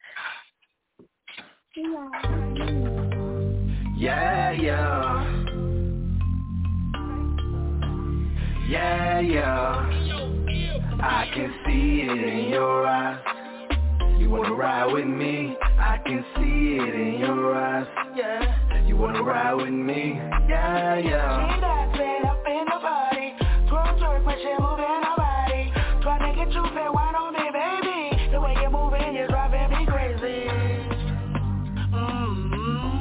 Yeah, 3.98 4.52
yeah. 4.52 5.44
Yeah, 8.68 9.20
yeah. 9.20 9.90
I 11.02 11.30
can 11.34 11.54
see 11.66 12.02
it 12.08 12.34
in 12.34 12.50
your 12.50 12.88
eyes. 12.88 13.43
You 14.24 14.30
wanna 14.30 14.54
ride 14.54 14.86
with 14.94 15.06
me? 15.06 15.58
I 15.78 15.98
can 16.06 16.24
see 16.38 16.78
it 16.80 16.96
in 16.96 17.20
your 17.20 17.54
eyes. 17.56 17.86
Yeah. 18.16 18.86
You 18.86 18.96
wanna 18.96 19.22
ride 19.22 19.56
with 19.56 19.68
me? 19.68 20.14
Yeah, 20.48 20.96
yeah. 20.96 21.54
She 21.56 21.60
not 21.60 21.92
set 21.98 22.24
up 22.24 22.42
in 22.48 22.64
the 22.64 22.80
party. 22.80 23.34
Twerk, 23.70 24.00
twerk, 24.00 24.24
but 24.24 24.38
she 24.38 24.48
moving 24.58 25.04
her 25.04 25.16
body. 25.18 25.74
Trying 26.02 26.22
to 26.32 26.36
get 26.40 26.54
you 26.54 26.64
fat, 26.74 26.94
why 26.94 27.12
don't 27.12 27.34
they, 27.34 27.52
baby? 27.52 28.32
The 28.32 28.40
way 28.40 28.56
you're 28.62 28.72
moving 28.72 29.18
is 29.18 29.30
driving 29.30 29.70
me 29.78 29.86
crazy. 29.86 30.48
Mm-hmm. 31.92 33.00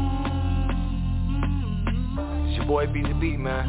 It's 2.48 2.56
your 2.56 2.66
boy 2.66 2.88
B 2.88 3.02
to 3.02 3.14
B, 3.14 3.36
man. 3.36 3.68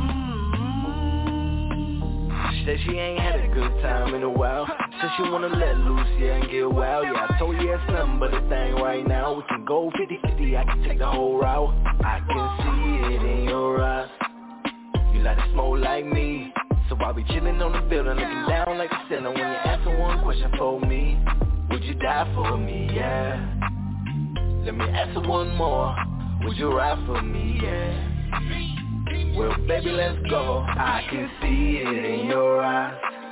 She 2.52 2.66
said 2.66 2.78
she 2.88 2.98
ain't 2.98 3.20
had 3.20 3.36
a 3.40 3.48
good 3.54 3.80
time 3.84 4.16
in 4.16 4.24
a 4.24 4.30
while. 4.30 4.66
Said 5.04 5.12
she 5.18 5.24
wanna 5.24 5.50
let 5.50 5.78
loose, 5.80 6.08
yeah, 6.18 6.36
and 6.36 6.50
get 6.50 6.72
wild. 6.72 7.04
Yeah, 7.04 7.28
I 7.30 7.38
told 7.38 7.58
you 7.58 7.74
it's 7.74 7.84
nothing 7.92 8.20
but 8.20 8.34
a 8.34 8.40
thing 8.48 8.76
right 8.76 9.06
now. 9.06 9.34
We 9.34 9.44
can 9.50 9.66
go 9.66 9.92
50-50, 10.00 10.58
I 10.58 10.64
can 10.64 10.82
take 10.82 11.00
the 11.00 11.06
whole 11.08 11.38
route. 11.38 11.76
I 12.06 12.22
can 12.26 12.58
see 12.62 13.14
it 13.14 13.22
in 13.22 13.44
your 13.44 13.84
eyes. 13.84 14.10
You 15.14 15.20
like 15.20 15.36
to 15.36 15.52
smoke 15.52 15.80
like 15.80 16.06
me. 16.06 16.54
So 16.88 16.96
I 17.04 17.12
be 17.12 17.26
chillin' 17.26 17.62
on 17.62 17.74
the 17.74 17.82
building, 17.90 18.16
looking 18.16 18.46
down 18.48 18.78
like 18.78 18.92
a 18.92 19.06
sinner. 19.10 19.28
When 19.28 19.40
you 19.40 19.44
answer 19.44 20.00
one 20.00 20.24
question 20.24 20.50
for 20.58 20.80
me, 20.80 21.20
would 21.70 21.84
you 21.84 21.96
die 21.96 22.32
for 22.34 22.58
me? 22.58 22.90
Yeah. 22.94 23.46
Let 24.64 24.74
me 24.74 24.86
ask 24.86 25.14
you 25.22 25.30
one 25.30 25.54
more. 25.58 25.94
Would 26.46 26.56
you 26.56 26.72
ride 26.72 27.06
for 27.06 27.22
me? 27.22 27.60
Yeah. 27.62 29.36
Well, 29.38 29.54
baby, 29.68 29.92
let's 29.92 30.18
go. 30.30 30.60
I 30.66 31.06
can 31.10 31.30
see 31.42 31.82
it 31.84 32.06
in 32.06 32.28
your 32.28 32.62
eyes. 32.62 33.23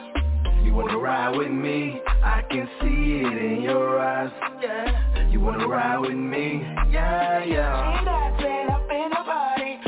You 0.63 0.73
wanna 0.73 0.97
ride 0.97 1.37
with 1.37 1.51
me? 1.51 2.01
I 2.23 2.43
can 2.49 2.67
see 2.81 3.21
it 3.25 3.51
in 3.51 3.61
your 3.63 3.99
eyes. 3.99 4.31
Yeah. 4.61 5.29
You 5.29 5.39
wanna 5.39 5.67
ride 5.67 5.99
with 5.99 6.11
me? 6.11 6.61
Yeah, 6.91 7.43
yeah. 7.43 7.77
Up 7.77 7.99
in 7.99 8.05
the 8.05 8.43
jerk, 8.43 8.69
moving 8.69 9.11
her 9.13 9.23
body. 9.25 9.81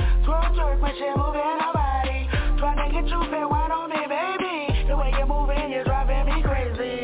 Get 2.93 3.07
you 3.09 3.19
why 3.49 3.67
don't 3.69 3.89
baby? 4.07 4.87
The 4.87 4.95
way 4.95 5.11
you're 5.17 5.25
moving, 5.25 5.71
you're 5.71 5.83
driving 5.83 6.25
me 6.27 6.43
crazy. 6.43 7.03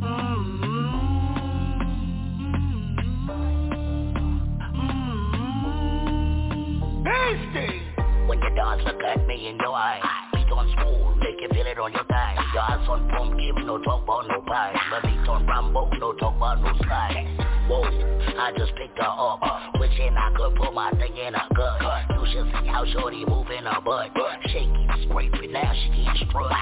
Mm-hmm. 0.00 0.62
Mm-hmm. 4.70 4.90
mm-hmm. 7.18 8.28
When 8.28 8.38
the 8.40 8.50
dogs 8.54 8.82
look 8.86 9.02
at 9.02 9.26
me 9.26 9.48
in 9.48 9.56
your 9.58 9.74
eyes, 9.74 10.02
we 10.32 10.44
gone 10.48 10.70
school 10.78 11.15
on 11.78 11.92
your 11.92 12.04
dime, 12.08 12.36
Your 12.54 12.62
ass 12.62 12.88
on 12.88 13.06
pump, 13.10 13.38
give 13.38 13.56
no 13.66 13.76
talk 13.76 14.04
about 14.04 14.26
no 14.28 14.40
pie 14.40 14.72
My 14.90 15.00
beat 15.02 15.28
on 15.28 15.46
Rambo, 15.46 15.90
no 16.00 16.14
talk 16.14 16.34
about 16.36 16.62
no 16.62 16.72
slide 16.78 17.36
Whoa, 17.68 17.82
I 17.84 18.52
just 18.56 18.74
picked 18.76 18.96
her 18.96 19.04
up 19.04 19.42
wishing 19.78 20.16
I 20.16 20.32
could 20.36 20.54
put 20.56 20.72
my 20.72 20.90
thing 20.92 21.16
in 21.16 21.34
her 21.34 21.48
gut. 21.54 21.82
You 22.10 22.26
should 22.32 22.52
see 22.52 22.68
how 22.68 22.84
shorty 22.86 23.24
moving 23.26 23.64
her 23.64 23.80
butt. 23.84 24.10
She 24.46 24.60
keeps 24.60 25.08
scraping, 25.08 25.52
now 25.52 25.72
she 25.74 25.88
getting 25.90 26.28
strut 26.28 26.52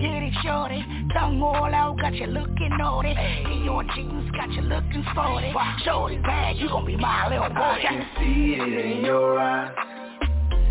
Get 0.00 0.22
it 0.22 0.34
shorty, 0.42 0.84
tongue 1.12 1.40
all 1.42 1.72
out, 1.72 1.98
got 1.98 2.14
you 2.14 2.26
looking 2.26 2.76
naughty. 2.76 3.10
In 3.10 3.64
your 3.64 3.84
jeans, 3.94 4.30
got 4.32 4.50
you 4.50 4.62
looking 4.62 5.04
sporty. 5.12 5.52
Shorty 5.84 6.18
bad, 6.18 6.56
you 6.56 6.68
gon' 6.68 6.86
be 6.86 6.96
my 6.96 7.28
little 7.28 7.48
boy. 7.50 7.60
I 7.60 7.80
can 7.82 8.06
see 8.18 8.54
it 8.54 8.96
in 8.96 9.04
your 9.04 9.38
eyes. 9.38 9.99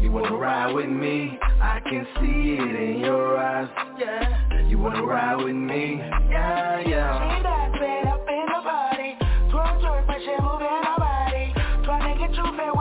You 0.02 0.12
wanna 0.14 0.36
ride 0.36 0.74
with 0.74 0.90
me? 0.90 1.38
I 1.62 1.82
can 1.82 2.08
see 2.16 2.56
it 2.58 2.76
in 2.90 3.00
your 3.02 3.38
eyes. 3.38 3.68
Yeah. 4.00 4.68
You 4.68 4.78
wanna 4.80 5.04
ride 5.04 5.44
with 5.44 5.56
me? 5.56 5.98
Yeah, 6.30 6.80
yeah. 6.88 7.38
She 7.38 7.44
that 7.44 7.72
bed 7.74 8.08
up 8.08 8.26
in 8.28 8.46
the 8.48 8.62
body. 8.64 9.18
Twerk, 9.52 9.82
twerk, 9.82 10.08
but 10.08 10.20
she 10.20 10.32
moving 10.42 10.68
her 10.68 10.98
body. 10.98 11.54
Trying 11.84 12.18
to 12.18 12.28
get 12.28 12.34
you 12.34 12.44
fit 12.44 12.79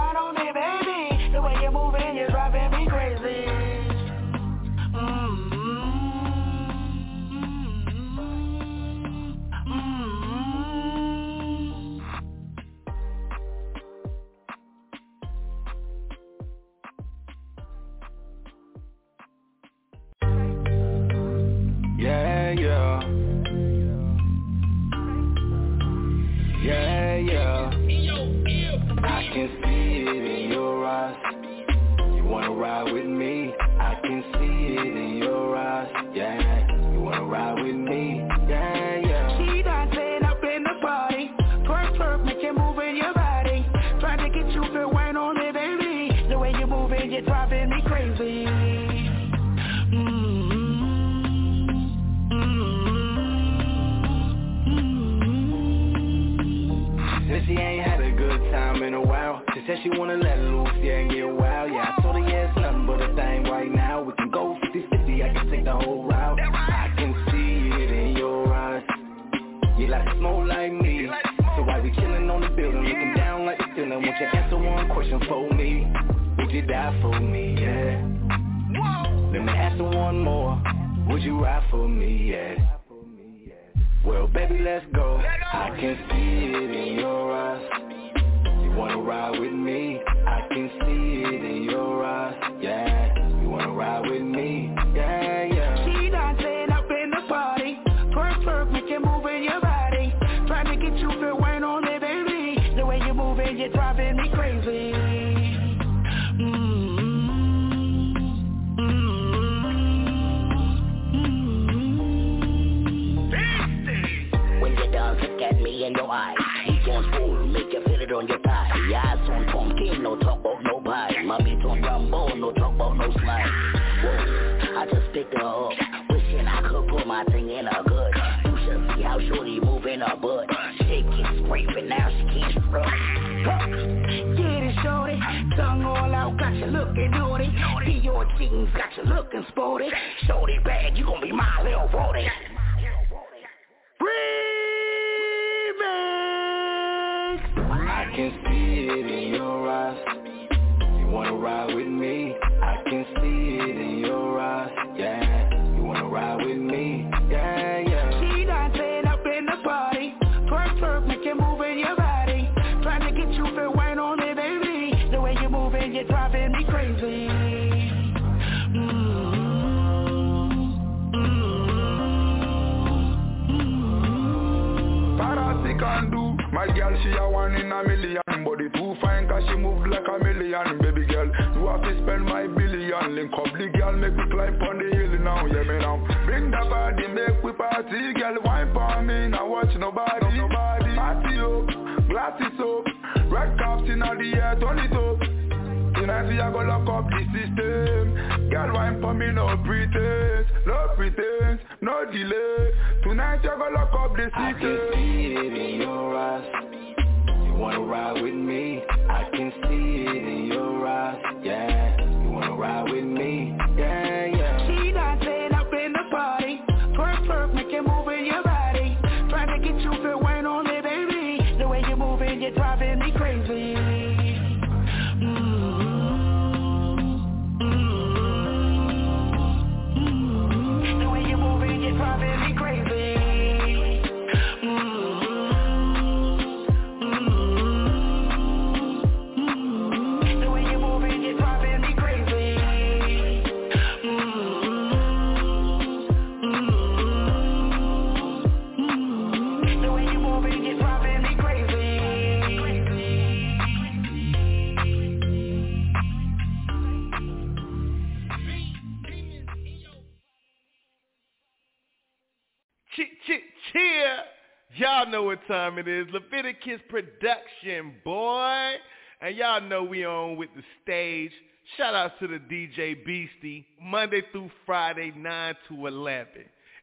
time 265.49 265.79
it 265.79 265.89
is. 265.89 266.07
Leviticus 266.13 266.81
Production, 266.89 267.95
boy. 268.05 268.75
And 269.21 269.37
y'all 269.37 269.61
know 269.61 269.83
we 269.83 270.07
on 270.07 270.37
with 270.37 270.51
the 270.55 270.63
stage. 270.83 271.33
Shout 271.77 271.95
out 271.95 272.13
to 272.21 272.29
the 272.29 272.39
DJ 272.39 273.05
Beastie. 273.05 273.67
Monday 273.83 274.23
through 274.31 274.51
Friday, 274.65 275.13
9 275.17 275.55
to 275.69 275.87
11. 275.87 276.29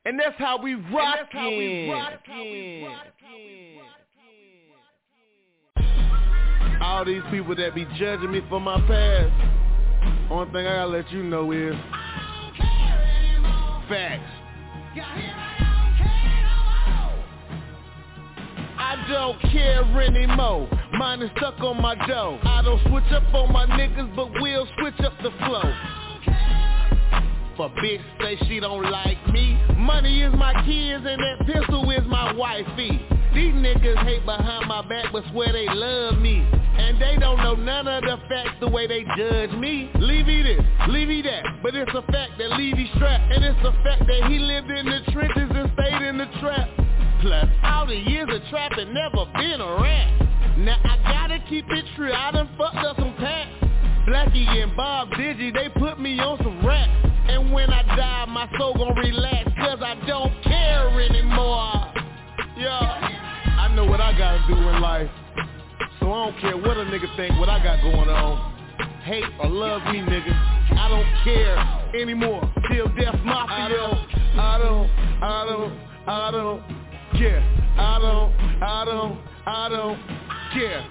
And 0.04 0.20
that's 0.20 0.38
how 0.38 0.62
we 0.62 0.76
rock 0.76 1.30
All 6.82 7.06
these 7.06 7.24
people 7.32 7.56
that 7.56 7.74
be 7.74 7.86
judging 7.98 8.32
me 8.32 8.42
for 8.50 8.60
my 8.60 8.80
past. 8.88 10.32
Only 10.32 10.52
thing 10.52 10.68
I 10.68 10.76
gotta 10.76 10.88
let 10.88 11.12
you 11.12 11.24
know 11.24 11.52
is 11.52 11.74
facts. 13.88 15.74
Don't 19.10 19.40
care 19.41 19.84
anymore. 20.02 20.69
Mine 20.94 21.22
is 21.22 21.30
stuck 21.38 21.60
on 21.60 21.82
my 21.82 21.95
dough. 22.07 22.40
I 22.44 22.61
don't 22.64 22.82
switch 22.90 23.11
up 23.11 23.34
on 23.34 23.52
my 23.52 23.65
niggas, 23.65 24.15
but 24.15 24.32
we'll 24.41 24.68
switch 24.80 24.99
up 25.06 25.14
the 25.22 25.32
flow. 25.45 25.73
For 27.57 27.69
bitch 27.69 28.02
say 28.19 28.38
she 28.48 28.60
don't 28.60 28.90
like 28.91 29.18
me. 29.30 29.57
Money 29.77 30.22
is 30.22 30.34
my 30.36 30.53
kids 30.65 31.06
and 31.07 31.22
that 31.22 31.45
pistol 31.45 31.90
is 31.90 32.06
my 32.06 32.34
wifey. 32.34 32.99
These 33.34 33.53
niggas 33.53 34.03
hate 34.03 34.26
behind 34.26 34.68
my 34.68 34.82
back 34.88 35.06
but 35.14 35.23
swear 35.32 35.53
they 35.53 35.65
love 35.68 36.18
me. 36.18 36.40
And 36.77 37.02
they 37.02 37.15
don't 37.18 37.38
know 37.38 37.56
none 37.56 37.88
of 37.88 38.03
the 38.03 38.18
facts 38.27 38.60
the 38.60 38.68
way 38.68 38.88
they 38.88 39.03
judge 39.15 39.52
me. 39.52 39.90
Levy 39.95 40.44
this, 40.44 40.61
Levy 40.90 41.22
that. 41.22 41.44
But 41.64 41.76
it's 41.76 41.91
a 41.94 42.02
fact 42.11 42.34
that 42.40 42.52
Levy 42.57 42.91
strapped. 42.95 43.32
And 43.32 43.45
it's 43.45 43.60
a 43.64 43.72
fact 43.84 44.06
that 44.06 44.30
he 44.30 44.38
lived 44.38 44.69
in 44.69 44.86
the 44.86 44.99
trenches 45.14 45.49
and 45.56 45.72
stayed 45.80 46.02
in 46.02 46.18
the 46.18 46.27
trap. 46.41 46.69
Plus, 47.22 47.48
all 47.64 47.86
the 47.86 47.96
years 47.96 48.30
of 48.32 48.42
trapping 48.50 48.94
never 48.94 49.26
been 49.36 49.62
a 49.62 49.82
rat. 49.82 50.58
Now 50.58 50.78
I 50.84 50.98
gotta 51.04 51.40
keep 51.50 51.66
it 51.70 51.86
true, 51.96 52.12
I 52.14 52.32
done 52.32 52.50
fucked 52.58 52.78
up 52.78 52.98
some 52.98 53.14
packs. 53.18 53.52
Blackie 54.08 54.48
and 54.48 54.76
Bob 54.76 55.10
Digi, 55.12 55.54
they 55.54 55.70
put 55.80 56.00
me 56.00 56.20
on 56.20 56.38
some 56.38 56.66
rap. 56.66 56.90
And 57.28 57.52
when 57.52 57.72
I 57.72 57.82
die, 57.96 58.26
my 58.30 58.48
soul 58.58 58.74
gon' 58.76 58.96
relax, 58.96 59.50
cause 59.58 59.80
I 59.82 59.96
don't 60.08 60.32
care 60.44 60.90
anymore. 61.02 61.92
Yeah, 62.58 62.80
I 63.60 63.74
know 63.76 63.86
what 63.86 64.00
I 64.00 64.16
gotta 64.18 64.46
do 64.48 64.54
in 64.54 64.82
life. 64.82 65.10
So 66.00 66.12
I 66.14 66.26
don't 66.26 66.40
care 66.40 66.58
what 66.58 66.78
a 66.78 66.86
nigga 66.86 67.16
think, 67.18 67.38
what 67.40 67.50
I 67.50 67.64
got 67.64 67.82
going 67.82 68.10
on. 68.10 68.54
Hate 69.04 69.24
or 69.40 69.50
love 69.50 69.82
me, 69.92 70.00
nigga. 70.00 70.34
I 70.78 70.88
don't 70.90 71.24
care 71.24 72.02
anymore. 72.02 72.42
Till 72.72 72.88
death 72.90 73.20
mafia. 73.24 73.56
I 73.56 73.70
don't, 73.70 74.40
I 74.40 74.58
don't, 74.58 74.90
I 75.22 75.46
don't, 75.46 75.80
I 76.08 76.32
don't 76.32 76.85
care. 77.18 77.42
I 77.78 78.00
don't, 78.00 78.64
I 78.64 78.86
don't, 78.86 79.20
I 79.46 79.70
don't 79.70 80.00
care. 80.54 80.86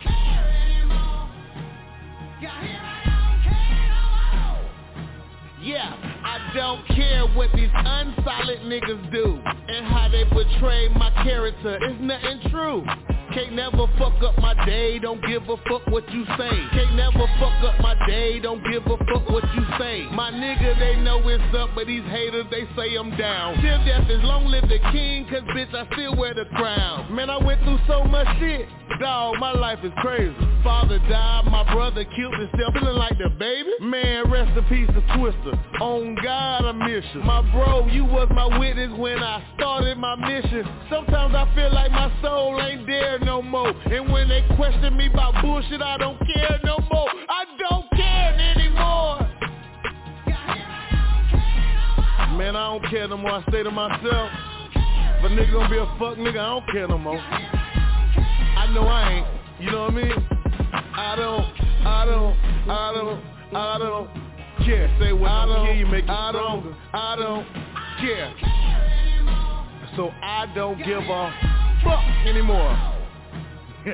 Yeah, 5.61 5.97
I 6.25 6.53
don't 6.55 6.87
care 6.89 7.27
what 7.35 7.49
these 7.55 7.71
unsolid 7.73 8.61
niggas 8.61 9.11
do 9.11 9.41
And 9.69 9.87
how 9.87 10.11
they 10.13 10.27
portray 10.27 10.89
my 10.89 11.11
character, 11.25 11.79
it's 11.81 12.01
nothing 12.03 12.51
true 12.51 12.85
Can't 13.35 13.53
never 13.53 13.89
fuck 13.99 14.23
up 14.23 14.39
my 14.39 14.55
day, 14.65 15.01
don't 15.01 15.21
give 15.27 15.43
a 15.43 15.57
fuck 15.69 15.85
what 15.89 16.09
you 16.13 16.25
say. 16.39 16.55
Can't 16.71 16.95
never 16.95 17.27
fuck 17.41 17.65
up 17.65 17.81
my 17.81 17.97
day, 18.07 18.39
don't 18.39 18.63
give 18.71 18.87
a 18.87 18.97
fuck 18.97 19.29
what 19.29 19.43
you 19.57 19.65
say. 19.77 20.07
My 20.13 20.31
nigga, 20.31 20.79
they 20.79 21.03
know 21.03 21.21
it's 21.27 21.43
up, 21.57 21.71
but 21.75 21.89
these 21.89 22.05
haters, 22.05 22.47
they 22.53 22.63
say 22.77 22.95
I'm 22.95 23.11
down. 23.17 23.57
Till 23.61 23.85
death 23.85 24.09
is 24.09 24.23
long 24.23 24.47
live 24.47 24.69
the 24.69 24.79
king, 24.93 25.27
cause 25.29 25.43
bitch, 25.51 25.75
I 25.75 25.85
still 25.95 26.15
wear 26.15 26.33
the 26.33 26.45
crown. 26.55 27.13
Man, 27.13 27.29
I 27.29 27.45
went 27.45 27.61
through 27.63 27.81
so 27.89 28.05
much 28.05 28.29
shit, 28.39 28.69
dog, 29.01 29.41
my 29.41 29.51
life 29.51 29.81
is 29.83 29.93
crazy. 29.99 30.33
Father 30.63 31.01
died, 31.11 31.47
my 31.47 31.65
brother 31.75 32.05
killed 32.05 32.35
himself, 32.35 32.73
feeling 32.75 32.97
like 32.97 33.19
the 33.19 33.31
baby? 33.31 33.71
Man, 33.81 34.31
rest 34.31 34.57
in 34.57 34.65
peace 34.65 34.89
to 34.95 35.19
Twister, 35.19 35.59
on 35.81 36.17
God 36.23 36.65
I 36.65 36.73
miss 36.73 37.05
you 37.13 37.21
My 37.23 37.43
bro, 37.51 37.87
you 37.89 38.05
was 38.05 38.29
my 38.31 38.59
witness 38.59 38.97
when 38.97 39.19
I 39.19 39.45
started 39.57 39.99
my 39.99 40.15
mission. 40.15 40.65
Sometimes 40.89 41.35
I 41.35 41.53
feel 41.55 41.75
like 41.75 41.91
my 41.91 42.11
soul 42.23 42.61
ain't 42.63 42.87
there 42.87 43.19
no 43.25 43.43
more 43.43 43.69
And 43.69 44.13
when 44.13 44.29
they 44.29 44.43
question 44.57 44.97
me 44.97 45.07
about 45.07 45.41
bullshit, 45.43 45.83
I 45.83 45.97
don't 45.99 46.19
care 46.19 46.61
no 46.65 46.79
more 46.93 47.09
I 47.29 47.45
don't 47.59 47.91
care 47.91 48.55
anymore 48.57 49.19
Man, 52.39 52.57
I 52.57 52.79
don't 52.79 52.91
care 52.91 53.09
no 53.09 53.17
more, 53.17 53.33
I 53.33 53.43
stay 53.49 53.63
to 53.63 53.71
myself 53.71 54.31
If 54.75 55.25
a 55.25 55.29
nigga 55.29 55.53
gonna 55.53 55.71
be 55.71 55.79
a 55.79 55.87
fuck 55.99 56.19
nigga, 56.19 56.39
I 56.39 56.61
don't 56.61 56.67
care 56.71 56.89
no 56.89 56.99
more 56.99 57.19
I 57.19 58.71
know 58.73 58.87
I 58.87 59.13
ain't, 59.13 59.27
you 59.61 59.71
know 59.71 59.83
what 59.83 59.91
I 59.91 59.95
mean? 59.95 60.13
I 60.73 61.17
don't, 61.17 61.45
I 61.87 62.05
don't, 62.07 62.37
I 62.71 62.93
don't, 62.95 63.57
I 63.57 63.79
don't 63.79 64.09
care. 64.65 64.97
Say 65.01 65.13
what 65.13 65.31
I 65.31 65.47
don't 65.47 65.67
care, 65.67 65.75
you 65.75 65.87
make 65.87 66.05
it 66.05 66.11
I. 66.11 66.33
Don't, 66.33 66.75
I 66.93 67.17
don't 67.17 67.47
care. 68.01 68.33
So 69.97 70.11
I 70.23 70.47
don't 70.55 70.79
give 70.79 70.99
a 70.99 71.81
fuck 71.85 72.27
anymore. 72.27 72.94
So 73.85 73.91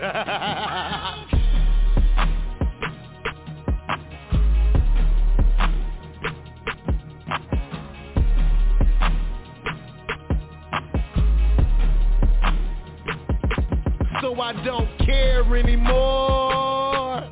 I 14.41 14.53
don't 14.65 14.89
care 14.99 15.43
anymore. 15.57 17.29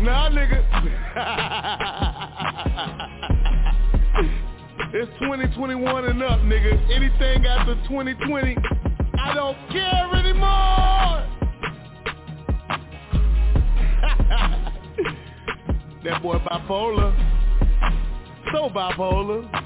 Nah, 0.00 0.30
nigga. 0.30 0.62
it's 4.94 5.12
2021 5.20 6.04
and 6.06 6.22
up, 6.22 6.40
nigga. 6.40 6.72
Anything 6.90 7.44
after 7.44 7.74
2020, 7.88 8.56
I 9.18 9.34
don't 9.34 9.58
care 9.70 10.14
anymore. 10.14 11.25
That 16.06 16.22
boy 16.22 16.36
bipolar. 16.38 17.12
So 18.52 18.68
bipolar. 18.70 19.65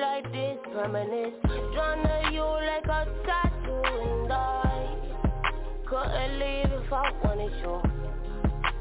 Like 0.00 0.24
this 0.32 0.58
permanence. 0.72 1.34
Drawn 1.74 2.02
to 2.02 2.30
you 2.32 2.42
like 2.42 2.86
a 2.86 3.06
tattoo 3.26 3.82
and 4.00 4.32
I 4.32 4.96
couldn't 5.86 6.38
leave 6.38 6.72
if 6.72 6.92
I 6.92 7.12
wanted 7.24 7.52
to. 7.62 7.82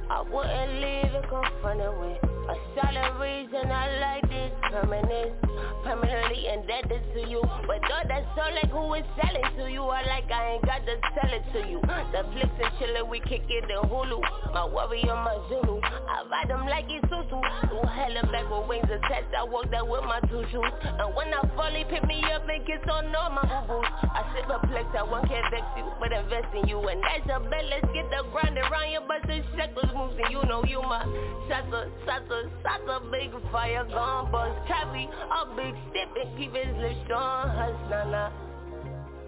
I 0.09 0.21
wouldn't 0.21 0.73
leave 0.81 1.13
if 1.15 1.29
confronted 1.29 1.97
with 1.99 2.23
a 2.49 2.55
solid 2.75 3.13
reason 3.19 3.71
I 3.71 3.99
like 3.99 4.29
this 4.29 4.51
permanence. 4.69 5.50
Permanently 5.83 6.47
indebted 6.47 7.01
to 7.13 7.21
you. 7.29 7.41
But 7.65 7.81
though 7.89 8.05
that's 8.07 8.27
so 8.35 8.45
like 8.53 8.69
who 8.69 8.93
is 8.93 9.05
selling 9.17 9.49
to 9.57 9.71
you. 9.71 9.83
I 9.83 10.05
like 10.05 10.29
I 10.31 10.55
ain't 10.55 10.65
got 10.65 10.85
to 10.85 10.95
sell 11.17 11.31
it 11.33 11.43
to 11.53 11.59
you. 11.69 11.81
The 12.11 12.21
flicks 12.33 12.53
and 12.61 12.73
chillin' 12.77 13.09
we 13.09 13.19
kick 13.21 13.49
it 13.49 13.65
in 13.65 13.89
Hulu. 13.89 14.21
My 14.53 14.65
warrior, 14.65 15.15
my 15.15 15.37
Zulu. 15.49 15.81
I 15.81 16.23
ride 16.29 16.49
them 16.49 16.67
like 16.67 16.85
it's 16.87 17.05
Susu 17.09 17.41
Through 17.65 17.89
hell 17.89 18.13
and 18.13 18.29
back 18.31 18.45
with 18.49 18.67
wings 18.69 18.89
attached. 18.91 19.33
I 19.33 19.43
walk 19.43 19.71
that 19.71 19.87
with 19.87 20.03
my 20.05 20.19
two 20.29 20.45
shoes. 20.51 20.69
And 20.83 21.15
when 21.15 21.33
I 21.33 21.41
fall 21.55 21.73
he 21.73 21.83
pick 21.85 22.05
me 22.05 22.21
up 22.29 22.47
and 22.47 22.61
kiss 22.65 22.83
on 22.85 23.15
all 23.15 23.29
my 23.31 23.41
boo-boos. 23.41 23.85
I 24.05 24.21
sit 24.35 24.45
perplexed, 24.45 24.93
I 24.93 25.03
won't 25.03 25.27
care 25.27 25.43
vex 25.49 25.65
you 25.77 25.87
But 25.99 26.13
invest 26.13 26.53
in 26.53 26.67
you. 26.69 26.77
And 26.77 27.01
that's 27.01 27.25
a 27.31 27.39
bet 27.41 27.65
Let's 27.71 27.87
get 27.93 28.09
the 28.11 28.21
grind 28.31 28.57
around 28.57 28.91
your 28.91 29.01
bust 29.07 29.25
the 29.25 29.41
shekels 29.55 29.91
moves. 29.95 30.19
And 30.21 30.29
you 30.29 30.43
know 30.45 30.63
you 30.67 30.81
my 30.81 31.05
salsa, 31.49 31.89
salsa, 32.05 32.51
salsa 32.61 32.99
Big 33.11 33.31
fire 33.51 33.85
gon' 33.89 34.31
bust 34.31 34.55
Travi, 34.67 35.07
a 35.07 35.55
big 35.55 35.70
stippin' 35.89 36.37
Keep 36.37 36.55
his 36.55 36.77
lips 36.77 37.11
on 37.15 38.11
nah 38.11 38.29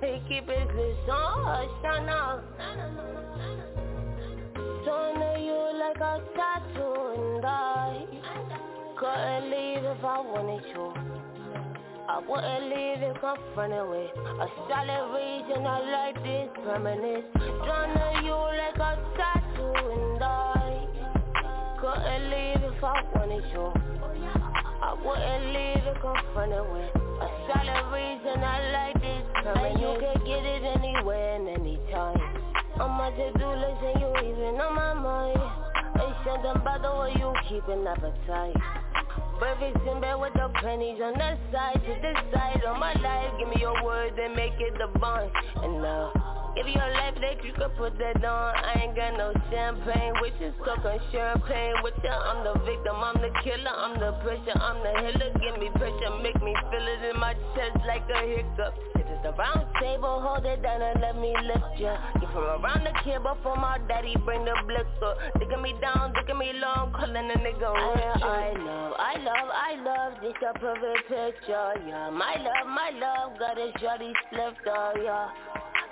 He 0.01 0.21
keep 0.27 0.47
his 0.47 0.69
lips 0.75 1.09
on 1.09 1.43
hush, 1.43 1.83
nah, 1.83 1.99
nah 1.99 2.41
Don't 4.85 5.41
you 5.43 5.59
like 5.79 5.97
a 5.97 6.21
tattoo 6.35 6.93
and 7.17 7.45
I 7.45 8.05
Couldn't 8.97 9.51
leave 9.51 9.83
if 9.83 10.03
I 10.03 10.19
wanted 10.21 10.63
to. 10.73 11.13
I 12.07 12.19
wouldn't 12.19 12.65
leave 12.65 13.01
if 13.01 13.15
confronted 13.21 13.87
with 13.87 14.11
a 14.15 14.47
solid 14.67 15.05
reason 15.15 15.65
I 15.65 15.79
like 15.79 16.23
this 16.23 16.49
permanence. 16.63 17.25
Drawn 17.33 17.95
to 17.95 18.21
you 18.23 18.35
like 18.35 18.75
a 18.75 18.99
tattoo 19.15 19.73
and 19.73 20.23
I 20.23 20.62
couldn't 21.83 22.29
leave 22.31 22.63
if 22.63 22.81
I 22.81 23.03
wanted 23.13 23.43
to. 23.51 23.75
I 24.81 24.95
wouldn't 25.03 25.45
leave 25.51 25.83
if 25.83 25.99
confronted 25.99 26.63
with 26.71 26.95
a 26.95 27.27
solid 27.51 27.83
reason 27.91 28.39
I 28.39 28.71
like 28.71 29.01
this. 29.03 29.25
And 29.43 29.81
you 29.81 29.91
can 29.99 30.15
get 30.23 30.45
it 30.47 30.63
anywhere 30.63 31.35
and 31.35 31.49
anytime. 31.49 32.21
On 32.79 32.91
my 32.91 33.11
to-do 33.11 33.49
list 33.51 33.83
and 33.83 33.99
you 33.99 34.31
even 34.31 34.61
on 34.61 34.75
my 34.75 34.93
mind. 34.93 35.72
Ain't 35.99 36.17
something 36.25 36.55
about 36.55 36.81
the 36.81 36.91
way 36.93 37.13
you 37.19 37.33
keep 37.49 37.67
an 37.67 37.85
appetite. 37.85 38.57
Breakfast 39.39 39.85
in 39.85 40.01
bed 40.01 40.15
with 40.15 40.33
the 40.33 40.49
pennies 40.61 40.99
on 41.01 41.13
the 41.13 41.37
side. 41.51 41.81
To 41.81 41.93
the 42.01 42.13
side 42.33 42.63
of 42.65 42.79
my 42.79 42.93
life. 42.93 43.33
Give 43.37 43.49
me 43.49 43.61
your 43.61 43.83
words 43.83 44.15
and 44.17 44.35
make 44.35 44.53
it 44.59 44.73
bond 44.99 45.31
And 45.61 45.81
now 45.81 46.11
Give 46.55 46.67
you 46.67 46.73
your 46.73 46.93
life 46.93 47.17
that 47.17 47.43
you 47.43 47.51
could 47.53 47.73
put 47.77 47.97
that 47.97 48.23
on. 48.23 48.55
I 48.55 48.85
ain't 48.85 48.95
got 48.95 49.17
no 49.17 49.33
champagne 49.49 50.13
with 50.21 50.33
you. 50.39 50.53
Stuck 50.61 50.85
on 50.85 50.99
champagne 51.11 51.73
with 51.81 51.97
you 52.03 52.09
I'm 52.09 52.45
the 52.45 52.53
victim, 52.61 52.95
I'm 52.97 53.17
the 53.17 53.33
killer. 53.41 53.73
I'm 53.73 53.99
the 53.99 54.13
pressure, 54.21 54.57
I'm 54.61 54.77
the 54.85 54.93
healer. 55.01 55.33
Give 55.41 55.57
me 55.57 55.69
pressure, 55.73 56.13
make 56.21 56.37
me 56.41 56.53
feel 56.69 56.85
it 56.85 57.09
in 57.09 57.19
my 57.19 57.33
chest 57.57 57.81
like 57.87 58.05
a 58.05 58.21
hiccup 58.21 58.92
Sit 59.03 59.11
at 59.11 59.23
the 59.23 59.31
round 59.33 59.67
table, 59.79 60.21
hold 60.21 60.45
it 60.45 60.61
down 60.63 60.81
and 60.81 61.01
let 61.01 61.15
me 61.15 61.35
lift 61.43 61.79
ya. 61.79 61.97
Get 62.19 62.31
from 62.31 62.63
around 62.63 62.87
the 62.87 62.93
kid 63.03 63.19
before 63.23 63.57
my 63.57 63.79
daddy 63.87 64.15
bring 64.23 64.45
the 64.45 64.55
blick 64.65 64.87
up. 65.03 65.17
Digging 65.39 65.61
me 65.61 65.75
down, 65.81 66.13
digging 66.13 66.39
me 66.39 66.53
long, 66.59 66.91
calling 66.93 67.15
a 67.15 67.37
nigga 67.37 67.69
rich 67.73 68.23
I, 68.23 68.55
I 68.55 68.59
love, 68.59 68.93
I 68.97 69.13
love, 69.19 69.49
I 69.51 69.71
love 69.83 70.13
this 70.21 70.39
a 70.41 70.57
perfect 70.57 71.07
picture, 71.07 71.73
yeah. 71.87 72.09
My 72.09 72.35
love, 72.39 72.67
my 72.67 72.91
love, 72.95 73.39
got 73.39 73.57
a 73.57 73.71
shorty 73.79 74.13
slipped, 74.31 74.67
oh 74.67 74.93
yeah 75.03 75.29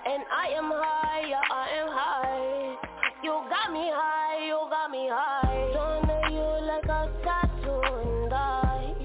and 0.05 0.23
I 0.33 0.47
am 0.57 0.71
high, 0.71 1.25
yeah, 1.29 1.41
I 1.51 1.69
am 1.77 1.88
high. 1.89 2.75
You 3.23 3.43
got 3.49 3.71
me 3.71 3.91
high, 3.93 4.45
you 4.47 4.57
got 4.69 4.89
me 4.89 5.07
high. 5.11 5.69
Don't 5.73 6.07
know 6.07 6.21
you 6.31 6.65
like 6.65 6.85
a 6.85 7.09
tattoo 7.23 7.81
and 8.01 8.33
I 8.33 8.95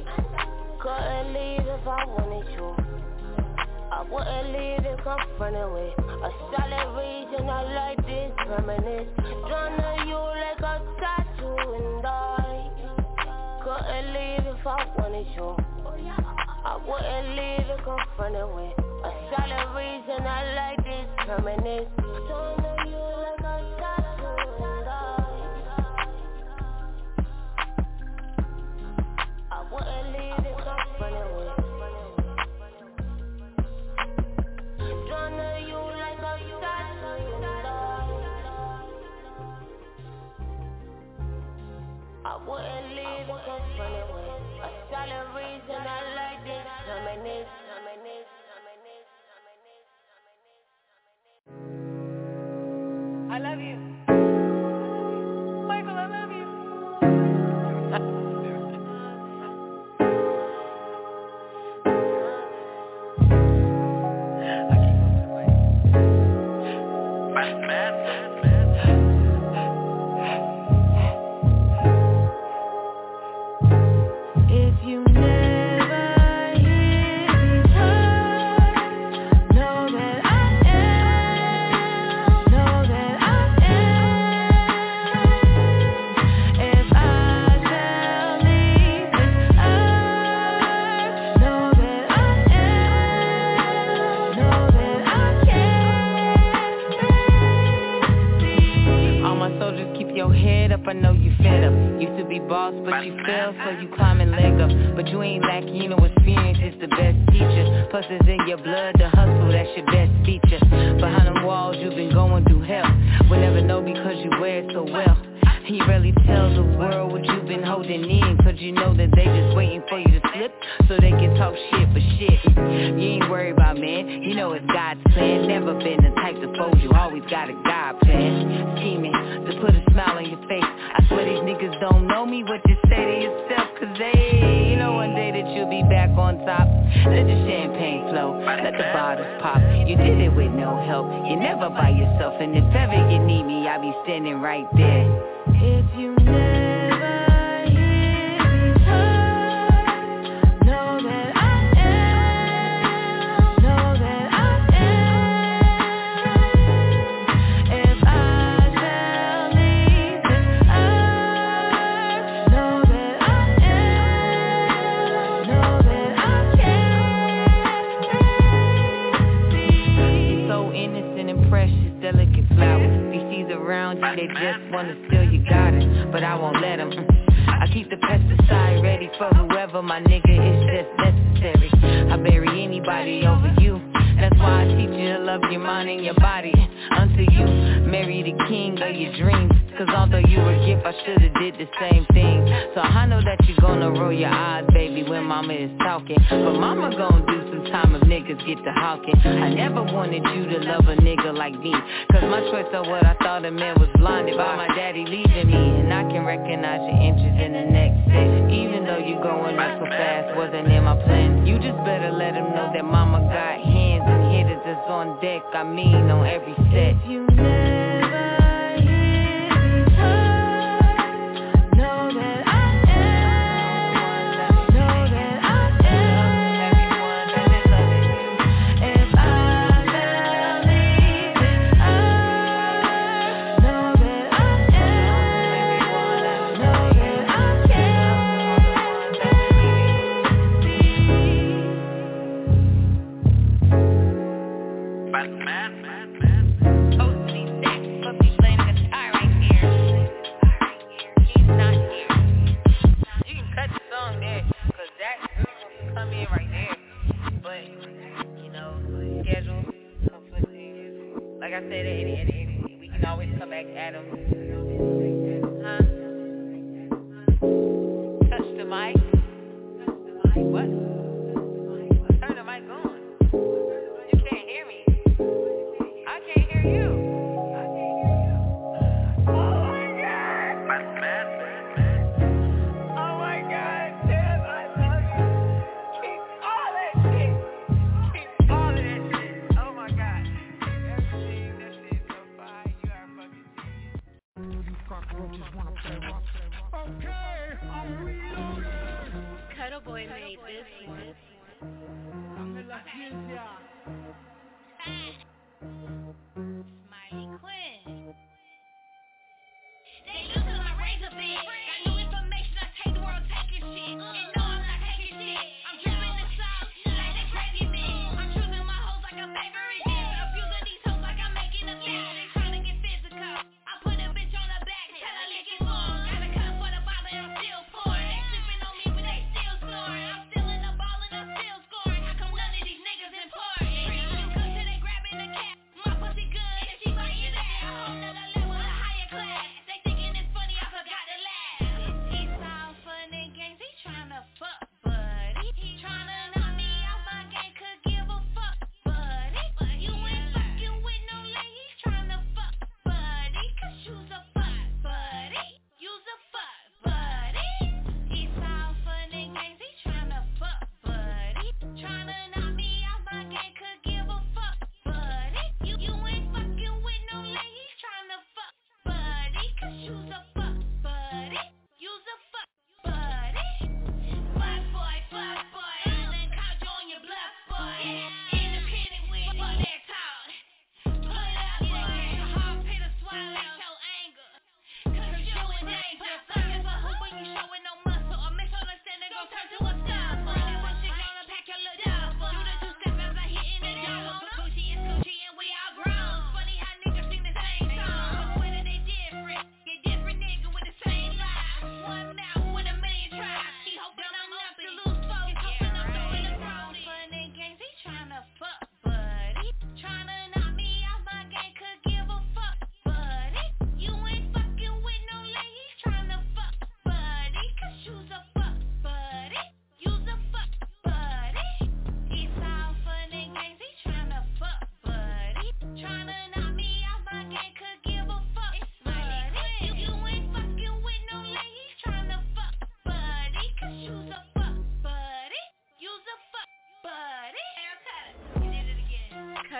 Couldn't 0.81 1.35
leave 1.35 1.67
if 1.69 1.87
I 1.87 2.05
wanted 2.07 2.86
I 3.97 4.03
wouldn't 4.03 4.49
leave 4.53 4.85
if 4.93 5.07
I'm 5.07 5.19
running 5.41 5.73
with 5.73 5.97
A 5.99 6.31
solid 6.53 6.89
reason 7.01 7.49
I 7.49 7.63
like 7.73 7.97
this 8.05 8.31
reminisce. 8.47 9.09
Drawn 9.17 9.73
to 9.73 10.05
you 10.05 10.21
like 10.21 10.61
a 10.61 10.85
tattoo 11.01 11.57
and 11.57 12.05
I 12.05 12.69
Couldn't 13.65 14.13
leave 14.13 14.47
if 14.53 14.67
I 14.67 14.85
wanted 14.99 15.27
you 15.35 15.57
I 15.97 16.77
wouldn't 16.87 17.29
leave 17.41 17.71
if 17.73 17.89
I'm 17.89 18.05
running 18.19 18.55
with 18.55 18.77
A 19.03 19.11
solid 19.33 19.69
reason 19.73 20.27
I 20.27 20.45
like 20.61 20.85
this 20.85 21.09
reminisce. 21.27 21.89
Drawn 21.97 22.53
to 22.61 22.73
you 22.91 23.01
like 23.01 23.41
a 23.41 23.57
tattoo 23.81 24.61
and 24.61 24.89
I 24.93 25.01
I 29.51 29.65
wouldn't 29.73 30.09
leave 30.13 30.45
if 30.53 30.66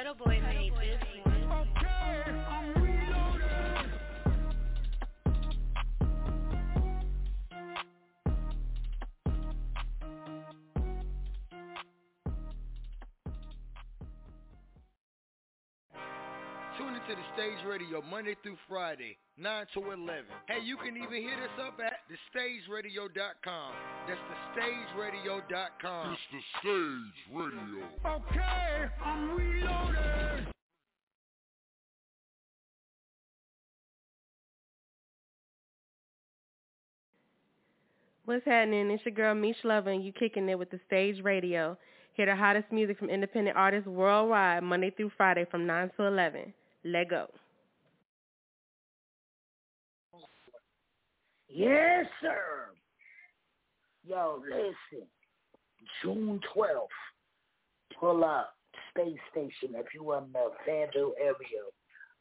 Pedal 0.07 0.25
Boy 0.25 0.41
made 0.41 0.73
this 0.75 1.03
Tune 16.79 16.95
into 16.95 17.17
the 17.17 17.23
stage 17.35 17.67
radio 17.67 18.01
Monday 18.09 18.37
through 18.43 18.57
Friday, 18.69 19.17
9 19.39 19.67
to 19.75 19.81
11. 19.91 20.25
Hey, 20.47 20.63
you 20.63 20.77
can 20.77 20.97
even 20.97 21.15
hit 21.15 21.39
us 21.43 21.67
up 21.67 21.81
at 21.85 21.96
thestageradio.com. 22.07 23.73
That's 24.07 24.21
thestageradio.com. 24.31 26.13
It's 26.13 26.23
the 26.33 26.41
Stage 26.61 27.35
Radio. 27.35 27.85
Okay, 28.05 28.87
I'm 29.05 29.37
reloaded. 29.37 30.47
What's 38.25 38.45
happening? 38.45 38.91
It's 38.91 39.05
your 39.05 39.15
girl 39.15 39.35
Mish 39.37 39.57
Lover, 39.63 39.91
and 39.91 40.05
you 40.05 40.13
kicking 40.13 40.49
it 40.49 40.59
with 40.59 40.71
the 40.71 40.81
Stage 40.87 41.23
Radio. 41.23 41.79
Hear 42.15 42.27
the 42.27 42.35
hottest 42.35 42.73
music 42.73 42.99
from 42.99 43.09
independent 43.09 43.57
artists 43.57 43.87
worldwide, 43.87 44.63
Monday 44.65 44.91
through 44.91 45.13
Friday 45.17 45.47
from 45.49 45.67
9 45.67 45.91
to 45.97 46.07
11. 46.07 46.53
Let 46.85 47.11
go. 47.11 47.29
Yes, 51.49 52.07
sir. 52.21 52.71
Yo, 54.05 54.43
listen. 54.45 55.07
June 56.03 56.41
12th, 56.55 56.89
pull 57.99 58.25
up 58.25 58.55
Space 58.91 59.19
Station 59.31 59.75
if 59.77 59.87
you 59.95 60.13
in 60.15 60.25
the 60.33 60.51
Fayetteville 60.65 61.15
area. 61.21 61.35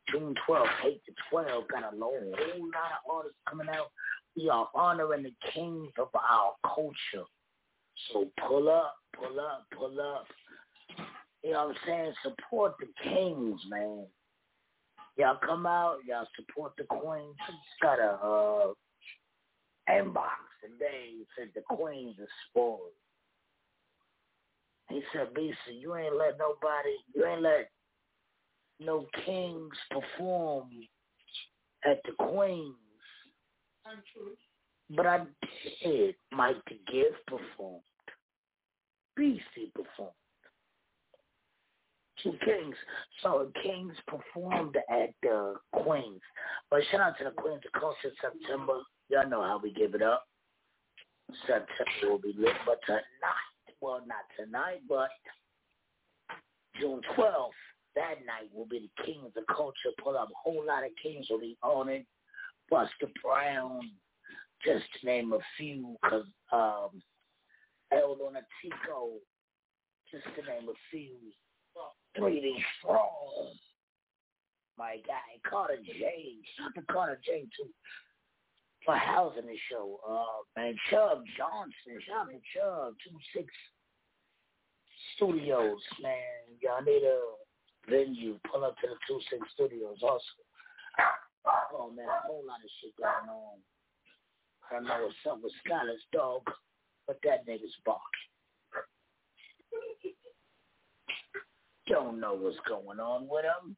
June 0.09 0.35
12th, 0.47 0.67
8 0.85 1.01
to 1.05 1.11
12, 1.31 1.67
got 1.67 1.83
a 1.83 1.97
whole 1.97 2.31
lot 2.31 2.91
of 2.91 3.11
artists 3.11 3.39
coming 3.49 3.67
out. 3.69 3.91
We 4.35 4.49
are 4.49 4.69
honoring 4.75 5.23
the 5.23 5.33
kings 5.53 5.91
of 5.97 6.09
our 6.13 6.53
culture. 6.75 7.25
So 8.11 8.29
pull 8.47 8.69
up, 8.69 8.95
pull 9.17 9.39
up, 9.39 9.65
pull 9.75 9.99
up. 9.99 10.25
You 11.43 11.51
know 11.51 11.67
what 11.67 11.75
I'm 11.75 11.75
saying? 11.87 12.13
Support 12.23 12.75
the 12.79 12.87
kings, 13.03 13.59
man. 13.69 14.05
Y'all 15.17 15.37
come 15.43 15.65
out, 15.65 15.99
y'all 16.05 16.27
support 16.35 16.73
the 16.77 16.83
queens. 16.83 17.35
Just 17.47 17.81
gotta 17.81 18.19
uh, 18.21 18.73
inbox 19.89 20.41
today 20.61 21.11
said 21.37 21.49
the 21.55 21.61
queens 21.61 22.15
are 22.19 22.27
spoiled. 22.49 22.91
He 24.89 25.01
said, 25.13 25.33
Bisa, 25.33 25.79
you 25.79 25.95
ain't 25.95 26.15
let 26.15 26.37
nobody, 26.37 26.95
you 27.13 27.25
ain't 27.25 27.41
let 27.41 27.69
no 28.79 29.07
kings 29.25 29.75
perform 29.89 30.69
at 31.85 32.01
the 32.05 32.11
queens. 32.11 32.75
But 34.95 35.07
I 35.07 35.21
did. 35.83 36.15
Mike 36.31 36.57
the 36.67 36.79
Gift 36.91 37.25
performed. 37.27 37.81
BC 39.17 39.73
performed. 39.73 40.13
Two 42.21 42.33
Kings. 42.43 42.75
So 43.21 43.51
Kings 43.61 43.93
performed 44.07 44.77
at 44.89 45.09
the 45.21 45.55
Queens. 45.73 46.21
But 46.69 46.81
shout 46.91 47.01
out 47.01 47.17
to 47.19 47.25
the 47.25 47.31
Queens 47.31 47.61
of 47.65 47.79
Coast 47.79 47.97
in 48.03 48.11
September. 48.21 48.79
Y'all 49.09 49.29
know 49.29 49.43
how 49.43 49.59
we 49.61 49.71
give 49.71 49.95
it 49.95 50.01
up. 50.01 50.25
September 51.47 52.11
will 52.11 52.19
be 52.19 52.33
lit, 52.37 52.53
but 52.65 52.79
tonight, 52.85 53.03
well, 53.81 54.01
not 54.05 54.25
tonight, 54.37 54.81
but 54.87 55.09
June 56.79 57.01
12th, 57.17 57.49
that 57.95 58.15
night 58.25 58.49
will 58.53 58.65
be 58.65 58.89
the 58.97 59.03
Kings 59.03 59.27
of 59.27 59.33
the 59.33 59.53
Culture. 59.53 59.95
Pull 60.03 60.17
up 60.17 60.29
a 60.29 60.33
whole 60.43 60.65
lot 60.65 60.83
of 60.83 60.91
kings 61.01 61.27
will 61.29 61.39
be 61.39 61.57
on 61.63 61.89
it. 61.89 62.05
Buster 62.69 63.07
Brown, 63.23 63.79
just 64.65 64.85
to 64.99 65.05
name 65.05 65.33
a 65.33 65.39
few, 65.57 65.95
because 66.01 66.25
um, 66.51 67.01
El 67.91 68.15
Donatico, 68.15 69.19
just 70.11 70.25
to 70.35 70.41
name 70.41 70.69
a 70.69 70.73
few. 70.91 71.15
3D 72.17 72.53
Strong, 72.79 73.51
my 74.77 74.95
guy, 75.05 75.49
Carter 75.49 75.77
J. 75.85 76.35
Shout 76.57 76.67
out 76.67 76.75
to 76.75 76.93
Carter 76.93 77.19
J, 77.25 77.41
too, 77.41 77.69
for 78.85 78.95
housing 78.95 79.47
the 79.47 79.57
show. 79.69 79.99
Uh, 80.07 80.45
man, 80.55 80.75
Chubb 80.89 81.23
Johnson, 81.35 81.99
shout 82.07 82.27
out 82.27 82.29
to 82.29 82.39
Chubb, 82.53 82.93
2-6 83.35 83.45
Studios, 85.15 85.81
man. 86.01 86.55
Y'all 86.61 86.83
need 86.85 87.03
a 87.03 87.19
venue. 87.89 88.39
Pull 88.51 88.63
up 88.63 88.75
to 88.77 88.87
the 88.87 89.13
2-6 89.13 89.41
Studios 89.53 89.97
also. 90.01 90.39
Oh, 91.73 91.91
man, 91.91 92.05
a 92.05 92.27
whole 92.27 92.43
lot 92.45 92.63
of 92.63 92.69
shit 92.81 92.95
going 92.97 93.29
on. 93.29 93.57
I 94.71 94.79
know 94.79 95.05
what's 95.05 95.15
up 95.29 95.43
with 95.43 95.53
Skyler's 95.65 96.01
dog, 96.11 96.41
but 97.05 97.19
that 97.23 97.47
nigga's 97.47 97.75
barking. 97.85 98.01
Don't 101.87 102.19
know 102.19 102.33
what's 102.33 102.57
going 102.67 102.99
on 102.99 103.27
with 103.29 103.45
him, 103.45 103.75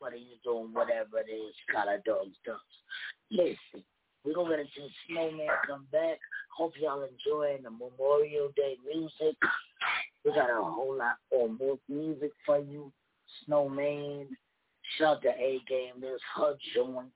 but 0.00 0.14
he's 0.14 0.40
doing 0.42 0.70
whatever 0.72 1.18
it 1.18 1.30
is 1.30 1.54
Skylar 1.68 2.02
Dogs 2.04 2.36
does. 2.46 2.56
Listen, 3.30 3.84
we're 4.24 4.34
going 4.34 4.50
to 4.50 4.56
get 4.56 4.66
into 4.66 4.88
Snowman 5.08 5.46
come 5.66 5.86
back. 5.92 6.18
Hope 6.56 6.72
y'all 6.80 7.02
enjoying 7.02 7.62
the 7.62 7.70
Memorial 7.70 8.50
Day 8.56 8.76
music. 8.86 9.36
We 10.24 10.32
got 10.32 10.50
a 10.50 10.62
whole 10.62 10.96
lot 10.96 11.16
more 11.32 11.78
music 11.88 12.32
for 12.44 12.58
you. 12.58 12.92
Snowman, 13.46 14.26
shout 14.98 15.16
out 15.16 15.22
to 15.22 15.28
A-Game. 15.28 15.94
There's 16.00 16.20
her 16.36 16.54
joint. 16.74 17.12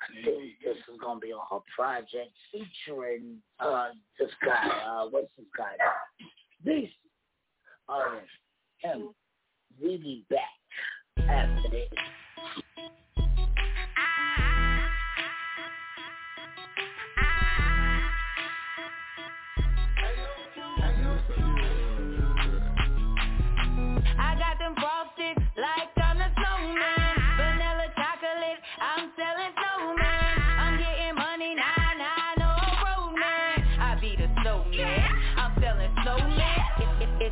I 0.00 0.24
think 0.24 0.52
this 0.64 0.76
is 0.76 1.00
gonna 1.02 1.18
be 1.18 1.32
on 1.32 1.44
her 1.50 1.58
project 1.76 2.30
featuring 2.52 3.38
uh 3.58 3.88
this 4.18 4.30
guy. 4.44 4.68
Uh, 4.86 5.08
what's 5.10 5.26
this 5.36 5.46
guy? 5.56 5.72
This. 6.64 6.88
Uh, 7.88 8.20
him. 8.78 9.10
We'll 9.80 9.98
be 9.98 10.24
back 10.30 11.28
after 11.28 11.68
this. 11.70 11.88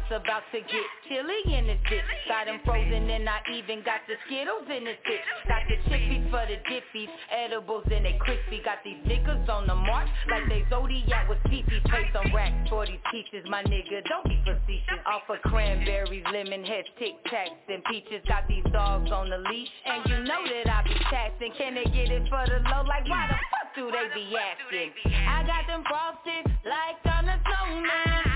It's 0.06 0.22
about 0.22 0.42
to 0.54 0.60
get 0.62 0.86
chilly 1.08 1.58
in 1.58 1.66
this 1.66 1.82
bitch. 1.90 2.06
Got 2.28 2.46
them 2.46 2.60
frozen 2.64 3.10
and 3.10 3.28
I 3.28 3.42
even 3.50 3.82
got 3.82 4.06
the 4.06 4.14
Skittles 4.26 4.70
in 4.70 4.86
this 4.86 4.98
bitch. 5.02 5.26
Got 5.50 5.66
the 5.66 5.78
chippies 5.90 6.30
for 6.30 6.46
the 6.46 6.62
dippies, 6.70 7.10
edibles 7.34 7.82
and 7.90 8.06
they 8.06 8.14
crispy. 8.22 8.62
Got 8.62 8.86
these 8.86 9.02
niggas 9.02 9.48
on 9.48 9.66
the 9.66 9.74
march 9.74 10.08
like 10.30 10.46
they 10.48 10.62
Zodiac 10.70 11.28
with 11.28 11.42
Fifi. 11.50 11.82
Pay 11.90 12.06
some 12.14 12.30
racks 12.34 12.70
for 12.70 12.86
these 12.86 13.02
peaches, 13.10 13.46
my 13.50 13.62
nigga. 13.64 14.06
Don't 14.06 14.26
be 14.30 14.38
facetious. 14.46 15.02
Offer 15.06 15.42
cranberries, 15.42 16.24
lemon 16.32 16.62
heads, 16.62 16.86
tic 16.98 17.18
tacs, 17.26 17.66
and 17.66 17.82
peaches. 17.90 18.22
Got 18.28 18.46
these 18.46 18.66
dogs 18.72 19.10
on 19.10 19.30
the 19.30 19.38
leash, 19.50 19.74
and 19.86 20.06
you 20.06 20.22
know 20.22 20.42
that 20.46 20.70
I 20.70 20.86
be 20.86 20.94
taxing. 21.10 21.50
Can 21.58 21.74
they 21.74 21.90
get 21.90 22.14
it 22.14 22.28
for 22.30 22.46
the 22.46 22.62
low? 22.70 22.86
Like 22.86 23.08
why 23.10 23.26
the 23.26 23.38
fuck 23.50 23.74
do 23.74 23.90
they 23.90 24.06
be 24.14 24.30
asking? 24.38 24.94
I 25.26 25.42
got 25.42 25.66
them 25.66 25.82
frosted 25.82 26.46
like 26.62 27.02
I'm 27.02 27.26
the 27.26 27.34
snowman. 27.42 28.35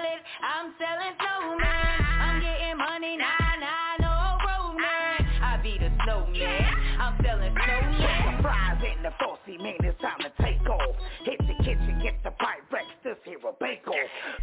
Chocolate, 0.00 0.24
I'm 0.42 0.74
selling 0.78 1.14
snowman. 1.18 2.00
I'm 2.20 2.40
getting 2.40 2.78
money, 2.78 3.16
nah, 3.16 3.60
nah, 3.60 4.00
no 4.00 4.14
romance. 4.48 5.28
I 5.42 5.60
be 5.62 5.76
the 5.78 5.90
snowman, 6.04 6.74
I'm 6.98 7.20
selling 7.22 7.52
snowman. 7.52 8.42
Fries 8.42 8.80
in 8.80 9.02
the 9.02 9.12
saucy, 9.20 9.58
man, 9.58 9.76
it's 9.80 10.00
time 10.00 10.20
to 10.20 10.32
take 10.42 10.64
off. 10.68 10.96
Hit 11.24 11.38
the 11.40 11.64
kitchen, 11.64 12.00
get 12.02 12.14
the 12.22 12.30
Pyrex, 12.30 12.88
this 13.04 13.16
here 13.24 13.38
a 13.46 13.52
bake 13.60 13.86
off. 13.88 13.94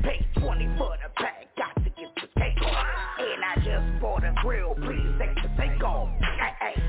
Pay 0.02 0.26
20 0.40 0.78
for 0.78 0.96
the 1.02 1.10
pack, 1.16 1.48
got 1.58 1.76
to 1.84 1.90
get 1.90 2.14
the 2.16 2.28
cake 2.40 2.62
off. 2.62 2.86
And 3.18 3.42
I 3.44 3.56
just 3.58 4.02
bought 4.02 4.24
a 4.24 4.34
grill, 4.44 4.76
please 4.76 5.10
take 5.18 5.36
the 5.36 5.50
take 5.58 5.84
off. 5.84 6.10
Hey, 6.22 6.54
hey. 6.62 6.84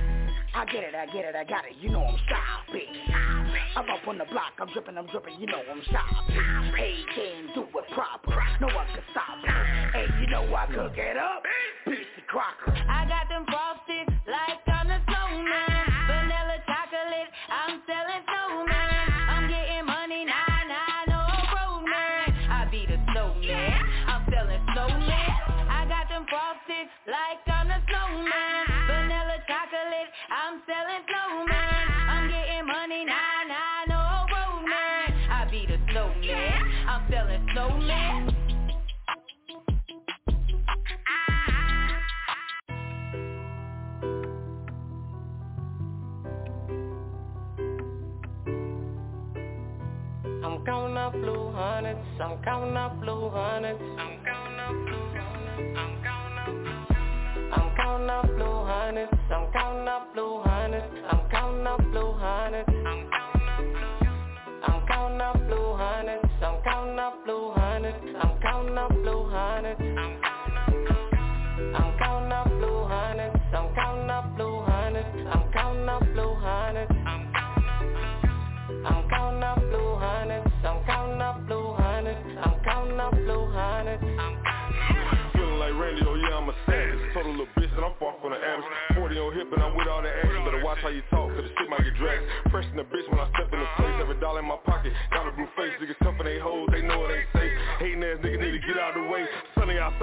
I 0.55 0.65
get 0.65 0.85
it, 0.85 0.95
I 0.95 1.07
get 1.07 1.25
it, 1.25 1.37
I 1.37 1.45
got 1.45 1.65
it, 1.65 1.77
you 1.81 1.91
know 1.91 2.05
I'm 2.05 2.19
shopping. 2.29 3.48
I'm 3.79 3.89
up 3.91 4.09
on 4.09 4.19
the 4.19 4.25
block, 4.25 4.59
I'm 4.59 4.67
dripping, 4.73 4.99
I'm 4.99 5.07
dripping, 5.07 5.39
you 5.39 5.47
know 5.47 5.63
I'm 5.71 5.81
sharp. 5.85 6.27
Pay 6.75 6.99
can 7.15 7.55
do 7.55 7.63
it 7.63 7.85
proper, 7.95 8.35
no 8.61 8.67
one 8.75 8.87
can 8.91 9.05
stop 9.13 9.39
me. 9.39 9.49
And 9.95 10.21
you 10.21 10.27
know 10.27 10.43
I 10.53 10.67
cook 10.67 10.99
it 10.99 11.17
up, 11.17 11.45
Beastie 11.87 12.27
Crocker. 12.27 12.75
I 12.75 13.07
got 13.07 13.29
them 13.29 13.47
frosted 13.47 14.13
like 14.27 14.67
I'm 14.67 14.89
the 14.89 14.99
snowman. 15.07 15.87
Vanilla 16.11 16.59
chocolate, 16.67 17.31
I'm 17.55 17.81
selling 17.87 18.25
snowman. 18.27 18.88
Hundreds. 51.53 52.01
I'm 52.21 52.43
counting 52.45 52.77
up 52.77 53.01
blue 53.01 53.31
hundreds. 53.31 53.81
I'm 53.99 54.25
counting 54.25 54.59
up 54.59 54.75
blue 54.87 55.09
I'm 57.53 57.77
counting 57.77 58.11
up 58.11 58.27
blue 58.37 58.65
hundreds. 58.65 59.13
I'm 59.31 59.53
counting 59.53 59.89
up 59.89 60.15
blue 60.15 60.43
hundreds. 60.45 60.85
I'm 61.11 61.31
counting 61.31 61.67
up 61.67 61.81
blue 61.91 62.13
hundreds. 62.13 62.78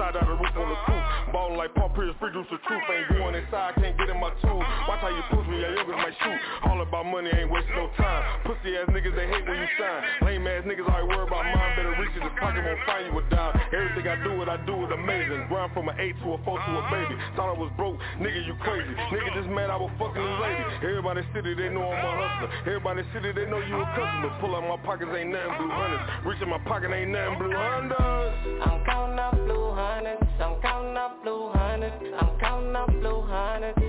Outside, 0.06 0.22
out 0.22 0.26
the 0.26 0.34
roof 0.38 0.56
on 0.56 0.68
the 0.68 0.76
coupe 0.86 1.26
like 1.56 1.74
Paul 1.74 1.88
Pierce, 1.96 2.14
free 2.20 2.30
juice 2.30 2.46
the 2.52 2.60
truth. 2.68 2.84
Ain't 2.86 3.08
going 3.08 3.34
inside, 3.34 3.74
can't 3.80 3.96
get 3.96 4.12
in 4.12 4.20
my 4.20 4.30
tools 4.44 4.62
Watch 4.86 5.00
how 5.00 5.08
you 5.08 5.24
push 5.32 5.48
me, 5.48 5.58
your 5.58 5.72
youngers 5.72 5.96
might 5.96 6.14
shoot. 6.20 6.38
All 6.68 6.78
about 6.78 7.08
money, 7.08 7.32
ain't 7.32 7.50
wasting 7.50 7.74
no 7.74 7.88
time. 7.96 8.22
Pussy 8.44 8.76
ass 8.76 8.86
niggas, 8.92 9.16
they 9.16 9.26
hate 9.26 9.42
when 9.48 9.56
you 9.56 9.68
shine. 9.80 10.02
Lame 10.22 10.46
ass 10.46 10.62
niggas 10.68 10.86
always 10.86 11.08
worry 11.08 11.26
about 11.26 11.42
mine. 11.48 11.72
Better 11.74 11.96
reach 11.96 12.14
in 12.14 12.22
his 12.22 12.36
pocket, 12.38 12.60
won't 12.60 12.82
find 12.84 13.08
you 13.08 13.18
a 13.18 13.22
dime. 13.32 13.56
Everything 13.72 14.06
I 14.06 14.16
do, 14.22 14.36
what 14.36 14.48
I 14.52 14.60
do 14.68 14.76
is 14.84 14.90
amazing. 14.92 15.48
Grind 15.48 15.72
from 15.72 15.88
an 15.88 15.96
8 15.98 16.14
to 16.22 16.36
a 16.36 16.38
4 16.44 16.54
to 16.54 16.70
a 16.76 16.82
baby. 16.92 17.14
Thought 17.34 17.50
I 17.50 17.58
was 17.58 17.72
broke, 17.74 17.96
nigga 18.20 18.40
you 18.44 18.54
crazy. 18.60 18.92
Nigga 19.10 19.32
just 19.34 19.50
mad 19.50 19.72
I 19.72 19.80
was 19.80 19.90
fucking 19.98 20.22
this 20.22 20.38
lady 20.44 20.65
Everybody 20.86 21.22
city, 21.34 21.54
they 21.54 21.68
know 21.68 21.90
I'm 21.90 21.98
a 21.98 22.28
hustler. 22.28 22.50
Everybody 22.60 23.02
city, 23.12 23.32
they 23.32 23.50
know 23.50 23.58
you 23.58 23.74
a 23.74 23.86
customer. 23.86 24.30
Pull 24.40 24.54
out 24.54 24.62
my 24.62 24.76
pockets, 24.86 25.10
ain't 25.18 25.30
nothing 25.30 25.58
blue 25.58 25.70
hundreds. 25.70 26.02
Reach 26.24 26.42
in 26.42 26.48
my 26.48 26.58
pocket, 26.58 26.92
ain't 26.92 27.10
nothing 27.10 27.38
blue 27.38 27.56
hundreds. 27.56 28.62
I'm 28.62 28.84
counting 28.86 29.18
up 29.18 29.34
blue 29.34 29.70
hundreds. 29.74 30.22
I'm 30.38 30.62
counting 30.62 30.96
up 30.96 31.22
blue 31.24 31.50
hundreds. 31.50 31.94
I'm 32.20 32.38
counting 32.38 32.76
up 32.76 32.88
blue 32.88 33.20
hundreds. 33.22 33.85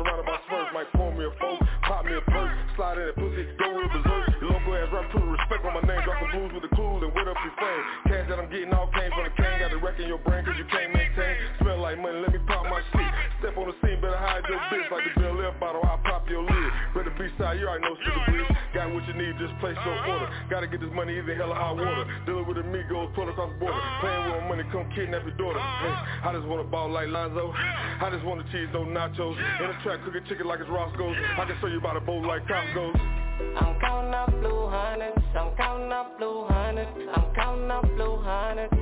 Surrounded 0.00 0.24
by 0.24 0.40
smurfs 0.48 0.72
Might 0.72 0.88
pour 0.96 1.12
me 1.12 1.28
a 1.28 1.32
four, 1.36 1.60
pop 1.84 2.04
me 2.04 2.16
a 2.16 2.24
perk 2.32 2.50
Slide 2.76 2.96
in 2.96 3.04
that 3.12 3.16
pussy, 3.20 3.44
go 3.60 3.68
real 3.76 3.88
berserk. 3.92 4.32
Your 4.40 4.56
local 4.56 4.72
ass 4.80 4.88
rap 4.92 5.06
put 5.12 5.24
respect 5.28 5.62
on 5.68 5.76
my 5.76 5.84
name 5.84 6.00
Drop 6.08 6.16
some 6.24 6.32
blues 6.32 6.52
with 6.56 6.64
the 6.64 6.72
clues 6.72 7.04
and 7.04 7.12
wet 7.12 7.28
up 7.28 7.36
your 7.44 7.56
fame 7.60 7.82
Cash 8.08 8.26
that 8.32 8.38
I'm 8.40 8.48
getting 8.48 8.72
all 8.72 8.88
came 8.96 9.12
from 9.12 9.28
the 9.28 9.34
cane 9.36 9.60
Got 9.60 9.70
the 9.76 9.80
wreck 9.84 10.00
in 10.00 10.08
your 10.08 10.22
brain 10.24 10.44
cause 10.44 10.56
you 10.56 10.68
can't 10.72 10.96
maintain. 10.96 11.36
Smell 11.60 11.84
like 11.84 12.00
money, 12.00 12.24
let 12.24 12.32
me 12.32 12.40
pop 12.48 12.64
my 12.64 12.80
shit. 12.96 13.10
Step 13.44 13.56
on 13.60 13.68
the 13.68 13.76
scene, 13.84 14.00
better 14.00 14.16
hide 14.16 14.44
your 14.48 14.60
bitch 14.72 14.88
Like 14.88 15.04
the 15.04 15.12
Bill 15.20 15.36
left 15.36 15.60
bottle, 15.60 15.84
I'll 15.84 16.00
pop 16.00 16.24
your 16.28 16.42
lid. 16.42 16.70
Better 16.96 17.12
be 17.20 17.28
side, 17.36 17.60
you 17.60 17.68
already 17.68 17.84
know 17.84 17.96
Sugar 18.00 18.24
Breeze 18.32 18.59
Got 18.80 18.94
what 18.94 19.06
you 19.06 19.12
need, 19.12 19.36
just 19.36 19.52
place 19.60 19.76
your 19.84 19.92
order. 20.08 20.32
Gotta 20.48 20.66
get 20.66 20.80
this 20.80 20.88
money 20.94 21.12
either 21.12 21.36
hell 21.36 21.52
or 21.52 21.54
high 21.54 21.72
water? 21.72 22.08
Dealing 22.24 22.48
with 22.48 22.56
amigos, 22.56 23.12
pull 23.14 23.28
across 23.28 23.52
the 23.52 23.58
border. 23.60 23.76
Playing 24.00 24.32
with 24.32 24.44
money, 24.48 24.64
come 24.72 24.88
kidnap 24.96 25.20
your 25.20 25.36
daughter. 25.36 25.60
Hey, 25.60 25.92
I 26.24 26.32
just 26.32 26.46
wanna 26.48 26.64
ball 26.64 26.88
like 26.88 27.08
Lonzo. 27.08 27.52
I 27.52 28.08
just 28.10 28.24
wanna 28.24 28.42
cheese, 28.50 28.72
no 28.72 28.86
nachos. 28.88 29.36
In 29.36 29.68
the 29.68 29.76
track, 29.84 30.00
cooking 30.02 30.24
chicken 30.30 30.46
like 30.46 30.60
it's 30.60 30.70
Roscoe's. 30.70 31.14
I 31.36 31.44
can 31.44 31.58
show 31.60 31.66
you 31.66 31.76
about 31.76 31.98
a 31.98 32.00
boat 32.00 32.24
like 32.24 32.46
Costco's. 32.48 32.96
I'm 33.60 33.78
counting 33.80 34.14
up 34.14 34.30
blue 34.40 34.66
hundreds. 34.72 35.20
I'm 35.36 35.54
counting 35.56 35.92
up 35.92 36.16
blue 36.16 36.46
hundreds. 36.48 36.88
I'm 37.12 37.34
counting 37.34 37.70
up 37.70 37.84
blue 37.84 38.16
hundreds. 38.24 38.79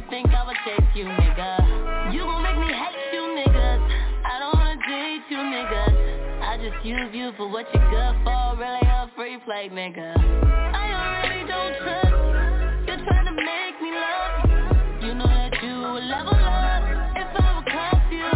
You 0.00 0.10
think 0.10 0.28
I 0.32 0.46
would 0.46 0.56
chase 0.64 0.88
you 0.94 1.04
nigga. 1.04 2.12
You 2.12 2.20
gon' 2.20 2.42
make 2.42 2.56
me 2.56 2.72
hate 2.72 3.12
you 3.12 3.20
niggas. 3.36 3.80
I 4.24 4.38
don't 4.38 4.54
wanna 4.56 4.76
date 4.88 5.24
you 5.28 5.36
niggas. 5.36 6.40
I 6.40 6.56
just 6.56 6.84
use 6.84 7.10
you 7.12 7.32
for 7.36 7.48
what 7.48 7.66
you're 7.74 7.90
good 7.90 8.14
for. 8.24 8.56
Really 8.56 8.80
a 8.80 9.10
free 9.16 9.38
play 9.44 9.68
nigga. 9.68 10.16
I 10.16 10.86
already 10.96 11.44
don't 11.46 11.74
trust 11.84 12.08
you. 12.08 12.86
You're 12.86 13.04
trying 13.04 13.26
to 13.26 13.36
make 13.36 13.76
me 13.82 13.90
love 13.92 15.02
you. 15.02 15.14
Know 15.14 15.26
that 15.26 15.52
you 15.62 15.74
will 15.74 16.06
level 16.08 16.38
up 16.38 16.82
if 17.16 17.28
I 17.36 17.56
would 17.56 17.66
cuff 17.66 18.02
you. 18.10 18.30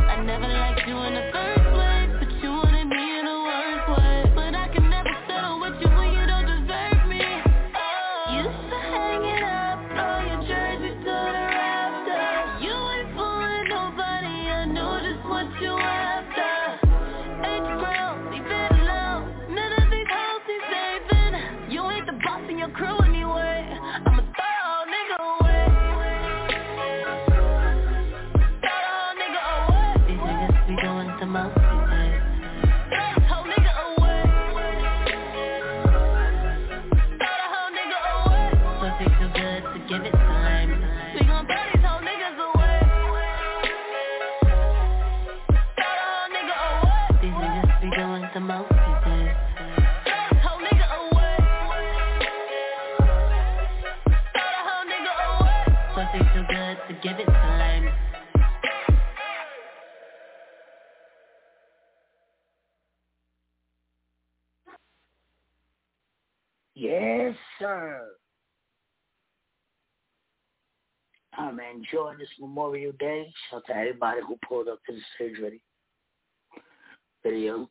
I 0.00 0.22
never 0.24 0.48
liked 0.48 0.85
good 39.88 40.35
enjoying 71.76 72.18
this 72.18 72.28
Memorial 72.40 72.92
Day. 72.98 73.32
Shout 73.50 73.58
out 73.58 73.66
to 73.66 73.76
everybody 73.76 74.20
who 74.26 74.38
pulled 74.48 74.68
up 74.68 74.78
to 74.86 74.92
the 74.92 75.00
stage 75.14 75.42
ready. 75.42 75.60
Video. 77.22 77.68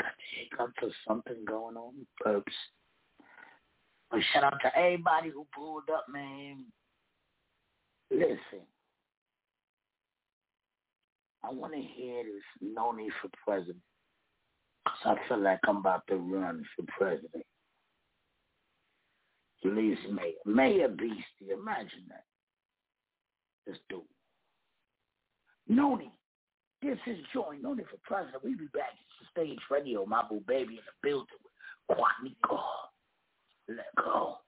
Got 0.00 0.12
the 0.16 0.40
hiccup 0.40 0.72
for 0.78 0.90
something 1.06 1.44
going 1.46 1.76
on. 1.76 1.94
Burps. 2.24 2.42
But 4.10 4.20
shout 4.32 4.44
out 4.44 4.58
to 4.62 4.76
everybody 4.78 5.30
who 5.30 5.46
pulled 5.54 5.88
up, 5.94 6.06
man. 6.12 6.64
Listen. 8.10 8.66
I 11.44 11.50
want 11.50 11.72
to 11.72 11.80
hear 11.80 12.22
this 12.24 12.42
no 12.60 12.92
need 12.92 13.10
for 13.20 13.28
president. 13.44 13.78
Cause 14.86 15.16
I 15.16 15.28
feel 15.28 15.42
like 15.42 15.60
I'm 15.66 15.78
about 15.78 16.06
to 16.08 16.16
run 16.16 16.64
for 16.76 16.84
president. 16.98 17.44
Least 19.64 20.02
Mayor. 20.10 20.32
Mayor 20.44 20.88
Beastie. 20.88 21.52
Imagine 21.52 22.04
that. 22.08 22.24
Do 23.66 23.98
it. 23.98 24.02
Noni. 25.68 26.10
This 26.82 26.98
is 27.06 27.18
Joy. 27.32 27.56
Noni 27.60 27.84
for 27.84 27.98
president. 28.02 28.42
We 28.44 28.54
be 28.54 28.66
back. 28.74 28.90
It's 28.92 29.30
the 29.34 29.40
stage 29.40 29.60
radio. 29.70 30.04
My 30.04 30.22
boo 30.28 30.42
baby 30.46 30.74
in 30.74 30.84
the 30.84 30.92
building 31.02 31.26
with 31.88 31.98
Quanico. 31.98 32.58
Let 33.68 33.94
go. 33.96 34.38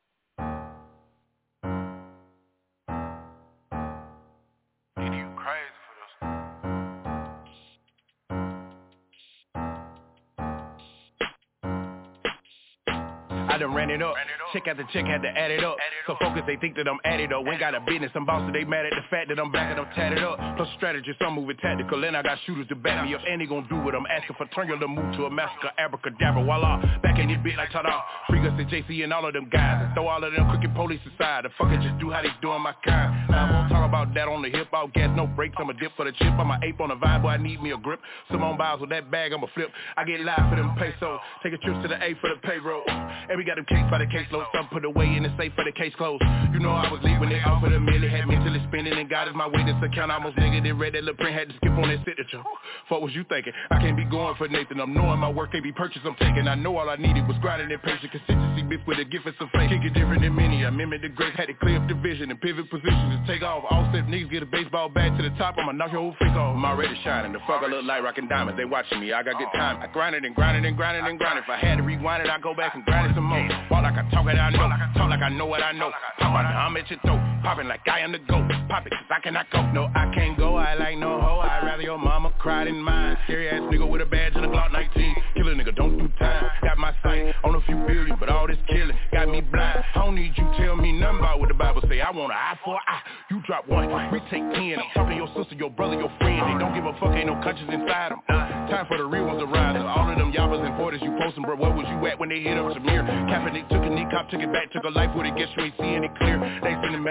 Done 13.65 13.75
ran 13.75 13.91
it 13.91 14.03
up. 14.03 14.15
Check 14.53 14.69
after 14.69 14.85
check 14.93 15.07
had 15.07 15.23
to 15.23 15.29
add 15.29 15.51
it 15.51 15.65
up. 15.65 15.77
So 16.07 16.17
focus, 16.21 16.43
they 16.47 16.57
think 16.57 16.77
that 16.77 16.87
I'm 16.87 17.01
it 17.05 17.33
up. 17.33 17.45
Ain't 17.47 17.61
got 17.61 17.75
a 17.75 17.81
business, 17.81 18.11
I'm 18.15 18.27
boss, 18.27 18.47
so 18.47 18.53
they 18.53 18.65
mad 18.65 18.87
at 18.87 18.93
the 18.93 19.03
fact 19.11 19.29
that 19.29 19.39
I'm 19.39 19.51
back 19.51 19.71
and 19.71 19.81
I'm 19.81 19.93
tatted 19.95 20.23
up. 20.23 20.39
Plus 20.57 20.69
strategist, 20.77 21.21
I'm 21.23 21.35
moving 21.35 21.57
tactical, 21.57 22.05
and 22.05 22.17
I 22.17 22.23
got 22.23 22.39
shooters 22.47 22.69
to 22.69 22.77
back 22.77 23.05
me 23.05 23.15
up. 23.15 23.23
And 23.27 23.41
they 23.41 23.47
gon' 23.47 23.67
do 23.69 23.77
what 23.77 23.95
I'm 23.95 24.07
asking 24.07 24.37
for. 24.37 24.47
Turn 24.49 24.69
your 24.69 24.77
little 24.77 24.95
move 24.95 25.17
to 25.17 25.25
a 25.25 25.31
massacre, 25.31 25.71
abracadabra, 25.79 26.45
voila. 26.45 26.83
Back 27.03 27.19
in 27.19 27.29
this 27.29 27.39
bit 27.43 27.57
like 27.57 27.73
ta-da. 27.73 28.03
Free 28.29 28.41
us 28.47 28.53
and 28.59 28.69
JC 28.69 29.05
and 29.05 29.13
all 29.13 29.27
of 29.27 29.33
them 29.33 29.49
guys. 29.51 29.85
And 29.85 29.95
throw 29.95 30.09
all 30.09 30.23
of 30.23 30.33
them 30.33 30.49
crooked 30.51 30.75
police 30.75 31.01
aside. 31.15 31.45
The 31.45 31.51
fucker 31.59 31.81
just 31.83 31.99
do 31.99 32.11
how 32.11 32.23
they 32.23 32.29
doing 32.43 32.61
my 32.61 32.75
kind. 32.85 33.33
I 33.33 33.51
won't 33.51 33.71
talk 33.71 33.89
about 33.89 34.13
that 34.15 34.29
on 34.29 34.43
the 34.43 34.51
hip. 34.51 34.69
I'll 34.73 34.89
gas, 34.89 35.11
no 35.17 35.27
brakes. 35.27 35.57
I'm 35.59 35.71
a 35.71 35.75
dip 35.75 35.97
for 35.97 36.05
the 36.05 36.13
chip. 36.13 36.35
I'm 36.39 36.51
a 36.51 36.59
ape 36.63 36.81
on 36.81 36.91
the 36.91 36.97
vibe, 36.97 37.23
boy, 37.23 37.29
I 37.29 37.37
need 37.39 37.63
me 37.63 37.73
a 37.73 37.79
grip. 37.79 38.01
Simone 38.31 38.59
Biles 38.59 38.81
with 38.81 38.91
that 38.91 39.11
bag, 39.11 39.33
I'm 39.33 39.43
a 39.43 39.47
flip. 39.55 39.71
I 39.97 40.05
get 40.05 40.21
live 40.21 40.51
for 40.51 40.57
them 40.57 40.75
pesos. 40.77 41.21
Take 41.43 41.55
a 41.55 41.59
trip 41.59 41.81
to 41.83 41.89
the 41.89 42.03
A 42.03 42.15
for 42.21 42.29
the 42.29 42.37
payroll. 42.43 42.83
And 42.89 43.39
we 43.39 43.45
got 43.45 43.54
them 43.57 43.65
case 43.67 43.87
by 43.91 43.99
the 43.99 44.07
caseload. 44.11 44.47
Some 44.55 44.69
put 44.69 44.85
away 44.85 45.07
in 45.15 45.23
the 45.23 45.33
safe 45.39 45.53
for 45.55 45.65
the 45.65 45.73
case 45.73 45.95
closed. 45.95 46.23
You 46.53 46.59
know 46.59 46.71
I 46.71 46.91
was 46.91 47.01
leaving 47.03 47.31
it 47.31 47.47
off 47.47 47.63
for 47.63 47.71
the 47.71 47.79
milli. 47.79 48.11
Had 48.11 48.27
mentally 48.27 48.63
spinning 48.69 48.99
and 48.99 49.09
God 49.09 49.29
is 49.29 49.35
my 49.35 49.47
witness 49.47 49.79
account. 49.83 50.11
I 50.11 50.25
Almost 50.25 50.39
negative. 50.41 50.79
Read 50.79 50.95
that 50.95 51.05
little 51.05 51.21
print. 51.21 51.37
Had 51.37 51.49
to 51.53 51.57
skip 51.61 51.77
on 51.77 51.85
that 51.93 52.01
signature. 52.09 52.41
What 52.89 53.03
was 53.05 53.13
you 53.13 53.29
thinking? 53.29 53.53
I 53.71 53.77
can't 53.77 53.93
be 53.93 54.09
going 54.09 54.33
for 54.41 54.49
Nathan. 54.49 54.81
I'm 54.81 54.95
knowing 54.95 55.21
my 55.21 55.29
work 55.29 55.53
can't 55.53 55.63
be 55.63 55.73
purchased. 55.73 56.01
I'm 56.09 56.17
taking. 56.17 56.49
I 56.49 56.55
know 56.55 56.79
all 56.79 56.89
I 56.89 56.97
needed 56.97 57.29
was 57.29 57.37
grinding 57.45 57.69
and 57.71 57.83
patience, 57.83 58.09
consistency. 58.09 58.65
Bitch 58.65 58.81
with 58.89 58.97
a 58.97 59.05
gift 59.05 59.29
and 59.29 59.37
some 59.37 59.53
faith. 59.53 59.69
Kick 59.69 59.85
it 59.85 59.93
different 59.93 60.23
than 60.25 60.35
many. 60.35 60.65
I 60.65 60.71
mimic 60.71 61.03
the 61.03 61.11
greats. 61.13 61.37
Had 61.37 61.53
to 61.53 61.55
clear 61.61 61.77
up 61.77 61.85
the 61.93 61.95
vision 62.01 62.31
and 62.31 62.41
pivot 62.41 62.71
positions 62.73 63.21
to 63.21 63.21
take 63.29 63.43
off. 63.45 63.69
All 63.69 63.85
step 63.93 64.09
niggas 64.09 64.33
get 64.33 64.43
a 64.43 64.49
baseball 64.49 64.89
bat 64.89 65.13
to 65.19 65.23
the 65.23 65.37
top. 65.37 65.61
I'ma 65.61 65.73
knock 65.73 65.93
your 65.93 66.01
whole 66.01 66.17
face 66.17 66.33
off. 66.33 66.57
I'm 66.57 66.65
already 66.65 66.97
shining. 67.05 67.37
The 67.37 67.45
fuck 67.45 67.61
I 67.61 67.69
look 67.69 67.85
like 67.85 68.01
rocking 68.01 68.29
diamonds. 68.33 68.57
They 68.57 68.65
watching 68.65 69.01
me. 69.01 69.13
I 69.13 69.23
got 69.23 69.37
good 69.37 69.53
time. 69.53 69.77
I 69.85 69.93
grind 69.93 70.17
it 70.17 70.25
and 70.25 70.35
grind 70.35 70.57
it 70.57 70.67
and 70.67 70.75
grind 70.75 70.97
it 70.97 71.05
and 71.05 71.19
grind 71.19 71.37
it. 71.37 71.45
If 71.45 71.51
I 71.53 71.61
had 71.61 71.77
to 71.77 71.83
rewind 71.85 72.25
it, 72.25 72.31
I'd 72.33 72.41
go 72.41 72.57
back 72.57 72.75
and 72.75 72.83
grind 72.87 73.13
it 73.13 73.15
some 73.15 73.29
more. 73.29 73.44
Walk 73.71 73.83
like 73.83 73.95
I 73.95 74.11
talk 74.11 74.27
it, 74.27 74.39
I 74.39 74.51
know. 74.51 74.69
Talk 74.99 75.11
like 75.11 75.21
I 75.21 75.29
know 75.31 75.47
what 75.47 75.63
I 75.63 75.73
know. 75.73 75.91
Pop 76.19 76.35
I'm 76.35 76.77
at 76.77 76.91
your 76.91 76.99
throat. 77.01 77.34
Popping 77.45 77.69
like 77.69 77.87
I 77.87 78.01
am 78.01 78.13
the 78.13 78.19
goat. 78.21 78.49
Pop 78.71 78.87
it, 78.87 78.91
cause 78.91 79.05
I 79.11 79.21
cannot 79.21 79.51
go. 79.51 79.61
No, 79.73 79.85
I 79.95 80.11
can't 80.15 80.39
go. 80.39 80.57
I 80.57 80.73
like 80.75 80.97
no 80.97 81.21
hoe. 81.21 81.41
I'd 81.41 81.63
rather 81.67 81.83
your 81.83 81.99
mama 81.99 82.33
cry 82.39 82.65
than 82.65 82.81
mine. 82.81 83.19
Scary 83.25 83.51
ass 83.51 83.61
nigga 83.69 83.87
with 83.87 84.01
a 84.01 84.07
badge 84.07 84.33
and 84.35 84.47
a 84.47 84.49
Glock 84.49 84.73
19. 84.73 85.15
Kill 85.37 85.49
a 85.49 85.53
nigga, 85.53 85.77
don't 85.77 85.99
do 85.99 86.09
time. 86.19 86.51
Got 86.63 86.79
my 86.79 86.95
sight 87.03 87.35
on 87.45 87.55
a 87.55 87.61
few 87.67 87.77
billion, 87.87 88.17
but 88.19 88.31
all 88.31 88.47
this 88.47 88.57
killing 88.69 88.97
got 89.13 89.29
me 89.29 89.43
blind. 89.43 89.85
I 89.95 89.99
don't 89.99 90.15
need 90.15 90.33
you 90.39 90.49
tell 90.57 90.75
me 90.77 90.93
nothing 90.93 91.19
about 91.19 91.39
what 91.39 91.49
the 91.49 91.55
Bible 91.55 91.83
say. 91.87 92.01
I 92.01 92.11
want 92.13 92.33
an 92.33 92.39
eye 92.39 92.57
for 92.65 92.77
an 92.77 92.81
eye. 92.89 93.03
You 93.31 93.43
drop 93.47 93.69
one, 93.69 93.93
we 94.11 94.21
take 94.33 94.41
ten. 94.57 94.81
I'm 94.81 94.89
talking 94.95 95.19
your 95.19 95.29
sister, 95.37 95.55
your 95.55 95.71
brother, 95.71 96.01
your 96.01 96.11
friend. 96.17 96.41
They 96.49 96.65
don't 96.65 96.73
give 96.73 96.87
a 96.87 96.97
fuck, 96.99 97.13
ain't 97.13 97.27
no 97.27 97.37
conscience 97.45 97.69
inside 97.69 98.13
them. 98.13 98.21
Uh, 98.25 98.73
time 98.73 98.87
for 98.89 98.97
the 98.97 99.05
real 99.05 99.27
ones 99.27 99.41
to 99.41 99.47
rise. 99.47 99.77
All 99.77 100.09
of 100.09 100.17
them 100.17 100.33
yappers 100.33 100.65
and 100.65 100.75
porters 100.77 101.01
you 101.03 101.13
posting, 101.21 101.45
bro. 101.45 101.57
Where 101.57 101.77
was 101.77 101.85
you 101.93 102.01
at 102.09 102.19
when 102.19 102.31
they 102.31 102.41
hit 102.41 102.57
up 102.57 102.73
Tamir? 102.73 103.05
Kaepernick 103.05 103.69
took 103.69 103.85
a 103.85 103.91
knee, 103.91 104.09
cop 104.11 104.31
took 104.31 104.41
it 104.41 104.51
back, 104.51 104.73
took 104.73 104.85
a 104.85 104.93
life 104.97 105.13
with 105.15 105.27
it. 105.27 105.37
Guess 105.37 105.53
you 105.57 105.65
ain't 105.65 105.75
seeing 105.77 106.05
it 106.05 106.13
clear. 106.17 106.41
They 106.65 106.73
sending 106.81 107.05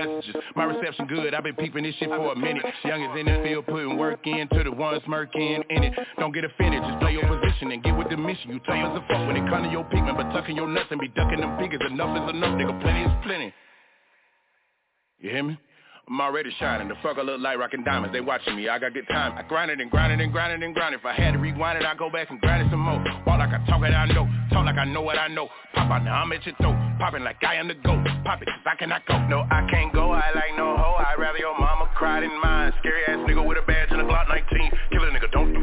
My 0.56 0.66
reception 0.66 1.08
good. 1.08 1.34
I've 1.34 1.44
been 1.44 1.56
peeping 1.56 1.84
this 1.84 1.96
shit 1.96 2.10
for 2.10 2.34
a 2.34 2.36
minute. 2.36 2.64
Youngest 2.84 3.18
in 3.18 3.26
the 3.26 3.42
field, 3.44 3.66
putting 3.66 3.98
work 3.98 4.26
in 4.26 4.48
to 4.50 4.64
the 4.64 4.72
ones 4.72 5.02
smirking 5.06 5.64
in 5.70 5.84
it. 5.84 5.94
Don't 6.20 6.34
get 6.34 6.44
offended, 6.44 6.84
just 6.84 7.00
play 7.00 7.14
your 7.14 7.28
position 7.28 7.72
and 7.72 7.84
get 7.84 7.98
with 7.98 8.10
the 8.10 8.18
mission. 8.18 8.52
You 8.52 8.60
tell 8.66 8.92
us 8.92 9.02
a 9.04 9.08
fuck 9.08 9.28
when 9.28 9.38
it 9.38 9.50
come 9.50 9.64
to 9.64 9.70
your 9.70 9.84
pigment, 9.86 10.18
but 10.18 10.32
tucking 10.32 10.56
your 10.56 10.68
nuts 10.68 10.88
and 10.92 11.00
be 11.00 11.08
ducking 11.10 11.42
them 11.42 11.58
figures. 11.60 11.82
Enough 11.90 12.24
is 12.24 12.36
enough, 12.36 12.58
nigga. 12.58 12.82
Plenty 12.82 13.04
is 13.04 13.12
plenty. 13.24 13.54
You 15.20 15.30
hear 15.30 15.44
me? 15.44 15.60
I'm 16.06 16.20
already 16.20 16.52
shining. 16.60 16.90
The 16.90 16.96
fuck 17.02 17.18
I 17.18 17.22
look 17.22 17.40
like 17.40 17.58
rocking 17.58 17.84
diamonds. 17.84 18.14
They 18.14 18.20
watching 18.20 18.58
me. 18.58 18.68
I 18.68 18.78
got 18.78 18.94
good 18.94 19.08
time. 19.08 19.38
I 19.38 19.42
grind 19.42 19.72
it 19.72 19.80
and 19.80 19.90
grind 19.90 20.12
it 20.12 20.22
and 20.22 20.34
grind 20.34 20.52
it 20.52 20.66
and 20.66 20.76
grind 20.76 20.94
it. 20.94 21.00
If 21.00 21.06
I 21.06 21.14
had 21.14 21.32
to 21.32 21.40
rewind 21.40 21.78
it, 21.78 21.86
I'd 21.86 21.98
go 21.98 22.10
back 22.10 22.30
and 22.30 22.42
grind 22.42 22.68
it 22.68 22.72
some 22.72 22.82
more. 22.82 23.00
Walk 23.26 23.40
like 23.40 23.50
I 23.50 23.64
talk 23.66 23.82
it, 23.84 23.94
I 23.94 24.06
know. 24.08 24.28
Talk 24.52 24.66
like 24.66 24.76
I 24.76 24.84
know 24.84 25.02
what 25.02 25.18
I 25.18 25.30
know. 25.30 25.48
Pop 25.74 25.90
out 25.90 26.04
now, 26.04 26.22
I'm 26.22 26.32
at 26.34 26.46
your 26.46 26.56
throat. 26.56 26.76
Popping 27.00 27.24
like 27.24 27.38
I 27.42 27.56
am 27.56 27.70
the 27.70 27.76
GOAT. 27.76 28.04
Pop 28.26 28.42
it, 28.42 28.46
cause 28.46 28.68
I 28.68 28.76
cannot 28.76 29.06
go. 29.08 29.18
No, 29.28 29.48
I 29.50 29.66
can't 29.72 29.94
go. 29.94 30.12
I 30.12 30.30
like 30.36 30.58
no 30.58 30.76
hoe. 30.76 31.00
I'd 31.00 31.16
rather 31.18 31.40
your 31.40 31.58
mama 31.58 31.90
cry 31.96 32.20
than 32.20 32.38
mine. 32.42 32.74
Scary 32.80 33.06
ass 33.08 33.18
nigga 33.24 33.46
with 33.46 33.58
a 33.58 33.66
badge 33.66 33.88
and 33.92 34.02
a 34.02 34.04
Glock 34.04 34.28
19. 34.28 34.72
Kill 34.92 35.04
a 35.04 35.08
nigga, 35.08 35.32
don't 35.32 35.54
do 35.54 35.63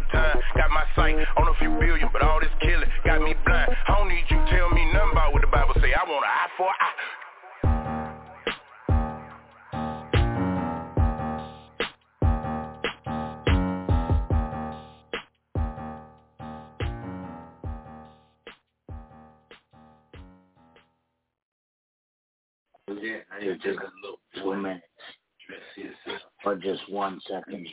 one 26.90 27.20
second. 27.28 27.66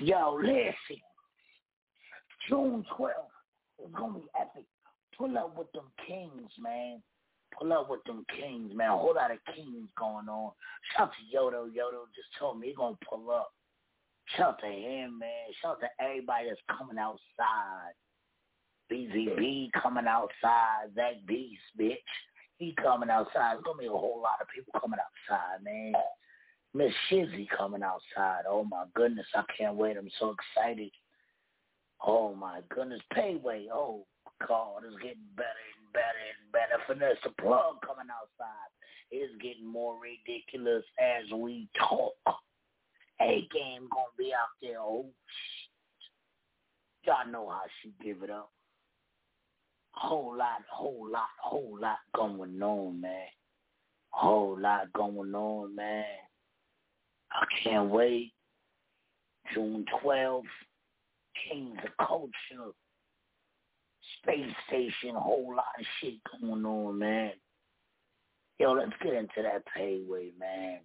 Yo, 0.00 0.38
listen. 0.40 1.02
June 2.48 2.84
12th 2.98 3.10
is 3.84 3.92
going 3.94 4.14
to 4.14 4.18
be 4.20 4.26
epic. 4.40 4.64
Pull 5.18 5.36
up 5.38 5.56
with 5.56 5.70
them 5.72 5.90
kings, 6.06 6.50
man. 6.60 7.02
Pull 7.58 7.72
up 7.72 7.90
with 7.90 8.04
them 8.04 8.24
kings, 8.38 8.72
man. 8.74 8.90
A 8.90 8.96
whole 8.96 9.14
lot 9.14 9.30
of 9.30 9.38
kings 9.54 9.88
going 9.98 10.28
on. 10.28 10.52
Shout 10.96 11.10
to 11.10 11.36
Yodo. 11.36 11.66
Yodo 11.66 12.06
just 12.14 12.28
told 12.38 12.60
me 12.60 12.68
he 12.68 12.74
going 12.74 12.94
to 12.94 13.06
pull 13.08 13.30
up. 13.30 13.52
Shout 14.36 14.58
to 14.60 14.66
him, 14.66 15.18
man. 15.18 15.52
Shout 15.62 15.80
to 15.80 16.04
everybody 16.04 16.48
that's 16.48 16.60
coming 16.78 16.98
outside. 16.98 17.94
BZB 18.92 19.70
coming 19.80 20.06
outside. 20.06 20.90
That 20.94 21.26
Beast, 21.26 21.62
bitch. 21.78 21.96
He 22.58 22.74
coming 22.82 23.10
outside. 23.10 23.54
There's 23.54 23.64
gonna 23.64 23.78
be 23.78 23.86
a 23.86 23.90
whole 23.90 24.20
lot 24.22 24.40
of 24.40 24.48
people 24.54 24.72
coming 24.80 24.98
outside, 24.98 25.62
man. 25.62 25.92
Miss 26.76 26.92
Shizzy 27.10 27.48
coming 27.56 27.82
outside. 27.82 28.42
Oh 28.46 28.64
my 28.64 28.84
goodness, 28.94 29.26
I 29.34 29.44
can't 29.56 29.76
wait. 29.76 29.96
I'm 29.96 30.10
so 30.20 30.34
excited. 30.34 30.90
Oh 32.06 32.34
my 32.34 32.60
goodness, 32.68 33.00
Payway. 33.14 33.68
Oh 33.72 34.04
God, 34.46 34.82
it's 34.86 35.02
getting 35.02 35.24
better 35.36 35.48
and 35.48 35.92
better 35.94 36.20
and 36.28 36.52
better. 36.52 36.82
Finesse 36.86 37.16
the 37.24 37.30
plug 37.40 37.80
coming 37.80 38.10
outside. 38.12 38.68
It's 39.10 39.32
getting 39.40 39.66
more 39.66 39.96
ridiculous 39.98 40.84
as 41.00 41.32
we 41.32 41.66
talk. 41.78 42.12
A 43.22 43.48
game 43.50 43.88
gonna 43.90 44.12
be 44.18 44.34
out 44.34 44.52
there. 44.60 44.78
Oh 44.78 45.06
shit. 45.06 47.06
Y'all 47.06 47.26
know 47.32 47.48
how 47.48 47.62
she 47.82 47.94
give 48.04 48.22
it 48.22 48.28
up. 48.30 48.50
Whole 49.92 50.36
lot, 50.36 50.60
whole 50.70 51.08
lot, 51.10 51.30
whole 51.40 51.78
lot 51.80 52.00
going 52.14 52.62
on, 52.62 53.00
man. 53.00 53.28
Whole 54.10 54.60
lot 54.60 54.92
going 54.92 55.34
on, 55.34 55.74
man. 55.74 56.04
I 57.36 57.44
can't 57.62 57.90
wait. 57.90 58.32
June 59.54 59.84
12th, 60.02 60.42
Kings 61.48 61.78
of 61.84 62.06
Culture, 62.06 62.72
Space 64.22 64.52
Station, 64.66 65.14
whole 65.14 65.54
lot 65.54 65.64
of 65.78 65.86
shit 66.00 66.14
going 66.40 66.64
on, 66.64 66.98
man. 66.98 67.32
Yo, 68.58 68.72
let's 68.72 68.92
get 69.02 69.12
into 69.12 69.42
that 69.42 69.62
payway, 69.76 70.30
man. 70.38 70.80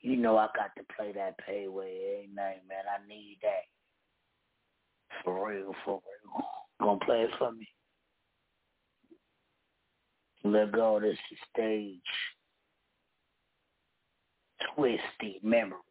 You 0.00 0.16
know 0.16 0.38
I 0.38 0.46
got 0.54 0.70
to 0.76 0.84
play 0.96 1.12
that 1.12 1.34
payway 1.48 2.14
every 2.14 2.30
night, 2.32 2.62
man. 2.68 2.84
I 2.88 3.06
need 3.08 3.38
that. 3.42 3.66
For 5.24 5.48
real, 5.50 5.74
for 5.84 6.00
real. 6.00 6.44
Gonna 6.80 7.04
play 7.04 7.22
it 7.22 7.30
for 7.38 7.52
me. 7.52 7.68
Let 10.44 10.72
go. 10.72 11.00
This 11.00 11.18
is 11.32 11.38
stage. 11.52 12.00
Twisty 14.74 15.40
memories. 15.42 15.82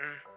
mm-hmm. 0.00 0.33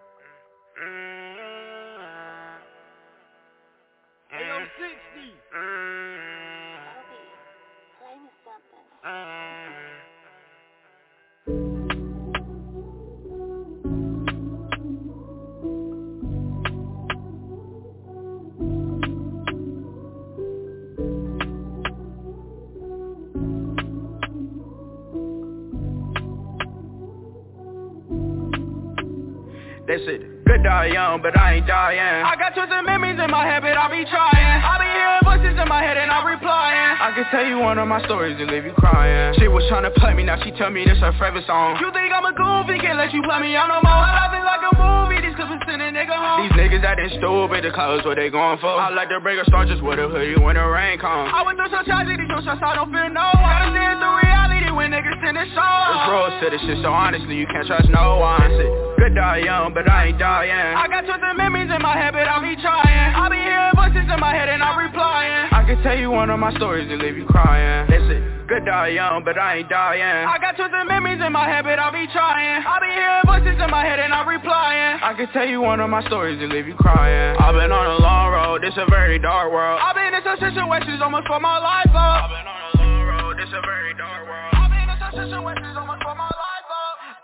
That's 29.87 30.03
said, 30.03 30.19
Good 30.43 30.67
die 30.67 30.91
young, 30.91 31.23
but 31.23 31.31
I 31.39 31.59
ain't 31.59 31.67
dying. 31.67 31.99
I 32.27 32.35
got 32.35 32.51
twisted 32.51 32.83
memories 32.83 33.15
in 33.15 33.31
my 33.31 33.47
head, 33.47 33.63
but 33.63 33.71
I 33.79 33.87
be 33.87 34.03
trying. 34.03 34.35
I 34.59 34.75
be 34.83 34.87
hearing 34.91 35.23
voices 35.23 35.55
in 35.55 35.67
my 35.67 35.79
head 35.79 35.95
and 35.95 36.11
I 36.11 36.27
replying. 36.27 36.91
I 36.99 37.15
can 37.15 37.23
tell 37.31 37.47
you 37.47 37.63
one 37.63 37.79
of 37.79 37.87
my 37.87 38.03
stories 38.03 38.35
and 38.35 38.51
leave 38.51 38.67
you 38.67 38.75
crying. 38.75 39.31
She 39.39 39.47
was 39.47 39.63
trying 39.71 39.87
to 39.87 39.91
play 39.95 40.11
me, 40.11 40.27
now 40.27 40.35
she 40.43 40.51
tell 40.59 40.71
me 40.71 40.83
this 40.83 40.99
her 40.99 41.15
favorite 41.15 41.47
song. 41.47 41.79
You 41.79 41.87
think 41.95 42.11
I'm 42.11 42.27
a 42.27 42.35
goofy, 42.35 42.83
can't 42.83 42.99
let 42.99 43.15
you 43.15 43.23
play 43.23 43.39
me 43.47 43.55
on 43.55 43.71
no 43.71 43.79
more. 43.79 43.95
I 43.95 44.27
feel 44.27 44.43
like 44.43 44.63
a 44.67 44.73
movie, 44.75 45.23
these 45.23 45.35
clips 45.39 45.55
send 45.63 45.79
a 45.79 45.87
nigga 45.87 46.15
home. 46.15 46.43
These 46.43 46.55
niggas 46.59 46.83
acting 46.83 47.11
stupid, 47.23 47.63
the 47.63 47.71
clothes 47.71 48.03
what 48.03 48.19
they 48.19 48.27
going 48.27 48.59
for. 48.59 48.75
I 48.75 48.91
like 48.91 49.07
to 49.15 49.23
break 49.23 49.39
a 49.39 49.47
star 49.47 49.63
just 49.63 49.79
with 49.79 50.03
a 50.03 50.11
hoodie 50.11 50.35
when 50.35 50.59
the 50.59 50.67
rain 50.67 50.99
comes. 50.99 51.31
I 51.31 51.47
went 51.47 51.63
through 51.63 51.71
some 51.71 51.87
tragedy, 51.87 52.27
some 52.27 52.43
shots 52.43 52.59
I 52.59 52.75
don't 52.75 52.91
feel 52.91 53.07
no 53.07 53.31
one. 53.39 53.55
Gotta 53.55 53.71
see 53.71 53.87
it 53.87 53.95
through 54.03 54.19
reality 54.19 54.67
when 54.71 54.91
niggas 54.91 55.15
send 55.23 55.39
it 55.39 55.47
show. 55.55 55.75
It's 55.95 56.43
to 56.43 56.47
this 56.51 56.63
shit, 56.67 56.79
so 56.83 56.91
honestly 56.91 57.39
you 57.39 57.47
can't 57.47 57.67
trust 57.67 57.87
no 57.87 58.19
one. 58.23 58.86
Good 59.07 59.15
die 59.15 59.39
young, 59.47 59.71
but 59.71 59.87
I 59.87 60.11
ain't 60.11 60.19
dying. 60.19 60.51
I 60.51 60.83
got 60.91 61.07
twisted 61.07 61.39
memories 61.39 61.71
in 61.71 61.79
my 61.79 61.95
head, 61.95 62.11
but 62.11 62.27
I 62.27 62.43
be 62.43 62.59
trying. 62.59 63.15
I 63.15 63.31
be 63.31 63.39
hearing 63.39 63.71
voices 63.71 64.03
in 64.03 64.19
my 64.19 64.35
head 64.35 64.51
and 64.51 64.59
I 64.59 64.75
replying. 64.75 65.47
I 65.47 65.63
can 65.63 65.79
tell 65.79 65.95
you 65.95 66.11
one 66.11 66.27
of 66.27 66.35
my 66.43 66.51
stories 66.59 66.91
and 66.91 66.99
leave 66.99 67.15
you 67.15 67.23
crying. 67.23 67.87
Listen, 67.87 68.43
good 68.51 68.67
die 68.67 68.99
young, 68.99 69.23
but 69.23 69.39
I 69.39 69.63
ain't 69.63 69.71
dying. 69.71 70.03
I 70.03 70.35
got 70.43 70.59
twisted 70.59 70.91
memories 70.91 71.23
in 71.23 71.31
my 71.31 71.47
head, 71.47 71.63
but 71.63 71.79
I 71.79 71.87
be 71.87 72.03
trying. 72.11 72.67
I 72.67 72.75
be 72.83 72.91
hearing 72.91 73.23
voices 73.23 73.55
in 73.55 73.71
my 73.71 73.87
head 73.87 74.03
and 74.03 74.11
I 74.11 74.27
replying. 74.27 74.99
I 74.99 75.15
can 75.15 75.31
tell 75.31 75.47
you 75.47 75.63
one 75.63 75.79
of 75.79 75.87
my 75.87 76.03
stories 76.11 76.43
and 76.43 76.51
leave 76.51 76.67
you 76.67 76.75
crying. 76.75 77.39
I've 77.39 77.55
been 77.55 77.71
on 77.71 77.87
a 77.87 78.03
long 78.03 78.35
road, 78.35 78.59
this 78.59 78.75
a 78.75 78.91
very 78.91 79.23
dark 79.23 79.55
world. 79.55 79.79
I've 79.79 79.95
been 79.95 80.11
in 80.11 80.19
some 80.27 80.35
situations 80.35 80.99
almost 80.99 81.31
for 81.31 81.39
my 81.39 81.63
life 81.63 81.95
up. 81.95 82.27
I've 82.27 82.35
been 82.35 82.43
on 82.43 82.59
a 82.59 82.71
long 82.83 83.01
road, 83.07 83.39
this 83.39 83.55
a 83.55 83.63
very 83.63 83.95
dark 83.95 84.27
world. 84.27 84.51
I've 84.51 84.67
been 84.67 84.83
in 84.83 84.99
some 84.99 85.15
situations 85.15 85.79
almost 85.79 86.03
for 86.03 86.11
my 86.11 86.27
life. 86.27 86.36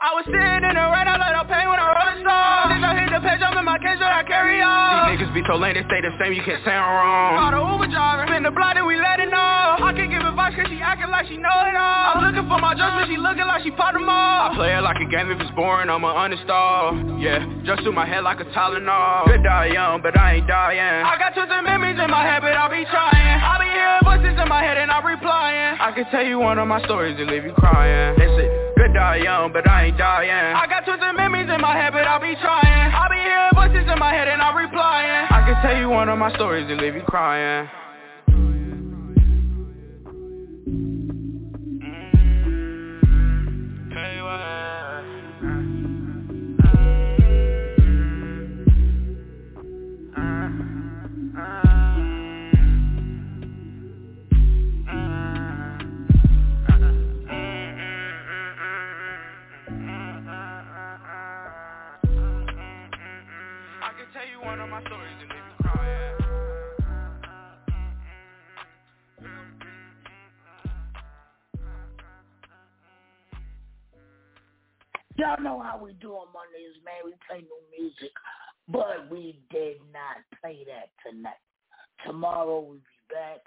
I 0.03 0.11
was 0.19 0.27
sitting 0.27 0.67
in 0.67 0.75
the 0.75 0.83
rain, 0.91 1.07
I 1.07 1.15
let 1.15 1.31
up 1.31 1.47
pain 1.47 1.63
when 1.63 1.79
I 1.79 1.87
roll 1.95 2.11
star. 2.19 2.75
Since 2.75 2.83
I 2.83 2.91
hit 2.91 3.07
the 3.15 3.23
page, 3.23 3.39
I'm 3.39 3.55
in 3.55 3.63
my 3.63 3.79
cage, 3.79 3.95
so 3.95 4.03
I 4.03 4.19
carry 4.27 4.59
on. 4.59 5.15
These 5.15 5.23
niggas 5.23 5.31
be 5.31 5.39
so 5.47 5.55
lame, 5.55 5.79
they 5.79 5.85
stay 5.87 6.03
the 6.03 6.11
same, 6.19 6.35
you 6.35 6.43
can't 6.43 6.59
say 6.67 6.75
I'm 6.75 6.91
wrong. 6.91 7.39
Call 7.39 7.51
the 7.55 7.61
Uber 7.63 7.87
driver, 7.87 8.27
spin 8.27 8.43
the 8.43 8.51
block 8.51 8.75
and 8.75 8.83
we 8.83 8.99
let 8.99 9.23
it 9.23 9.31
know. 9.31 9.79
I 9.79 9.95
can't 9.95 10.11
give 10.11 10.19
advice 10.19 10.59
cause 10.59 10.67
she 10.67 10.83
acting 10.83 11.07
like 11.07 11.31
she 11.31 11.39
know 11.39 11.55
it 11.71 11.79
all. 11.79 12.19
I'm 12.19 12.19
looking 12.19 12.43
for 12.51 12.59
my 12.59 12.75
judgment, 12.75 13.15
she 13.15 13.15
looking 13.15 13.47
like 13.47 13.63
she 13.63 13.71
popped 13.71 13.95
them 13.95 14.11
all. 14.11 14.51
I 14.51 14.59
play 14.59 14.75
it 14.75 14.83
like 14.83 14.99
a 14.99 15.07
game, 15.07 15.31
if 15.31 15.39
it's 15.39 15.55
boring, 15.55 15.87
I'ma 15.87 16.11
uninstall. 16.19 17.23
Yeah, 17.23 17.39
just 17.63 17.87
through 17.87 17.95
my 17.95 18.03
head 18.03 18.27
like 18.27 18.43
a 18.43 18.47
Tylenol. 18.51 19.31
Good 19.31 19.47
die 19.47 19.71
young, 19.71 20.03
but 20.03 20.19
I 20.19 20.43
ain't 20.43 20.51
dying. 20.51 21.07
I 21.07 21.15
got 21.15 21.31
twisted 21.31 21.63
memories 21.63 21.95
in 21.95 22.11
my 22.11 22.27
head, 22.27 22.43
but 22.43 22.51
I 22.51 22.67
be 22.67 22.83
trying. 22.91 23.39
I 23.39 23.55
be 23.55 23.71
hearing 23.71 24.03
voices 24.03 24.35
in 24.35 24.51
my 24.51 24.59
head 24.67 24.75
and 24.75 24.91
I 24.91 24.99
replying. 24.99 25.79
I 25.79 25.95
can 25.95 26.03
tell 26.11 26.27
you 26.27 26.43
one 26.43 26.59
of 26.59 26.67
my 26.67 26.83
stories 26.83 27.15
and 27.15 27.31
leave 27.31 27.47
you 27.47 27.55
crying. 27.55 28.19
That's 28.19 28.35
it. 28.35 28.62
Good 28.83 28.95
die 28.95 29.23
young, 29.23 29.53
but 29.53 29.63
I 29.65 29.85
ain't 29.85 29.97
dying. 29.97 30.29
I 30.29 30.67
got 30.67 30.83
twisted 30.83 31.15
memories 31.15 31.47
in 31.47 31.61
my 31.61 31.71
head, 31.71 31.93
but 31.93 32.03
I'll 32.03 32.19
be 32.19 32.35
trying. 32.35 32.91
I'll 32.91 33.07
be 33.07 33.15
hearing 33.15 33.55
voices 33.55 33.87
in 33.87 33.97
my 33.97 34.11
head 34.11 34.27
and 34.27 34.41
I 34.41 34.51
replying. 34.51 35.23
I 35.31 35.39
can 35.47 35.55
tell 35.63 35.79
you 35.79 35.87
one 35.87 36.09
of 36.09 36.19
my 36.19 36.35
stories 36.35 36.67
and 36.69 36.81
leave 36.81 36.93
you 36.93 37.01
crying. 37.07 37.69
Y'all 75.17 75.41
know 75.41 75.61
how 75.61 75.77
we 75.77 75.93
do 75.93 76.13
on 76.13 76.27
Mondays, 76.33 76.81
man. 76.83 77.05
We 77.05 77.13
play 77.27 77.41
new 77.41 77.77
music, 77.77 78.11
but 78.67 79.11
we 79.11 79.39
did 79.51 79.77
not 79.91 80.17
play 80.41 80.65
that 80.65 80.89
tonight. 81.07 81.33
Tomorrow 82.05 82.61
we'll 82.61 82.73
be 82.73 83.13
back. 83.13 83.41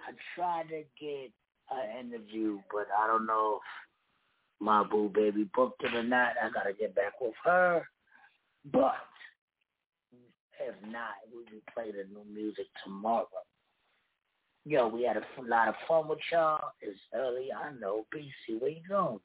I 0.00 0.12
tried 0.34 0.68
to 0.68 0.82
get 0.98 1.30
an 1.70 2.06
interview, 2.06 2.58
but 2.72 2.86
I 2.98 3.06
don't 3.06 3.26
know 3.26 3.60
if 3.60 4.64
my 4.64 4.82
boo 4.82 5.10
baby 5.14 5.48
booked 5.54 5.84
it 5.84 5.94
or 5.94 6.02
not. 6.02 6.32
I 6.42 6.48
gotta 6.52 6.72
get 6.72 6.94
back 6.94 7.20
with 7.20 7.34
her. 7.44 7.86
But 8.72 8.94
if 10.58 10.74
not, 10.90 11.16
we 11.30 11.38
will 11.38 11.62
play 11.74 11.90
the 11.90 12.04
new 12.12 12.24
music 12.32 12.66
tomorrow. 12.82 13.26
Yo, 14.64 14.86
we 14.88 15.02
had 15.02 15.16
a 15.16 15.24
lot 15.42 15.68
of 15.68 15.74
fun 15.88 16.08
with 16.08 16.20
y'all. 16.30 16.70
It's 16.80 16.98
early, 17.14 17.48
I 17.52 17.72
know. 17.78 18.06
BC, 18.14 18.60
where 18.60 18.70
you 18.70 18.80
going? 18.88 19.18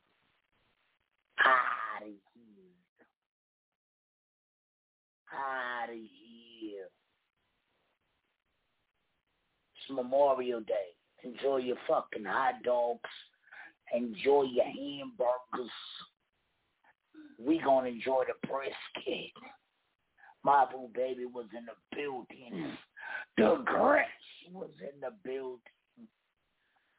Out 1.46 2.02
of 2.02 2.08
here. 2.08 3.08
Out 5.34 5.90
of 5.90 5.96
here. 5.96 6.90
It's 9.76 9.96
Memorial 9.96 10.62
Day. 10.62 10.96
Enjoy 11.24 11.58
your 11.58 11.78
fucking 11.88 12.26
hot 12.26 12.64
dogs. 12.64 13.10
Enjoy 13.94 14.44
your 14.44 14.66
hamburgers. 14.66 15.72
We 17.40 17.60
gonna 17.60 17.90
enjoy 17.90 18.24
the 18.28 18.48
brisket. 18.48 19.32
My 20.44 20.66
boo 20.72 20.90
baby 20.94 21.26
was 21.26 21.46
in 21.58 21.66
the 21.66 21.96
building. 21.96 22.78
The 23.38 23.62
Grace 23.66 24.06
was 24.52 24.70
in 24.82 25.00
the 25.02 25.14
building. 25.24 25.60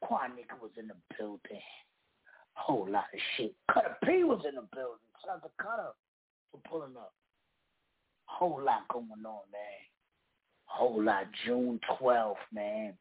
Quanica 0.05 0.60
was 0.60 0.70
in 0.78 0.89
the 0.89 0.94
building. 1.19 1.60
Whole 2.59 2.89
lot 2.90 3.05
of 3.14 3.20
shit. 3.36 3.55
Cutter 3.72 3.97
P 4.05 4.24
was 4.24 4.44
in 4.47 4.56
the 4.56 4.66
building. 4.74 4.98
Shout 5.24 5.36
out 5.36 5.43
to 5.43 5.51
Cutter 5.62 5.90
for 6.51 6.60
pulling 6.68 6.97
up. 6.97 7.14
Whole 8.26 8.60
lot 8.62 8.86
going 8.89 9.06
on, 9.06 9.22
man. 9.22 9.80
Whole 10.64 11.02
lot. 11.02 11.24
June 11.47 11.80
12th, 12.01 12.35
man. 12.52 12.94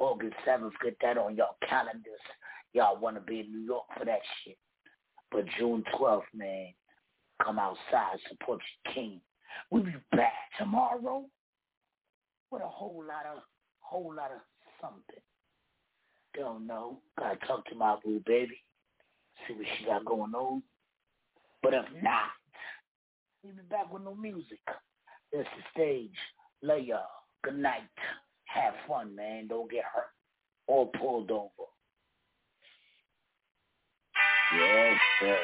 August 0.00 0.34
7th, 0.46 0.72
get 0.82 0.96
that 1.00 1.16
on 1.16 1.36
y'all 1.36 1.56
calendars. 1.68 2.20
Y'all 2.72 3.00
want 3.00 3.16
to 3.16 3.22
be 3.22 3.40
in 3.40 3.52
New 3.52 3.64
York 3.64 3.84
for 3.96 4.04
that 4.04 4.20
shit. 4.44 4.58
But 5.30 5.44
June 5.58 5.84
12th, 5.94 6.22
man, 6.34 6.68
come 7.42 7.58
outside, 7.58 8.18
support 8.28 8.60
your 8.84 8.94
king. 8.94 9.20
We'll 9.70 9.84
be 9.84 9.94
back 10.12 10.32
tomorrow 10.58 11.24
with 12.50 12.62
a 12.62 12.68
whole 12.68 13.04
lot 13.06 13.26
of, 13.34 13.42
whole 13.80 14.14
lot 14.14 14.30
of 14.32 14.40
something. 14.80 15.22
Don't 16.34 16.66
know. 16.66 16.98
Gotta 17.18 17.36
talk 17.46 17.64
to 17.66 17.74
my 17.74 17.96
boo 18.04 18.22
baby. 18.26 18.60
See 19.46 19.54
what 19.54 19.66
she 19.78 19.84
got 19.84 20.04
going 20.04 20.34
on. 20.34 20.62
But 21.62 21.74
if 21.74 21.84
not, 22.02 22.30
we'll 23.42 23.54
be 23.54 23.62
back 23.70 23.92
with 23.92 24.02
no 24.02 24.14
music. 24.14 24.60
That's 25.32 25.48
the 25.56 25.62
stage. 25.74 26.16
Love 26.62 26.80
y'all. 26.80 27.06
Good 27.44 27.58
night. 27.58 27.82
Have 28.44 28.74
fun, 28.86 29.14
man. 29.14 29.48
Don't 29.48 29.70
get 29.70 29.84
hurt 29.84 30.10
or 30.66 30.90
pulled 30.98 31.30
over. 31.30 31.68
Yes, 34.56 34.98
sir. 35.20 35.36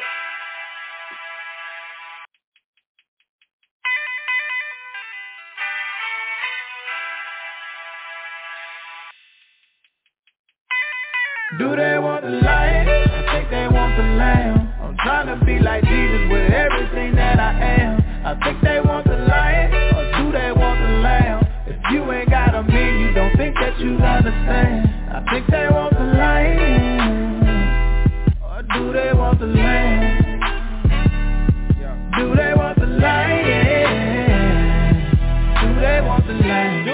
Do 11.58 11.76
they 11.76 11.98
want 11.98 12.24
the 12.24 12.30
lion? 12.30 12.88
I 12.88 13.32
think 13.32 13.50
they 13.50 13.68
want 13.68 13.96
the 13.96 14.02
lamb. 14.02 14.72
I'm 14.82 14.96
trying 15.04 15.26
to 15.28 15.44
be 15.44 15.60
like 15.60 15.84
Jesus 15.84 16.28
with 16.30 16.50
everything 16.50 17.14
that 17.14 17.38
I 17.38 17.52
am. 17.80 18.02
I 18.26 18.34
think 18.42 18.60
they 18.62 18.80
want 18.80 19.06
the 19.06 19.16
lion, 19.16 19.70
or 19.94 20.04
do 20.18 20.32
they 20.32 20.50
want 20.50 20.80
the 20.80 20.88
lamb? 20.98 21.46
If 21.66 21.76
you 21.92 22.10
ain't 22.10 22.28
got 22.30 22.54
a 22.54 22.62
mean, 22.64 23.00
you 23.00 23.12
don't 23.14 23.36
think 23.36 23.54
that 23.56 23.78
you 23.78 23.96
understand. 23.98 24.88
I 25.14 25.24
think 25.30 25.46
they 25.48 25.68
want 25.70 25.94
the 25.94 26.04
lion, 26.18 27.42
or 28.42 28.62
do 28.74 28.92
they 28.92 29.12
want 29.12 29.38
the 29.38 29.46
lamb? 29.46 30.40
Do 32.18 32.34
they 32.34 32.52
want 32.54 32.78
the 32.80 32.86
lion? 32.86 33.90
Do 35.62 35.80
they 35.80 36.00
want 36.00 36.26
the 36.26 36.32
lamb? 36.34 36.84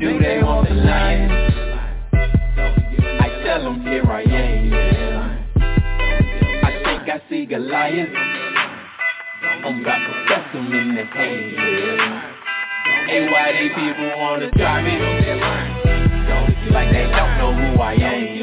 Do 0.00 0.18
they 0.18 0.42
want 0.42 0.68
the 0.68 0.74
lion? 0.74 1.53
I'm 7.96 9.80
about 9.80 9.98
to 9.98 10.48
them 10.52 10.72
in 10.72 10.96
the 10.96 11.04
head. 11.04 11.38
Hey, 13.06 13.28
why 13.30 13.52
they 13.52 13.68
people 13.68 14.18
wanna 14.18 14.50
try 14.50 14.82
me? 14.82 14.98
Like 16.72 16.90
they 16.90 17.04
don't 17.04 17.38
know 17.38 17.54
who 17.54 17.80
I 17.80 17.92
am. 17.94 18.33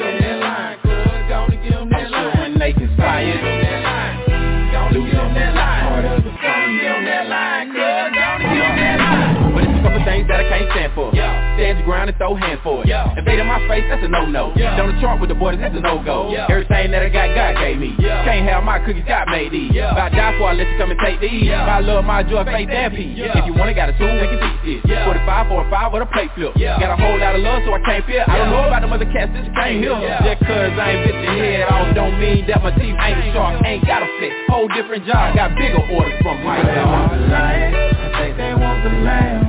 Stand 10.72 10.94
for. 10.94 11.12
Stand 11.14 11.78
your 11.78 11.86
ground 11.86 12.10
and 12.10 12.18
throw 12.18 12.36
hands 12.36 12.60
for 12.64 12.84
it. 12.84 12.90
Invade 12.90 13.40
in 13.40 13.48
my 13.48 13.60
face, 13.68 13.86
that's 13.90 14.04
a 14.04 14.08
no-no. 14.08 14.54
Down 14.56 14.88
the 14.94 15.00
chart 15.02 15.20
with 15.20 15.30
the 15.30 15.36
boys, 15.36 15.58
that's 15.60 15.76
a 15.76 15.80
no-go. 15.80 16.32
Yeah. 16.32 16.48
Everything 16.50 16.92
that 16.92 17.04
I 17.04 17.10
got, 17.10 17.36
God 17.36 17.62
gave 17.62 17.78
me. 17.78 17.96
Can't 18.00 18.48
have 18.50 18.64
my 18.64 18.80
cookies, 18.80 19.04
God 19.08 19.28
made 19.30 19.52
these. 19.52 19.72
If 19.74 19.98
I 19.98 20.10
die 20.10 20.38
for, 20.38 20.50
I 20.50 20.54
let 20.54 20.68
you 20.68 20.78
come 20.78 20.92
and 20.92 21.00
take 21.04 21.20
these. 21.22 21.48
If 21.48 21.56
I 21.56 21.80
love 21.80 22.06
my 22.06 22.24
joy, 22.24 22.44
faith, 22.46 22.70
and 22.70 22.94
peace. 22.96 23.18
If 23.20 23.46
you 23.46 23.54
want 23.54 23.70
it, 23.70 23.76
got 23.76 23.90
a 23.90 23.96
tool, 23.98 24.12
we 24.12 24.28
can 24.28 24.40
teach 24.40 24.84
this. 24.84 25.04
45 25.06 25.48
for 25.48 25.66
a 25.66 25.70
5 25.70 25.94
with 25.94 26.04
a 26.04 26.10
plate 26.12 26.32
flip. 26.36 26.54
Got 26.56 26.92
a 26.92 27.00
whole 27.00 27.20
lot 27.20 27.36
of 27.36 27.42
love, 27.42 27.64
so 27.66 27.74
I 27.74 27.82
can't 27.84 28.06
fear. 28.06 28.24
I 28.28 28.38
don't 28.38 28.52
know 28.52 28.66
about 28.68 28.82
them 28.82 28.94
other 28.94 29.10
cats, 29.12 29.32
this 29.34 29.48
can't 29.56 29.80
hear. 29.82 29.96
Just 30.24 30.42
cause 30.46 30.74
I 30.78 30.92
ain't 30.92 31.04
bit 31.06 31.16
your 31.22 31.36
head 31.36 31.68
off, 31.72 31.94
don't 31.96 32.20
mean 32.20 32.48
that 32.48 32.62
my 32.64 32.72
teeth 32.72 32.96
ain't 32.96 33.34
sharp. 33.34 33.62
Ain't 33.66 33.86
got 33.86 34.04
a 34.04 34.10
fit. 34.20 34.32
Whole 34.50 34.68
different 34.70 35.06
job, 35.06 35.36
got 35.36 35.56
bigger 35.56 35.82
orders 35.92 36.16
from 36.22 36.44
my 36.44 36.62
God. 36.64 37.12
I 37.32 38.26
think 38.26 38.38
they 38.38 38.54
want 38.54 38.84
the 38.84 38.90
lamb. 39.04 39.41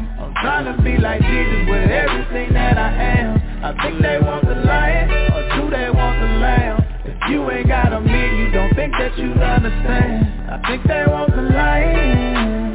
Trying 0.42 0.76
to 0.76 0.82
be 0.82 0.98
like 0.98 1.22
Jesus 1.22 1.70
with 1.70 1.88
everything 1.88 2.52
that 2.52 2.76
I 2.76 2.90
am. 2.90 3.38
I 3.62 3.70
think 3.80 4.02
they 4.02 4.18
want 4.18 4.44
the 4.44 4.56
lion, 4.56 5.08
or 5.30 5.42
do 5.54 5.70
they 5.70 5.88
want 5.88 6.18
the 6.18 6.26
lamb? 6.42 6.82
If 7.04 7.30
you 7.30 7.48
ain't 7.48 7.68
got 7.68 7.92
a 7.92 8.00
mean, 8.00 8.36
you 8.38 8.50
don't 8.50 8.74
think 8.74 8.92
that 8.98 9.16
you 9.16 9.30
understand. 9.34 10.50
I 10.50 10.60
think 10.66 10.82
they 10.82 11.04
want 11.06 11.30
the 11.30 11.42
lion, 11.42 12.74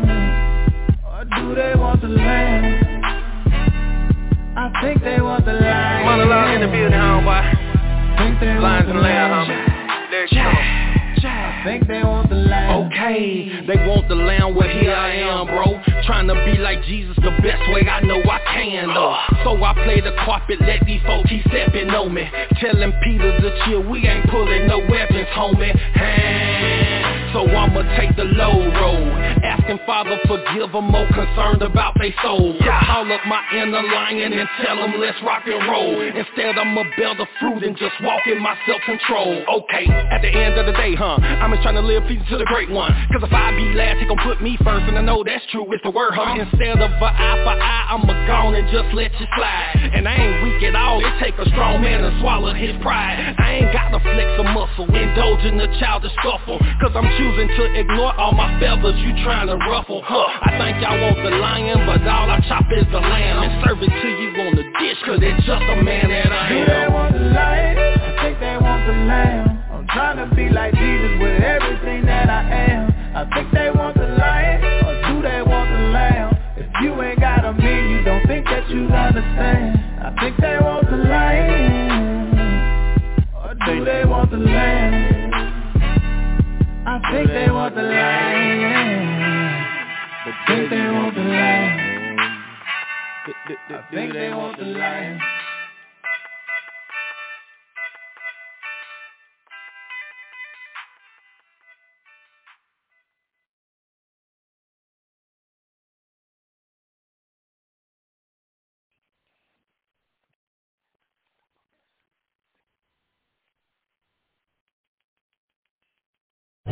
or 1.04 1.26
do 1.26 1.56
they 1.56 1.76
want 1.76 2.00
the 2.00 2.08
lamb? 2.08 3.04
I 4.56 4.82
think 4.82 5.04
they 5.04 5.20
want 5.20 5.46
the 5.46 5.52
lion. 5.52 6.06
Monologue 6.06 6.56
in 6.56 6.62
the 6.62 6.68
building, 6.68 6.98
homeboy. 6.98 7.68
Lions 8.18 8.88
and 8.90 9.02
lamb, 9.02 9.32
lamb. 9.32 9.50
homie. 9.50 10.28
She 10.30 10.36
come. 10.38 10.77
I 11.26 11.62
think 11.66 11.88
they 11.88 12.04
want 12.04 12.30
the 12.30 12.36
lamb. 12.36 12.88
Okay, 12.88 13.66
they 13.66 13.76
want 13.88 14.08
the 14.08 14.16
lamb, 14.16 14.56
well 14.56 14.68
here 14.68 14.94
I 14.94 15.16
am, 15.16 15.48
bro. 15.48 15.82
Trying 16.06 16.28
to 16.28 16.36
be 16.46 16.58
like 16.58 16.84
Jesus 16.84 17.16
the 17.18 17.32
best 17.42 17.62
way 17.74 17.88
I 17.88 18.02
know 18.02 18.22
I 18.22 18.40
can, 18.54 18.94
though. 18.94 19.16
So 19.44 19.64
I 19.64 19.74
play 19.84 20.02
the 20.02 20.16
carpet, 20.24 20.60
let 20.62 20.86
these 20.86 21.02
folks 21.04 21.30
keep 21.30 21.46
stepping 21.48 21.90
on 21.90 22.14
me. 22.14 22.30
Telling 22.62 22.94
Peter 23.04 23.40
to 23.42 23.50
chill, 23.66 23.84
we 23.90 24.08
ain't 24.08 24.30
pulling 24.30 24.68
no 24.68 24.80
weapons, 24.80 25.28
homie. 25.34 25.76
Hey, 25.96 27.32
so 27.34 27.48
I'ma 27.48 27.82
take 27.98 28.16
the 28.16 28.26
low 28.26 28.58
road. 28.80 29.08
Asking 29.44 29.80
Father 29.86 30.18
forgive 30.28 30.72
them, 30.72 30.92
more 30.92 31.08
concerned 31.08 31.62
about 31.62 31.96
they 32.00 32.14
soul. 32.22 32.56
Call 32.60 33.12
up 33.12 33.22
my 33.28 33.44
inner 33.54 33.84
lion 33.84 34.34
and 34.34 34.50
tell 34.64 34.76
them 34.78 34.94
let's 35.00 35.18
rock 35.24 35.44
and 35.46 35.70
roll. 35.70 36.02
Instead 36.02 36.58
I'ma 36.58 36.84
bear 36.98 37.16
the 37.16 37.28
fruit 37.40 37.64
and 37.64 37.76
just 37.78 37.96
walk 38.02 38.22
in 38.28 38.42
my 38.42 38.56
self-control. 38.68 39.46
Okay, 39.64 39.86
at 39.88 40.22
the 40.22 40.30
end 40.30 40.58
of 40.58 40.66
the 40.66 40.74
day, 40.74 40.96
huh? 40.96 41.07
I'm 41.16 41.52
just 41.52 41.64
trying 41.64 41.80
to 41.80 41.86
live 41.86 42.04
pleasing 42.04 42.28
to 42.28 42.38
the 42.38 42.46
great 42.46 42.70
one. 42.70 42.92
Cause 43.14 43.24
if 43.24 43.32
I 43.32 43.56
be 43.56 43.72
last, 43.72 44.04
he 44.04 44.06
gon' 44.06 44.20
put 44.20 44.42
me 44.44 44.60
first. 44.60 44.84
And 44.92 44.98
I 44.98 45.02
know 45.02 45.24
that's 45.24 45.46
true, 45.52 45.64
it's 45.72 45.84
the 45.84 45.92
word, 45.92 46.12
huh? 46.12 46.36
Instead 46.36 46.84
of 46.84 46.92
a 46.92 47.10
eye 47.10 47.40
for 47.48 47.56
eye, 47.56 47.86
I'ma 47.96 48.14
gone 48.28 48.56
and 48.56 48.68
just 48.68 48.92
let 48.92 49.14
you 49.16 49.28
slide. 49.38 49.92
And 49.96 50.08
I 50.08 50.16
ain't 50.16 50.44
weak 50.44 50.64
at 50.68 50.76
all, 50.76 51.00
it 51.00 51.14
take 51.24 51.40
a 51.40 51.48
strong 51.56 51.82
man 51.82 52.04
to 52.04 52.12
swallow 52.20 52.54
his 52.54 52.76
pride. 52.84 53.36
I 53.40 53.64
ain't 53.64 53.72
got 53.72 53.96
to 53.96 54.00
flex 54.04 54.28
a 54.36 54.46
muscle, 54.52 54.88
indulge 54.92 55.44
in 55.48 55.58
the 55.58 55.72
childish 55.80 56.12
scuffle. 56.20 56.60
Cause 56.84 56.92
I'm 56.92 57.08
choosing 57.16 57.48
to 57.56 57.64
ignore 57.80 58.12
all 58.20 58.36
my 58.36 58.60
feathers 58.60 59.00
you 59.00 59.16
trying 59.24 59.48
to 59.48 59.56
ruffle, 59.56 60.04
huh? 60.04 60.28
I 60.44 60.60
think 60.60 60.84
y'all 60.84 61.00
want 61.00 61.24
the 61.24 61.32
lion, 61.40 61.88
but 61.88 62.04
all 62.04 62.28
I 62.28 62.44
chop 62.52 62.68
is 62.76 62.86
the 62.92 63.00
lamb. 63.00 63.48
And 63.48 63.64
serve 63.64 63.80
it 63.80 63.92
to 63.94 64.10
you 64.12 64.30
on 64.44 64.52
the 64.60 64.66
dish, 64.76 65.00
cause 65.08 65.20
it's 65.24 65.46
just 65.48 65.64
a 65.64 65.78
man 65.82 66.10
that 66.12 66.32
I 66.32 66.44
Do 66.52 66.60
they 66.68 66.88
want 66.92 67.14
the 67.14 67.24
lion? 67.32 67.78
I 67.80 68.24
think 68.24 68.40
they 68.40 68.58
want 68.60 68.82
the 68.86 68.98
lamb. 69.08 69.47
Trying 69.94 70.18
to 70.30 70.36
be 70.36 70.50
like 70.50 70.74
Jesus 70.74 71.20
with 71.20 71.42
everything 71.42 72.06
that 72.06 72.30
I 72.30 72.42
am. 72.70 72.92
I 73.16 73.26
think 73.34 73.52
they 73.52 73.70
want 73.72 73.96
the 73.98 74.08
lion, 74.08 74.64
or 74.86 74.94
do 75.08 75.22
they 75.22 75.42
want 75.42 75.70
the 75.72 75.80
lamb? 75.90 76.36
If 76.58 76.68
you 76.82 77.02
ain't 77.02 77.20
got 77.20 77.46
a 77.46 77.54
mean, 77.54 77.90
you 77.90 78.04
don't 78.04 78.26
think 78.28 78.46
that 78.46 78.70
you 78.70 78.86
understand. 78.88 79.80
I 80.04 80.14
think 80.22 80.38
they 80.38 80.58
want 80.62 80.90
the 80.90 80.98
lion, 80.98 82.32
or 83.34 83.56
do 83.66 83.86
they 83.86 84.06
want 84.06 84.30
the 84.30 84.38
lamb? 84.38 85.34
I 86.86 87.00
think 87.12 87.30
they 87.30 87.50
want 87.50 87.76
the 87.76 87.82
lion. 87.82 89.08
I 90.26 90.32
think 90.48 90.70
they 90.70 90.88
want 90.92 91.16
the 91.16 91.22
lion. 91.22 92.20
I 93.70 93.84
think 93.92 94.14
they 94.14 94.30
want 94.30 94.58
the 94.58 94.66
lion. 94.66 95.20